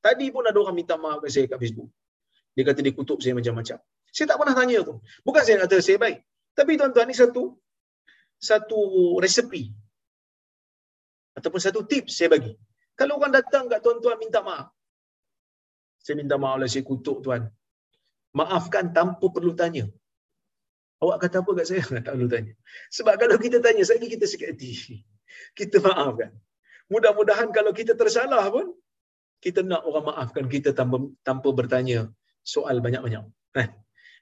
Tadi 0.00 0.26
pun 0.34 0.48
ada 0.48 0.58
orang 0.64 0.76
minta 0.80 0.96
maaf 0.96 1.20
saya 1.28 1.44
kat 1.44 1.60
Facebook. 1.60 1.92
Dia 2.56 2.64
kata 2.68 2.80
dia 2.86 2.94
kutuk 2.96 3.20
saya 3.22 3.36
macam-macam. 3.38 3.78
Saya 4.16 4.26
tak 4.30 4.36
pernah 4.40 4.54
tanya 4.56 4.78
pun. 4.88 4.96
Bukan 5.26 5.42
saya 5.46 5.56
kata 5.62 5.76
saya 5.84 5.98
baik. 6.00 6.18
Tapi 6.58 6.72
tuan-tuan 6.80 7.06
ni 7.06 7.14
satu 7.14 7.54
satu 8.38 8.78
resepi 9.22 9.74
ataupun 11.38 11.60
satu 11.62 11.86
tips 11.86 12.18
saya 12.18 12.34
bagi. 12.34 12.52
Kalau 12.98 13.18
orang 13.18 13.34
datang 13.38 13.70
kat 13.70 13.78
tuan-tuan 13.78 14.18
minta 14.18 14.42
maaf. 14.42 14.74
Saya 16.02 16.18
minta 16.18 16.34
maaf 16.34 16.58
lah 16.58 16.66
saya 16.66 16.82
kutuk 16.82 17.22
tuan. 17.22 17.46
Maafkan 18.34 18.90
tanpa 18.90 19.26
perlu 19.30 19.54
tanya. 19.54 19.86
Awak 20.98 21.16
kata 21.22 21.36
apa 21.46 21.50
kat 21.62 21.66
saya? 21.70 21.82
Tak 22.06 22.12
perlu 22.18 22.26
tanya. 22.26 22.52
Sebab 22.90 23.14
kalau 23.22 23.36
kita 23.38 23.62
tanya, 23.62 23.82
saya 23.86 24.02
kita 24.02 24.26
sakit 24.26 24.48
hati. 24.54 24.72
Kita 25.58 25.78
maafkan. 25.84 26.34
Mudah-mudahan 26.88 27.52
kalau 27.54 27.70
kita 27.70 27.92
tersalah 28.00 28.48
pun, 28.48 28.72
kita 29.44 29.60
nak 29.62 29.84
orang 29.86 30.10
maafkan 30.10 30.48
kita 30.50 30.72
tanpa 30.74 31.04
tanpa 31.22 31.48
bertanya 31.54 32.10
soal 32.42 32.80
banyak-banyak. 32.82 33.22
Kan? 33.54 33.68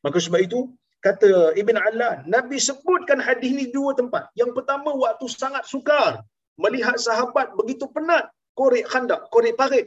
Maka 0.04 0.18
sebab 0.20 0.40
itu 0.44 0.58
kata 1.04 1.30
Ibn 1.62 1.76
Allan, 1.88 2.18
Nabi 2.34 2.56
sebutkan 2.68 3.20
hadis 3.26 3.52
ni 3.58 3.66
dua 3.76 3.92
tempat. 4.00 4.24
Yang 4.40 4.50
pertama 4.56 4.90
waktu 5.04 5.26
sangat 5.42 5.64
sukar 5.72 6.12
melihat 6.64 6.96
sahabat 7.06 7.52
begitu 7.58 7.86
penat 7.96 8.24
korek 8.58 8.86
khandak, 8.92 9.20
korek 9.34 9.54
parit. 9.60 9.86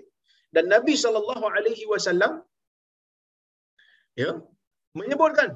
Dan 0.55 0.65
Nabi 0.73 0.93
sallallahu 1.03 1.45
alaihi 1.55 1.85
wasallam 1.91 2.33
ya 4.21 4.31
menyebutkan 4.99 5.49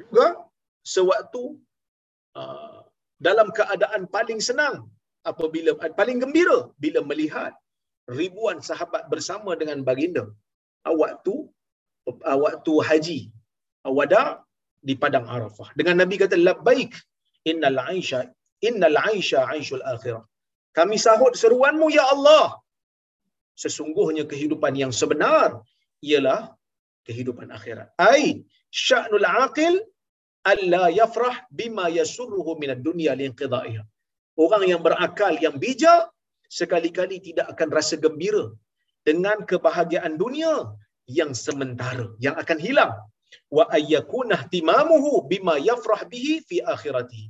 juga 0.00 0.26
sewaktu 0.94 1.42
uh, 2.38 2.78
dalam 3.26 3.48
keadaan 3.58 4.02
paling 4.16 4.40
senang 4.48 4.76
apabila 5.30 5.74
paling 6.00 6.18
gembira 6.22 6.58
bila 6.84 7.00
melihat 7.10 7.52
ribuan 8.20 8.58
sahabat 8.68 9.02
bersama 9.12 9.52
dengan 9.60 9.78
baginda 9.88 10.24
waktu 11.02 11.34
waktu 12.44 12.74
haji 12.88 13.20
wada 13.98 14.22
di 14.88 14.94
padang 15.02 15.26
Arafah. 15.36 15.68
Dengan 15.78 15.96
Nabi 16.02 16.16
kata 16.22 16.36
labbaik 16.48 16.92
innal 17.50 17.78
aisha 17.90 18.20
innal 18.68 18.98
aisha 19.10 19.40
aishul 19.52 19.84
akhirah. 19.94 20.24
Kami 20.78 20.96
sahut 21.06 21.34
seruanmu 21.42 21.86
ya 21.98 22.04
Allah. 22.14 22.46
Sesungguhnya 23.62 24.24
kehidupan 24.32 24.74
yang 24.82 24.92
sebenar 25.00 25.50
ialah 26.10 26.54
kehidupan 27.06 27.48
akhirat. 27.58 27.88
Ai 27.98 28.46
sya'nul 28.70 29.26
aqil 29.44 29.74
alla 30.52 30.82
yafrah 31.00 31.36
bima 31.58 31.86
yasurruhu 31.98 32.52
minad 32.62 32.80
dunya 32.88 33.12
liinqidaiha 33.20 33.82
orang 34.44 34.64
yang 34.70 34.80
berakal 34.86 35.34
yang 35.44 35.56
bijak 35.64 36.02
sekali-kali 36.58 37.16
tidak 37.28 37.46
akan 37.52 37.68
rasa 37.78 37.94
gembira 38.04 38.44
dengan 39.08 39.38
kebahagiaan 39.50 40.14
dunia 40.22 40.52
yang 41.18 41.32
sementara 41.46 42.06
yang 42.24 42.36
akan 42.42 42.58
hilang 42.66 42.92
wa 43.56 43.64
ayyakuna 43.78 44.36
ihtimamuhu 44.40 45.24
bima 45.30 45.56
yafrah 45.60 46.02
bihi 46.12 46.44
fi 46.48 46.56
akhirati 46.74 47.28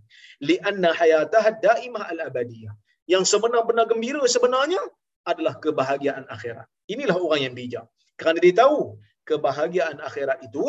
lianna 0.48 0.90
hayataha 0.94 1.58
daimah 1.62 2.04
al 2.12 2.20
abadiyah 2.30 2.74
yang 3.08 3.24
sebenar-benar 3.24 3.88
gembira 3.88 4.22
sebenarnya 4.28 4.82
adalah 5.24 5.56
kebahagiaan 5.64 6.24
akhirat. 6.28 6.68
Inilah 6.92 7.16
orang 7.16 7.40
yang 7.44 7.54
bijak. 7.56 7.84
Kerana 8.20 8.38
dia 8.44 8.54
tahu 8.64 9.00
kebahagiaan 9.28 10.00
akhirat 10.00 10.44
itu 10.44 10.64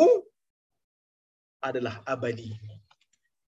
adalah 1.60 2.00
abadi. 2.08 2.52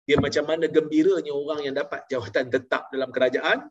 Dia 0.06 0.18
macam 0.18 0.44
mana 0.50 0.66
gembiranya 0.66 1.30
orang 1.30 1.60
yang 1.66 1.74
dapat 1.78 2.02
jawatan 2.10 2.50
tetap 2.50 2.90
dalam 2.90 3.10
kerajaan 3.14 3.70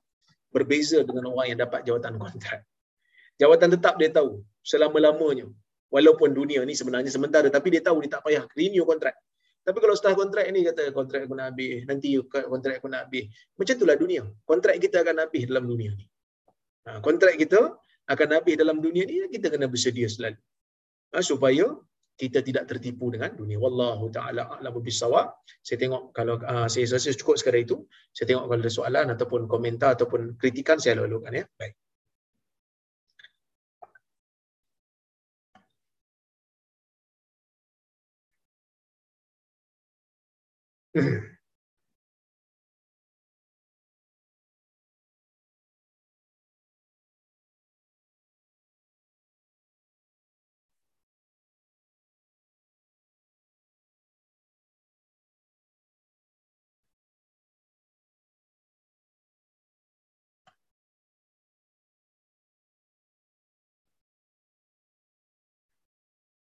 berbeza 0.55 1.03
dengan 1.03 1.35
orang 1.35 1.51
yang 1.51 1.59
dapat 1.59 1.83
jawatan 1.83 2.15
kontrak. 2.15 2.63
Jawatan 3.39 3.69
tetap 3.75 3.99
dia 3.99 4.11
tahu 4.11 4.43
selama-lamanya. 4.63 5.47
Walaupun 5.89 6.37
dunia 6.37 6.61
ni 6.69 6.77
sebenarnya 6.77 7.09
sementara 7.09 7.49
tapi 7.49 7.73
dia 7.73 7.81
tahu 7.81 8.05
dia 8.05 8.17
tak 8.17 8.21
payah 8.25 8.45
renew 8.53 8.85
kontrak. 8.85 9.17
Tapi 9.65 9.77
kalau 9.83 9.93
setelah 9.97 10.15
kontrak 10.17 10.45
ni 10.49 10.65
kata 10.65 10.89
kontrak 10.95 11.27
aku 11.27 11.35
nak 11.37 11.53
habis, 11.53 11.85
nanti 11.85 12.15
kontrak 12.25 12.81
aku 12.81 12.87
nak 12.89 13.05
habis. 13.05 13.29
Macam 13.59 13.73
itulah 13.77 13.95
dunia. 13.99 14.23
Kontrak 14.47 14.75
kita 14.81 15.03
akan 15.03 15.15
habis 15.25 15.43
dalam 15.45 15.65
dunia 15.69 15.91
ni. 15.93 16.05
Ha, 16.87 17.03
kontrak 17.05 17.35
kita 17.37 17.77
akan 18.09 18.29
habis 18.33 18.55
dalam 18.57 18.81
dunia 18.81 19.05
ni, 19.05 19.29
kita 19.29 19.53
kena 19.53 19.69
bersedia 19.69 20.07
selalu. 20.09 20.39
Ha, 21.13 21.21
supaya 21.21 21.75
kita 22.19 22.43
tidak 22.43 22.67
tertipu 22.67 23.13
dengan 23.13 23.31
dunia. 23.31 23.55
Wallahu 23.55 24.11
taala 24.11 24.51
a'lamu 24.57 24.83
bisawab. 24.83 25.39
Saya 25.63 25.77
tengok 25.79 26.11
kalau 26.11 26.35
uh, 26.43 26.67
saya 26.67 26.83
rasa 26.89 27.15
cukup 27.15 27.39
sekadar 27.39 27.63
itu. 27.63 27.87
Saya 28.11 28.25
tengok 28.35 28.43
kalau 28.51 28.59
ada 28.59 28.71
soalan 28.71 29.07
ataupun 29.15 29.41
komentar 29.47 29.95
ataupun 29.95 30.35
kritikan 30.35 30.75
saya 30.83 30.99
lalukan 30.99 31.31
ya. 31.31 31.47
Baik. 31.55 31.73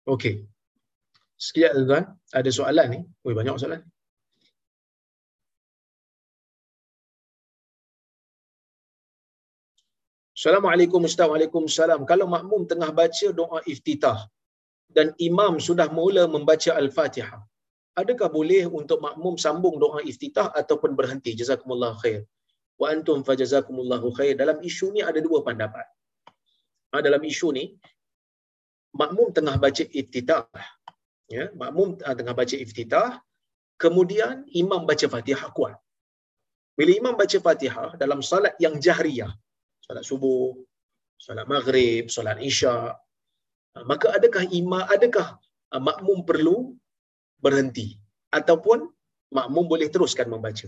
Okey. 0.08 0.48
Sekejap 1.38 1.74
tuan, 1.90 2.06
ada 2.34 2.52
soalan 2.54 2.88
ni. 2.94 3.00
Oi 3.28 3.34
banyak 3.36 3.56
soalan. 3.60 3.82
Assalamualaikum 10.40 11.04
Ustaz. 11.10 11.28
Waalaikumsalam. 11.32 12.02
Kalau 12.12 12.26
makmum 12.34 12.62
tengah 12.72 12.92
baca 13.00 13.28
doa 13.40 13.60
iftitah 13.74 14.20
dan 14.98 15.08
imam 15.28 15.54
sudah 15.68 15.88
mula 15.98 16.24
membaca 16.36 16.72
Al-Fatihah, 16.82 17.42
adakah 18.02 18.30
boleh 18.38 18.64
untuk 18.80 19.04
makmum 19.08 19.36
sambung 19.46 19.76
doa 19.84 20.00
iftitah 20.12 20.48
ataupun 20.62 20.96
berhenti? 21.00 21.36
Jazakumullah 21.40 21.92
khair. 22.04 22.22
Wa 22.82 22.88
antum 22.94 23.20
fajazakumullahu 23.28 24.16
khair. 24.18 24.40
Dalam 24.42 24.64
isu 24.70 24.88
ni 24.96 25.04
ada 25.10 25.20
dua 25.28 25.44
pendapat. 25.48 25.84
Ha, 26.92 27.04
dalam 27.08 27.20
isu 27.32 27.50
ni, 27.58 27.66
makmum 29.02 29.28
tengah 29.38 29.56
baca 29.64 29.84
iftitah 30.02 30.48
ya 31.36 31.44
makmum 31.62 31.90
tengah 32.20 32.36
baca 32.40 32.56
iftitah 32.66 33.10
kemudian 33.84 34.36
imam 34.62 34.82
baca 34.90 35.06
Fatihah 35.14 35.50
kuat 35.58 35.76
bila 36.78 36.92
imam 37.00 37.16
baca 37.22 37.38
Fatihah 37.48 37.90
dalam 38.02 38.20
solat 38.30 38.56
yang 38.66 38.76
jahriyah 38.86 39.30
solat 39.90 40.06
subuh 40.06 40.54
solat 41.18 41.46
maghrib 41.50 42.14
solat 42.14 42.38
isya 42.38 42.94
maka 43.90 44.08
adakah 44.18 44.44
imam 44.60 44.86
adakah 44.96 45.28
uh, 45.74 45.82
makmum 45.82 46.22
perlu 46.30 46.58
berhenti? 47.44 47.98
Ataupun 48.38 48.86
makmum 49.34 49.66
boleh 49.66 49.90
teruskan 49.94 50.30
membaca? 50.34 50.68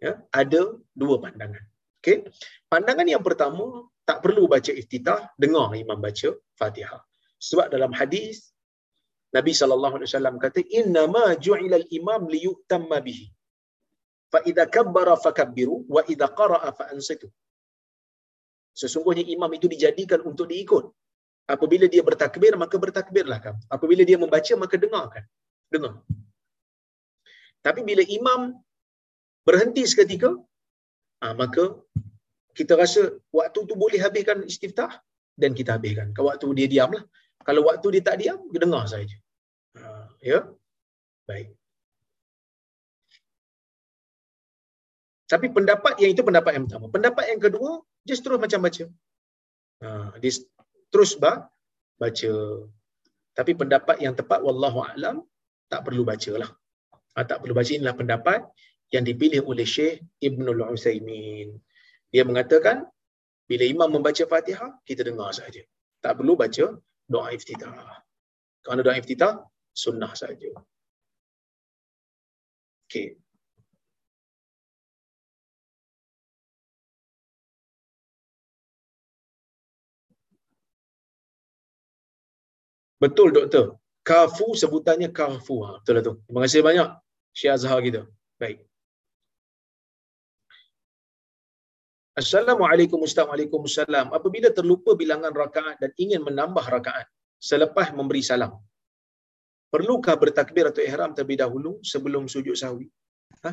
Ya 0.00 0.12
ada 0.32 0.62
dua 0.92 1.16
pandangan. 1.20 1.64
Okey? 2.00 2.24
Pandangan 2.72 3.06
yang 3.08 3.24
pertama 3.24 3.88
tak 4.08 4.20
perlu 4.24 4.44
baca 4.54 4.72
iftitah 4.80 5.20
dengar 5.42 5.72
imam 5.76 6.00
baca 6.06 6.28
Fatihah 6.60 7.00
sebab 7.48 7.66
dalam 7.74 7.92
hadis 8.00 8.52
Nabi 9.36 9.52
sallallahu 9.60 9.94
alaihi 10.00 10.10
wasallam 10.12 10.36
kata 10.40 10.60
inna 10.78 11.04
ma 11.16 11.26
ju'ila 11.46 11.76
al-imam 11.82 12.22
li 12.32 12.40
yutamma 12.48 12.98
bihi. 13.06 13.26
Fa 14.32 14.40
idza 14.50 14.64
kabbara 14.76 15.14
fakabbiru 15.24 15.84
wa 15.94 16.00
idza 16.12 16.28
qara'a 16.40 16.70
fa 16.78 16.84
ansitu. 16.94 17.28
Sesungguhnya 18.80 19.24
imam 19.34 19.50
itu 19.56 19.66
dijadikan 19.74 20.20
untuk 20.30 20.46
diikut. 20.52 20.84
Apabila 21.54 21.86
dia 21.88 22.02
bertakbir 22.08 22.52
maka 22.62 22.76
bertakbirlah 22.84 23.38
kamu. 23.40 23.60
Apabila 23.72 24.02
dia 24.08 24.18
membaca 24.20 24.52
maka 24.62 24.76
dengarkan. 24.84 25.24
Dengar. 25.72 25.94
Tapi 27.64 27.80
bila 27.88 28.02
imam 28.18 28.40
berhenti 29.48 29.82
seketika, 29.88 30.30
ah, 31.24 31.34
maka 31.34 31.64
kita 32.58 32.76
rasa 32.82 33.02
waktu 33.32 33.58
tu 33.64 33.74
boleh 33.74 33.98
habiskan 34.04 34.44
istiftah 34.44 34.92
dan 35.40 35.56
kita 35.56 35.76
habiskan. 35.76 36.12
Kalau 36.16 36.28
waktu 36.32 36.46
dia 36.58 36.68
diamlah. 36.68 37.04
Kalau 37.46 37.62
waktu 37.68 37.86
dia 37.94 38.02
tak 38.02 38.16
diam, 38.18 38.40
dia 38.50 38.60
dengar 38.66 38.84
saja. 38.90 39.16
Ha, 39.78 40.10
ya? 40.18 40.38
Baik. 41.30 41.54
Tapi 45.30 45.46
pendapat 45.54 45.94
yang 46.02 46.10
itu 46.14 46.22
pendapat 46.26 46.52
yang 46.58 46.64
pertama. 46.66 46.86
Pendapat 46.90 47.24
yang 47.30 47.40
kedua, 47.46 47.70
just 48.08 48.22
terus 48.24 48.38
macam 48.44 48.60
baca. 48.66 48.84
Ha, 49.82 49.88
dia 50.22 50.32
terus 50.92 51.12
ba, 51.22 51.32
baca. 52.00 52.32
Tapi 53.36 53.52
pendapat 53.60 53.96
yang 54.04 54.14
tepat, 54.16 54.40
Wallahu 54.46 54.80
a'lam 54.88 55.16
tak 55.68 55.84
perlu 55.86 56.02
baca 56.06 56.32
lah. 56.42 56.50
Ha, 57.14 57.26
tak 57.28 57.44
perlu 57.44 57.52
baca, 57.58 57.70
inilah 57.74 57.96
pendapat 58.00 58.40
yang 58.94 59.04
dipilih 59.04 59.42
oleh 59.50 59.66
Syekh 59.66 60.06
Ibnul 60.22 60.62
Uthaymin. 60.62 61.58
Dia 62.14 62.22
mengatakan, 62.22 62.86
bila 63.50 63.64
imam 63.66 63.90
membaca 63.98 64.24
fatihah, 64.32 64.70
kita 64.88 65.02
dengar 65.02 65.30
saja. 65.34 65.62
Tak 66.00 66.22
perlu 66.22 66.38
baca 66.38 66.78
doa 67.06 67.28
iftitah. 67.34 68.02
Kerana 68.62 68.80
doa 68.86 68.94
iftitah, 68.98 69.42
sunnah 69.70 70.12
saja. 70.14 70.50
Okey. 72.86 73.18
Betul 82.96 83.28
doktor. 83.36 83.76
Kafu 84.00 84.56
sebutannya 84.56 85.10
kafu. 85.12 85.56
Ha, 85.66 85.70
betul 85.82 85.94
lah 85.98 86.02
tu. 86.08 86.14
Terima 86.24 86.40
kasih 86.44 86.60
banyak 86.68 86.88
Syekh 87.36 87.52
Azhar 87.56 87.78
kita. 87.86 88.02
Baik. 88.40 88.58
Assalamualaikum 92.16 93.04
Ustaz. 93.04 93.28
Waalaikumsalam. 93.28 94.06
Apabila 94.18 94.48
terlupa 94.58 94.96
bilangan 94.96 95.32
rakaat 95.42 95.76
dan 95.82 95.90
ingin 96.00 96.24
menambah 96.24 96.64
rakaat 96.64 97.04
selepas 97.36 97.92
memberi 97.92 98.24
salam, 98.24 98.56
perlukah 99.68 100.16
bertakbir 100.16 100.72
atau 100.72 100.80
ihram 100.80 101.12
terlebih 101.12 101.44
dahulu 101.44 101.76
sebelum 101.84 102.24
sujud 102.24 102.56
sahwi? 102.56 102.88
Ha? 103.44 103.52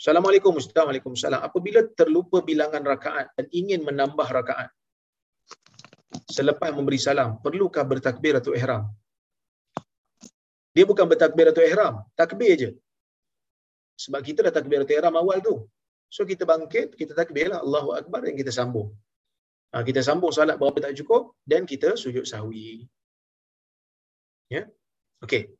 Assalamualaikum 0.00 0.58
Ustaz. 0.58 0.82
Waalaikumsalam. 0.82 1.38
Apabila 1.46 1.86
terlupa 1.94 2.42
bilangan 2.42 2.82
rakaat 2.82 3.30
dan 3.38 3.46
ingin 3.54 3.86
menambah 3.86 4.26
rakaat 4.26 4.74
selepas 6.36 6.70
memberi 6.76 6.98
salam, 7.06 7.30
perlukah 7.44 7.84
bertakbir 7.92 8.34
atau 8.40 8.52
ihram? 8.58 8.84
Dia 10.74 10.84
bukan 10.90 11.06
bertakbir 11.08 11.46
atau 11.52 11.62
ihram, 11.64 11.94
takbir 12.20 12.54
je. 12.62 12.70
Sebab 14.04 14.20
kita 14.28 14.44
dah 14.46 14.54
takbir 14.58 14.84
atau 14.84 14.94
ihram 14.96 15.16
awal 15.16 15.40
tu. 15.48 15.54
So 16.14 16.22
kita 16.30 16.44
bangkit, 16.52 16.94
kita 17.00 17.12
takbirlah 17.20 17.60
Allahu 17.66 17.90
Akbar 17.98 18.20
dan 18.26 18.36
kita 18.40 18.52
sambung. 18.58 18.88
Ha, 19.72 19.82
kita 19.88 20.00
sambung 20.08 20.30
solat 20.36 20.56
berapa 20.60 20.78
tak 20.84 20.94
cukup 21.02 21.34
dan 21.42 21.66
kita 21.66 21.98
sujud 22.02 22.24
sahwi. 22.30 22.86
Ya. 24.46 24.62
Okey. 25.24 25.50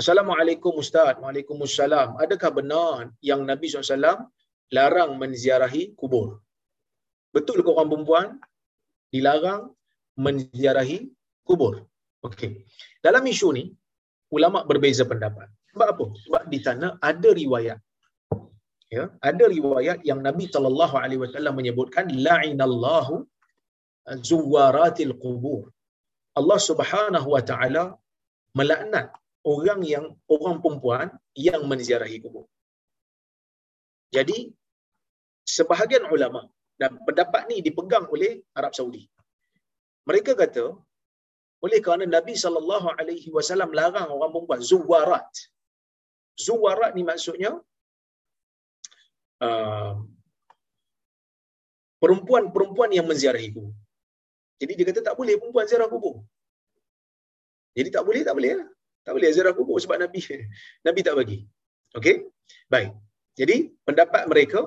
Assalamualaikum 0.00 0.76
Ustaz. 0.82 1.16
Waalaikumsalam. 1.22 2.20
Adakah 2.24 2.50
benar 2.58 3.10
yang 3.24 3.40
Nabi 3.42 3.66
SAW 3.66 4.28
larang 4.76 5.16
menziarahi 5.22 5.96
kubur? 5.96 6.38
Betul 7.34 7.64
ke 7.64 7.70
orang 7.74 7.88
perempuan 7.90 8.26
dilarang 9.14 9.62
menziarahi 10.24 10.98
kubur? 11.48 11.74
Okey. 12.26 12.50
Dalam 13.06 13.24
isu 13.32 13.48
ni, 13.58 13.64
ulama 14.36 14.62
berbeza 14.70 15.04
pendapat. 15.12 15.48
Sebab 15.72 15.88
apa? 15.94 16.04
Sebab 16.24 16.42
di 16.52 16.58
sana 16.66 16.86
ada 17.10 17.30
riwayat 17.40 17.80
ya 18.96 19.04
ada 19.28 19.44
riwayat 19.56 19.98
yang 20.10 20.20
Nabi 20.28 20.44
sallallahu 20.54 20.96
alaihi 21.02 21.22
wasallam 21.24 21.54
menyebutkan 21.60 22.06
la'inallahu 22.26 23.16
zuwaratil 24.28 25.14
qubur 25.24 25.62
Allah 26.40 26.58
Subhanahu 26.68 27.28
wa 27.34 27.42
taala 27.50 27.84
melaknat 28.58 29.06
orang 29.52 29.80
yang 29.94 30.06
orang 30.34 30.56
perempuan 30.62 31.08
yang 31.48 31.62
menziarahi 31.70 32.18
kubur 32.24 32.46
jadi 34.16 34.38
sebahagian 35.56 36.04
ulama 36.14 36.42
dan 36.80 36.92
pendapat 37.06 37.42
ni 37.50 37.56
dipegang 37.66 38.06
oleh 38.14 38.32
Arab 38.60 38.72
Saudi 38.78 39.02
mereka 40.10 40.34
kata 40.42 40.64
oleh 41.66 41.78
kerana 41.84 42.04
Nabi 42.16 42.34
sallallahu 42.44 42.88
alaihi 43.00 43.28
wasallam 43.36 43.72
larang 43.80 44.08
orang 44.16 44.30
perempuan 44.34 44.62
zuwarat 44.70 45.28
zuwarat 46.46 46.92
ni 46.98 47.04
maksudnya 47.12 47.52
Uh, 49.48 49.92
perempuan-perempuan 52.02 52.90
yang 52.96 53.06
menziarahi 53.10 53.48
kubur. 53.54 53.72
Jadi 54.60 54.72
dia 54.78 54.86
kata 54.88 55.00
tak 55.08 55.16
boleh 55.20 55.34
perempuan 55.40 55.68
ziarah 55.70 55.88
kubur. 55.92 56.16
Jadi 57.78 57.88
tak 57.96 58.04
boleh, 58.08 58.22
tak 58.28 58.34
boleh 58.38 58.52
lah. 58.60 58.68
Tak 59.04 59.12
boleh 59.16 59.28
ziarah 59.36 59.54
kubur 59.58 59.76
sebab 59.84 59.96
Nabi 60.04 60.20
Nabi 60.86 61.00
tak 61.06 61.14
bagi. 61.20 61.38
Okey? 61.96 62.16
Baik. 62.72 62.92
Jadi 63.40 63.56
pendapat 63.86 64.28
mereka, 64.32 64.60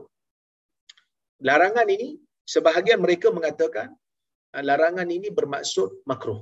larangan 1.47 1.87
ini, 1.95 2.09
sebahagian 2.53 2.99
mereka 3.05 3.27
mengatakan 3.37 3.87
uh, 4.55 4.63
larangan 4.69 5.07
ini 5.17 5.27
bermaksud 5.39 5.89
makruh. 6.09 6.41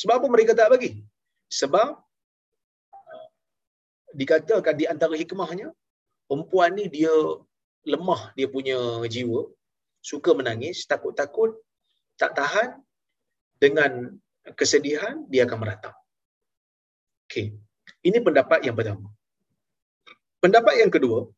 Sebab 0.00 0.14
apa 0.20 0.28
mereka 0.34 0.52
tak 0.58 0.68
bagi? 0.74 0.92
Sebab 1.60 1.88
uh, 2.96 3.28
dikatakan 4.20 4.74
di 4.80 4.84
antara 4.92 5.14
hikmahnya, 5.22 5.68
perempuan 6.28 6.72
ni 6.78 6.86
dia 6.96 7.12
lemah 7.92 8.22
dia 8.38 8.48
punya 8.56 8.78
jiwa, 9.14 9.42
suka 10.10 10.30
menangis, 10.38 10.86
takut-takut, 10.90 11.50
tak 12.20 12.32
tahan 12.38 12.78
dengan 13.62 13.92
kesedihan, 14.58 15.22
dia 15.32 15.42
akan 15.46 15.58
meratap. 15.62 15.94
Okey. 17.26 17.46
Ini 18.02 18.18
pendapat 18.26 18.66
yang 18.66 18.74
pertama. 18.78 19.08
Pendapat 20.42 20.74
yang 20.82 20.90
kedua, 20.90 21.30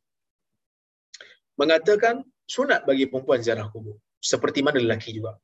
mengatakan 1.60 2.24
sunat 2.44 2.84
bagi 2.88 3.06
perempuan 3.10 3.40
ziarah 3.40 3.68
kubur. 3.70 3.98
Seperti 4.18 4.64
mana 4.64 4.80
lelaki 4.80 5.12
juga. 5.16 5.36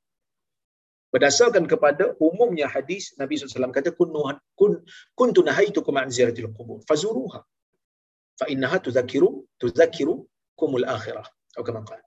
Berdasarkan 1.11 1.67
kepada 1.67 2.15
umumnya 2.23 2.71
hadis 2.71 3.19
Nabi 3.19 3.35
SAW 3.35 3.75
kata 3.75 3.91
kun 3.99 4.15
kun 4.55 4.73
kuntu 5.19 5.41
nahaitukum 5.43 5.99
an 5.99 6.07
ziyaratil 6.07 6.55
qubur 6.55 6.79
fazuruha 6.87 7.43
fa 8.39 8.47
innaha 8.47 8.79
tudzakiru 8.79 9.43
tudzakiru 9.59 10.23
kumul 10.55 10.87
akhirah 10.87 11.27
atau 11.27 11.67
kama 11.67 11.83
qala 11.83 12.05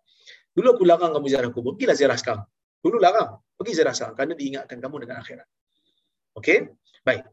dulu 0.55 0.67
aku 0.73 0.83
larang 0.85 1.11
kamu 1.17 1.27
ziarah 1.29 1.49
kubur 1.49 1.75
pergilah 1.75 1.97
ziarah 1.97 2.17
sekarang 2.17 2.45
dulu 2.79 2.97
larang 3.01 3.37
pergi 3.57 3.71
ziarah 3.77 3.93
sekarang 3.97 4.15
kerana 4.17 4.33
diingatkan 4.39 4.77
kamu 4.79 4.95
dengan 5.03 5.17
akhirat 5.21 5.47
okey 6.37 6.57
baik 7.01 7.25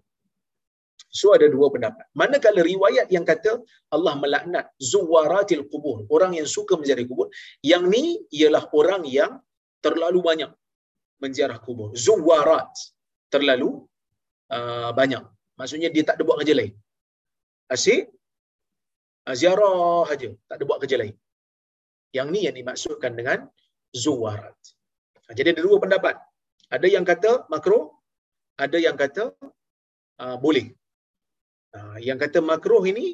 So 1.09 1.33
ada 1.37 1.47
dua 1.49 1.73
pendapat. 1.75 2.05
Manakala 2.13 2.61
riwayat 2.61 3.09
yang 3.15 3.25
kata 3.25 3.59
Allah 3.95 4.15
melaknat 4.21 4.69
zuwaratil 4.77 5.65
kubur, 5.73 6.05
orang 6.13 6.37
yang 6.39 6.49
suka 6.57 6.77
menziarah 6.77 7.07
kubur, 7.09 7.33
yang 7.65 7.89
ni 7.89 8.21
ialah 8.29 8.69
orang 8.77 9.03
yang 9.09 9.41
terlalu 9.81 10.21
banyak 10.21 10.51
menziarah 11.23 11.59
kubur. 11.65 11.97
Zuwarat 11.97 12.71
terlalu 13.33 13.85
uh, 14.53 14.91
banyak. 14.93 15.25
Maksudnya 15.57 15.89
dia 15.95 16.05
tak 16.09 16.17
ada 16.21 16.25
buat 16.29 16.39
kerja 16.43 16.55
lain. 16.61 16.73
Asyik 17.71 18.11
uh, 19.29 19.35
ziarah 19.41 20.05
saja, 20.11 20.31
tak 20.49 20.57
ada 20.61 20.65
buat 20.69 20.81
kerja 20.83 20.97
lain. 21.01 21.15
Yang 22.17 22.29
ni 22.35 22.41
yang 22.47 22.57
dimaksudkan 22.59 23.15
dengan 23.15 23.47
zuwarat. 23.95 24.57
Jadi 25.31 25.49
ada 25.55 25.63
dua 25.63 25.79
pendapat. 25.79 26.19
Ada 26.71 26.87
yang 26.87 27.07
kata 27.07 27.47
makro, 27.51 27.99
ada 28.59 28.79
yang 28.79 28.99
kata 28.99 29.35
uh, 30.23 30.37
boleh. 30.39 30.75
Uh, 31.79 31.97
yang 32.07 32.19
kata 32.23 32.39
makruh 32.51 32.83
ini 32.93 33.07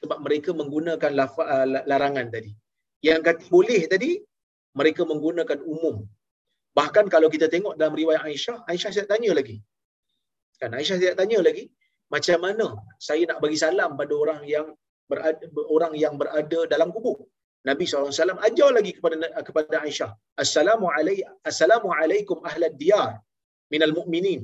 sebab 0.00 0.18
mereka 0.24 0.50
menggunakan 0.60 1.12
lafa, 1.20 1.42
uh, 1.54 1.66
larangan 1.90 2.26
tadi. 2.34 2.52
Yang 3.08 3.20
kata 3.26 3.42
boleh 3.54 3.82
tadi 3.92 4.10
mereka 4.80 5.02
menggunakan 5.10 5.58
umum. 5.74 5.96
Bahkan 6.78 7.06
kalau 7.14 7.28
kita 7.34 7.46
tengok 7.54 7.74
dalam 7.80 7.94
riwayat 8.00 8.22
Aisyah, 8.28 8.56
Aisyah 8.70 8.90
saya 8.96 9.06
tanya 9.12 9.30
lagi. 9.38 9.56
Kan 10.60 10.72
Aisyah 10.78 10.96
saya 11.02 11.14
tanya 11.20 11.38
lagi, 11.48 11.64
macam 12.14 12.38
mana 12.44 12.66
saya 13.08 13.22
nak 13.30 13.38
bagi 13.44 13.58
salam 13.64 13.90
pada 14.00 14.14
orang 14.22 14.40
yang 14.54 14.66
berada 15.10 15.44
orang 15.76 15.92
yang 16.04 16.14
berada 16.20 16.60
dalam 16.72 16.88
kubur? 16.96 17.18
Nabi 17.68 17.84
SAW 17.86 18.42
ajar 18.48 18.70
lagi 18.76 18.92
kepada 18.96 19.16
kepada 19.48 19.76
Aisyah, 19.86 20.10
Assalamualaikum 20.44 21.30
Assalamualaikum 21.50 22.38
ahlad 22.50 22.74
diyar 22.82 23.10
minal 23.72 23.94
mu'minin. 23.98 24.40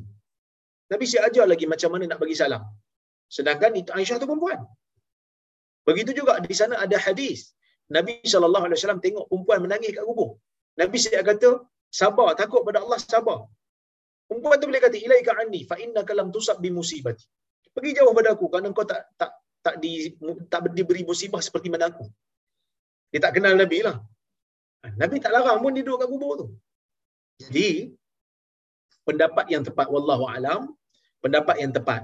Nabi 0.92 1.04
saya 1.10 1.22
ajar 1.28 1.46
lagi 1.52 1.66
macam 1.72 1.90
mana 1.94 2.04
nak 2.10 2.20
bagi 2.22 2.36
salam. 2.42 2.62
Sedangkan 3.36 3.72
itu 3.80 3.90
Aisyah 3.96 4.16
tu 4.20 4.26
perempuan. 4.30 4.60
Begitu 5.88 6.10
juga 6.18 6.32
di 6.44 6.54
sana 6.60 6.74
ada 6.84 6.96
hadis. 7.06 7.40
Nabi 7.96 8.12
SAW 8.30 9.00
tengok 9.04 9.24
perempuan 9.30 9.58
menangis 9.64 9.92
kat 9.96 10.04
kubur. 10.08 10.30
Nabi 10.80 10.98
saya 11.04 11.20
kata, 11.28 11.50
sabar, 12.00 12.28
takut 12.40 12.62
pada 12.68 12.78
Allah, 12.84 12.98
sabar. 13.00 13.38
Perempuan 14.28 14.56
tu 14.60 14.66
boleh 14.70 14.82
kata, 14.86 14.96
ilaika 15.06 15.32
anni, 15.42 15.60
fa 15.70 15.76
inna 15.84 16.00
kalam 16.08 16.28
tusab 16.34 16.56
bi 16.64 16.70
musibati. 16.78 17.24
Pergi 17.74 17.90
jauh 17.98 18.12
pada 18.18 18.30
aku, 18.36 18.46
kerana 18.52 18.68
kau 18.76 18.86
tak 18.92 19.00
tak 19.20 19.30
tak 19.64 19.74
di, 19.82 19.92
tak 20.52 20.60
diberi 20.78 21.02
musibah 21.10 21.40
seperti 21.46 21.68
mana 21.72 21.86
aku. 21.90 22.04
Dia 23.10 23.20
tak 23.24 23.32
kenal 23.36 23.54
Nabi 23.62 23.78
lah. 23.86 23.96
Nabi 25.02 25.16
tak 25.24 25.32
larang 25.34 25.58
pun 25.64 25.72
dia 25.76 25.82
duduk 25.86 25.98
kat 26.02 26.08
kubur 26.12 26.32
tu. 26.40 26.46
Jadi, 27.42 27.68
pendapat 29.08 29.46
yang 29.54 29.62
tepat, 29.68 29.86
Wallahu 29.94 30.24
alam, 30.36 30.60
pendapat 31.24 31.56
yang 31.62 31.72
tepat, 31.76 32.02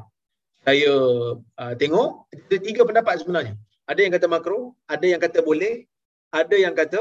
saya 0.64 0.92
uh, 1.36 1.74
tengok 1.76 2.08
ada 2.32 2.56
tiga 2.56 2.82
pendapat 2.88 3.20
sebenarnya. 3.20 3.54
Ada 3.84 4.00
yang 4.00 4.12
kata 4.16 4.26
makro, 4.32 4.60
ada 4.88 5.04
yang 5.04 5.20
kata 5.20 5.44
boleh, 5.44 5.84
ada 6.32 6.56
yang 6.56 6.72
kata 6.72 7.00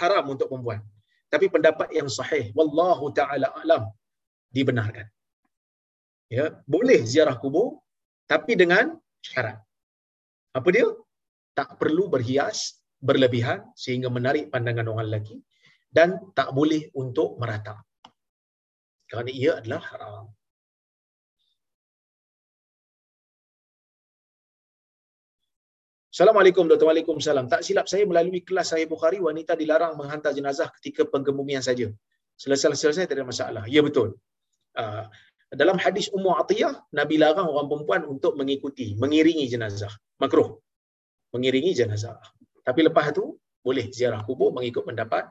haram 0.00 0.24
untuk 0.32 0.48
perempuan. 0.48 0.80
Tapi 1.28 1.46
pendapat 1.52 1.88
yang 1.92 2.08
sahih, 2.08 2.48
wallahu 2.56 3.12
taala 3.12 3.52
alam, 3.60 3.92
dibenarkan. 4.56 5.06
Ya, 6.32 6.44
boleh 6.64 7.04
ziarah 7.04 7.36
kubur 7.36 7.82
tapi 8.24 8.56
dengan 8.56 8.96
syarat. 9.20 9.60
Apa 10.56 10.68
dia? 10.72 10.86
Tak 11.58 11.76
perlu 11.76 12.08
berhias 12.08 12.80
berlebihan 13.02 13.68
sehingga 13.76 14.08
menarik 14.08 14.48
pandangan 14.48 14.86
orang 14.88 15.10
lelaki 15.10 15.36
dan 15.92 16.18
tak 16.38 16.54
boleh 16.56 16.88
untuk 16.96 17.36
merata. 17.36 17.76
Kerana 19.10 19.30
ia 19.34 19.58
adalah 19.58 19.82
haram. 19.90 20.24
Assalamualaikum 26.20 26.68
Dr. 26.68 26.84
Waalaikumsalam. 26.84 27.48
Tak 27.48 27.64
silap 27.64 27.88
saya 27.88 28.04
melalui 28.04 28.44
kelas 28.44 28.76
Sahih 28.76 28.84
Bukhari, 28.84 29.24
wanita 29.24 29.56
dilarang 29.56 29.96
menghantar 29.96 30.36
jenazah 30.36 30.68
ketika 30.76 31.08
penggemumian 31.08 31.64
saja. 31.64 31.88
Selesai-selesai 32.36 33.08
tidak 33.08 33.24
ada 33.24 33.28
masalah. 33.32 33.64
Ya 33.64 33.80
betul. 33.80 34.20
Uh, 34.76 35.08
dalam 35.48 35.80
hadis 35.80 36.12
Ummu 36.12 36.36
Atiyah, 36.36 36.76
Nabi 36.92 37.16
larang 37.16 37.48
orang 37.48 37.72
perempuan 37.72 38.04
untuk 38.04 38.36
mengikuti, 38.36 38.92
mengiringi 39.00 39.48
jenazah. 39.48 39.88
Makruh. 40.20 40.60
Mengiringi 41.32 41.72
jenazah. 41.72 42.20
Tapi 42.68 42.84
lepas 42.84 43.16
tu, 43.16 43.40
boleh 43.64 43.88
ziarah 43.88 44.20
kubur 44.20 44.52
mengikut 44.52 44.84
pendapat 44.84 45.24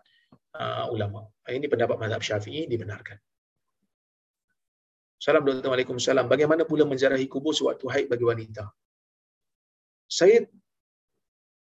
uh, 0.57 0.89
ulama. 0.89 1.29
Ini 1.45 1.69
pendapat 1.69 2.01
mazhab 2.01 2.25
syafi'i 2.25 2.65
dibenarkan. 2.65 3.21
Assalamualaikum 5.21 5.69
Waalaikumsalam. 5.69 6.25
Bagaimana 6.25 6.65
pula 6.65 6.89
menziarahi 6.89 7.29
kubur 7.29 7.53
sewaktu 7.53 7.85
haid 7.93 8.05
bagi 8.09 8.25
wanita? 8.25 8.65
Saya 10.09 10.49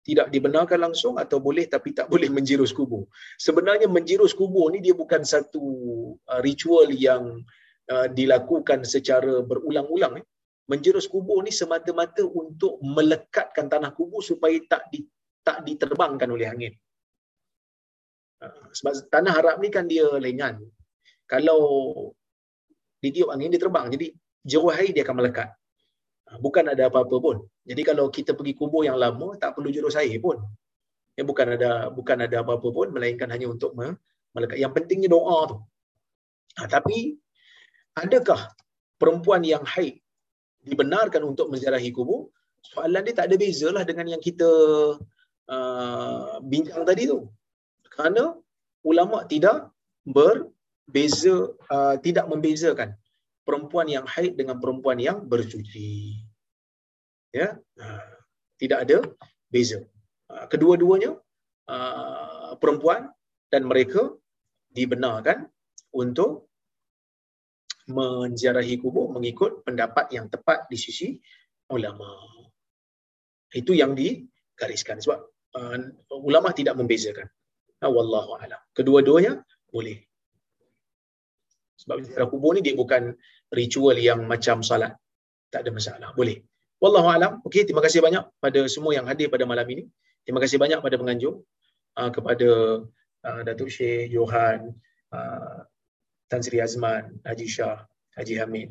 tidak 0.01 0.33
dibenarkan 0.33 0.81
langsung 0.81 1.21
atau 1.21 1.39
boleh 1.39 1.69
tapi 1.69 1.93
tak 1.93 2.09
boleh 2.13 2.33
menjirus 2.33 2.73
kubur. 2.73 3.07
Sebenarnya 3.37 3.87
menjirus 3.87 4.33
kubur 4.33 4.73
ni 4.73 4.81
dia 4.81 4.97
bukan 4.97 5.23
satu 5.23 5.63
uh, 6.17 6.41
ritual 6.41 6.89
yang 6.93 7.45
uh, 7.93 8.07
dilakukan 8.09 8.83
secara 8.83 9.45
berulang-ulang. 9.45 10.21
Eh. 10.21 10.27
Menjirus 10.71 11.11
kubur 11.11 11.43
ni 11.43 11.51
semata-mata 11.51 12.23
untuk 12.23 12.79
melekatkan 12.81 13.67
tanah 13.67 13.91
kubur 13.91 14.23
supaya 14.23 14.55
tak 14.71 14.87
di, 14.95 15.03
tak 15.43 15.67
diterbangkan 15.67 16.31
oleh 16.31 16.47
angin. 16.49 16.75
Uh, 18.41 18.73
sebab 18.73 19.05
tanah 19.13 19.35
Arab 19.37 19.57
ni 19.61 19.69
kan 19.69 19.85
dia 19.85 20.09
lengan. 20.17 20.63
Kalau 21.29 21.61
ditiup 23.05 23.29
angin 23.33 23.53
dia 23.53 23.61
terbang. 23.61 23.93
Jadi 23.93 24.07
jeruh 24.45 24.73
air 24.73 24.93
dia 24.97 25.05
akan 25.05 25.17
melekat. 25.21 25.60
Ha, 26.31 26.39
bukan 26.39 26.65
ada 26.71 26.87
apa-apa 26.87 27.17
pun. 27.19 27.37
Jadi 27.67 27.83
kalau 27.83 28.07
kita 28.07 28.39
pergi 28.39 28.55
kubur 28.55 28.87
yang 28.87 28.95
lama 28.95 29.35
tak 29.35 29.59
perlu 29.59 29.75
jurus 29.75 29.99
air 29.99 30.15
pun. 30.23 30.39
Ya 31.19 31.27
bukan 31.27 31.59
ada 31.59 31.91
bukan 31.91 32.23
ada 32.23 32.37
apa-apa 32.47 32.69
pun 32.71 32.87
melainkan 32.95 33.27
hanya 33.35 33.51
untuk 33.51 33.75
melekat. 33.75 34.63
Yang 34.63 34.73
pentingnya 34.79 35.11
doa 35.11 35.39
tu. 35.51 35.57
Ha, 36.63 36.71
tapi 36.71 37.19
adakah 37.99 38.55
perempuan 38.95 39.43
yang 39.43 39.67
haid 39.67 39.99
dibenarkan 40.63 41.27
untuk 41.27 41.51
menziarahi 41.51 41.91
kubur? 41.91 42.31
Soalan 42.63 43.03
dia 43.03 43.15
tak 43.19 43.27
ada 43.27 43.37
bezalah 43.41 43.83
dengan 43.83 44.07
yang 44.15 44.23
kita 44.23 44.51
uh, 45.51 46.39
bincang 46.47 46.87
tadi 46.87 47.11
tu. 47.11 47.27
Kerana 47.91 48.39
ulama 48.87 49.27
tidak 49.27 49.75
berbeza 50.07 51.59
uh, 51.75 51.99
tidak 51.99 52.31
membezakan 52.31 52.95
perempuan 53.47 53.87
yang 53.91 54.07
haid 54.07 54.37
dengan 54.39 54.61
perempuan 54.61 54.99
yang 55.01 55.25
bercuci. 55.27 56.21
Ya, 57.31 57.59
tidak 58.59 58.79
ada 58.89 58.99
beza. 59.47 59.87
Kedua-duanya 60.51 61.15
perempuan 62.59 63.11
dan 63.51 63.67
mereka 63.67 64.15
dibenarkan 64.71 65.47
untuk 65.95 66.51
menziarahi 67.91 68.79
kubur 68.79 69.11
mengikut 69.11 69.67
pendapat 69.67 70.15
yang 70.15 70.31
tepat 70.31 70.71
di 70.71 70.79
sisi 70.79 71.19
ulama. 71.75 72.07
Itu 73.51 73.75
yang 73.75 73.99
digariskan 73.99 75.03
sebab 75.03 75.19
uh, 75.59 75.79
ulama 76.23 76.55
tidak 76.55 76.79
membezakan. 76.79 77.27
Wallahu 77.83 78.39
a'lam. 78.39 78.61
Kedua-duanya 78.71 79.43
boleh. 79.73 80.10
Sebab 81.81 81.97
ziarah 82.05 82.29
kubur 82.29 82.53
ni 82.57 82.61
dia 82.61 82.77
bukan 82.77 83.17
ritual 83.53 83.97
yang 83.97 84.29
macam 84.29 84.61
salat. 84.61 84.93
Tak 85.53 85.65
ada 85.65 85.71
masalah. 85.73 86.11
Boleh. 86.13 86.45
Wallahu 86.81 87.09
alam. 87.13 87.33
Okey, 87.45 87.69
terima 87.69 87.83
kasih 87.85 88.01
banyak 88.01 88.25
pada 88.41 88.61
semua 88.69 88.93
yang 88.97 89.05
hadir 89.09 89.29
pada 89.33 89.45
malam 89.45 89.67
ini. 89.69 89.85
Terima 90.25 90.41
kasih 90.41 90.57
banyak 90.61 90.81
pada 90.85 90.97
penganjur 91.01 91.41
uh, 91.97 92.11
kepada 92.13 92.49
uh, 93.29 93.41
Datuk 93.45 93.69
Syekh 93.73 94.13
Johan, 94.13 94.77
uh, 95.13 95.65
Tan 96.29 96.41
Sri 96.45 96.61
Azman, 96.61 97.21
Haji 97.25 97.47
Shah, 97.49 97.85
Haji 98.17 98.35
Hamid 98.41 98.69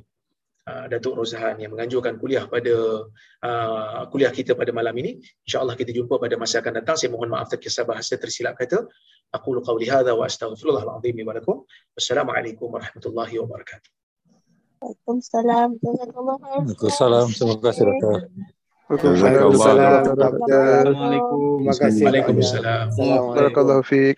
uh, 0.69 0.85
Datuk 0.91 1.17
Rozhan 1.17 1.57
yang 1.61 1.71
menganjurkan 1.73 2.21
kuliah 2.21 2.45
pada 2.45 3.05
uh, 3.45 4.01
kuliah 4.13 4.31
kita 4.31 4.53
pada 4.53 4.69
malam 4.69 4.93
ini. 5.01 5.17
InsyaAllah 5.45 5.75
kita 5.79 5.91
jumpa 5.95 6.21
pada 6.21 6.35
masa 6.37 6.61
akan 6.61 6.73
datang. 6.81 6.95
Saya 6.99 7.09
mohon 7.13 7.29
maaf 7.33 7.49
terkisah 7.49 7.85
bahasa 7.85 8.15
tersilap 8.21 8.55
kata. 8.59 8.85
Aku 9.29 9.61
qawli 9.61 9.85
hadha 9.85 10.17
wa 10.17 10.25
astaghfirullahaladzim 10.25 11.21
wa 11.21 11.33
lakum. 11.37 11.61
Wassalamualaikum 11.93 12.65
warahmatullahi 12.73 13.37
wabarakatuh. 13.37 13.89
Waalaikumsalam. 14.81 15.77
Waalaikumsalam. 15.77 17.25
Terima 17.29 17.55
kasih 17.61 17.83
doktor. 17.85 18.17
Waalaikumsalam. 18.89 20.01
Assalamualaikum. 20.17 21.39
Terima 21.61 21.75
kasih. 21.77 22.03
Waalaikumsalam. 22.09 22.85
Barakallahu 23.37 23.85
fiik. 23.85 24.17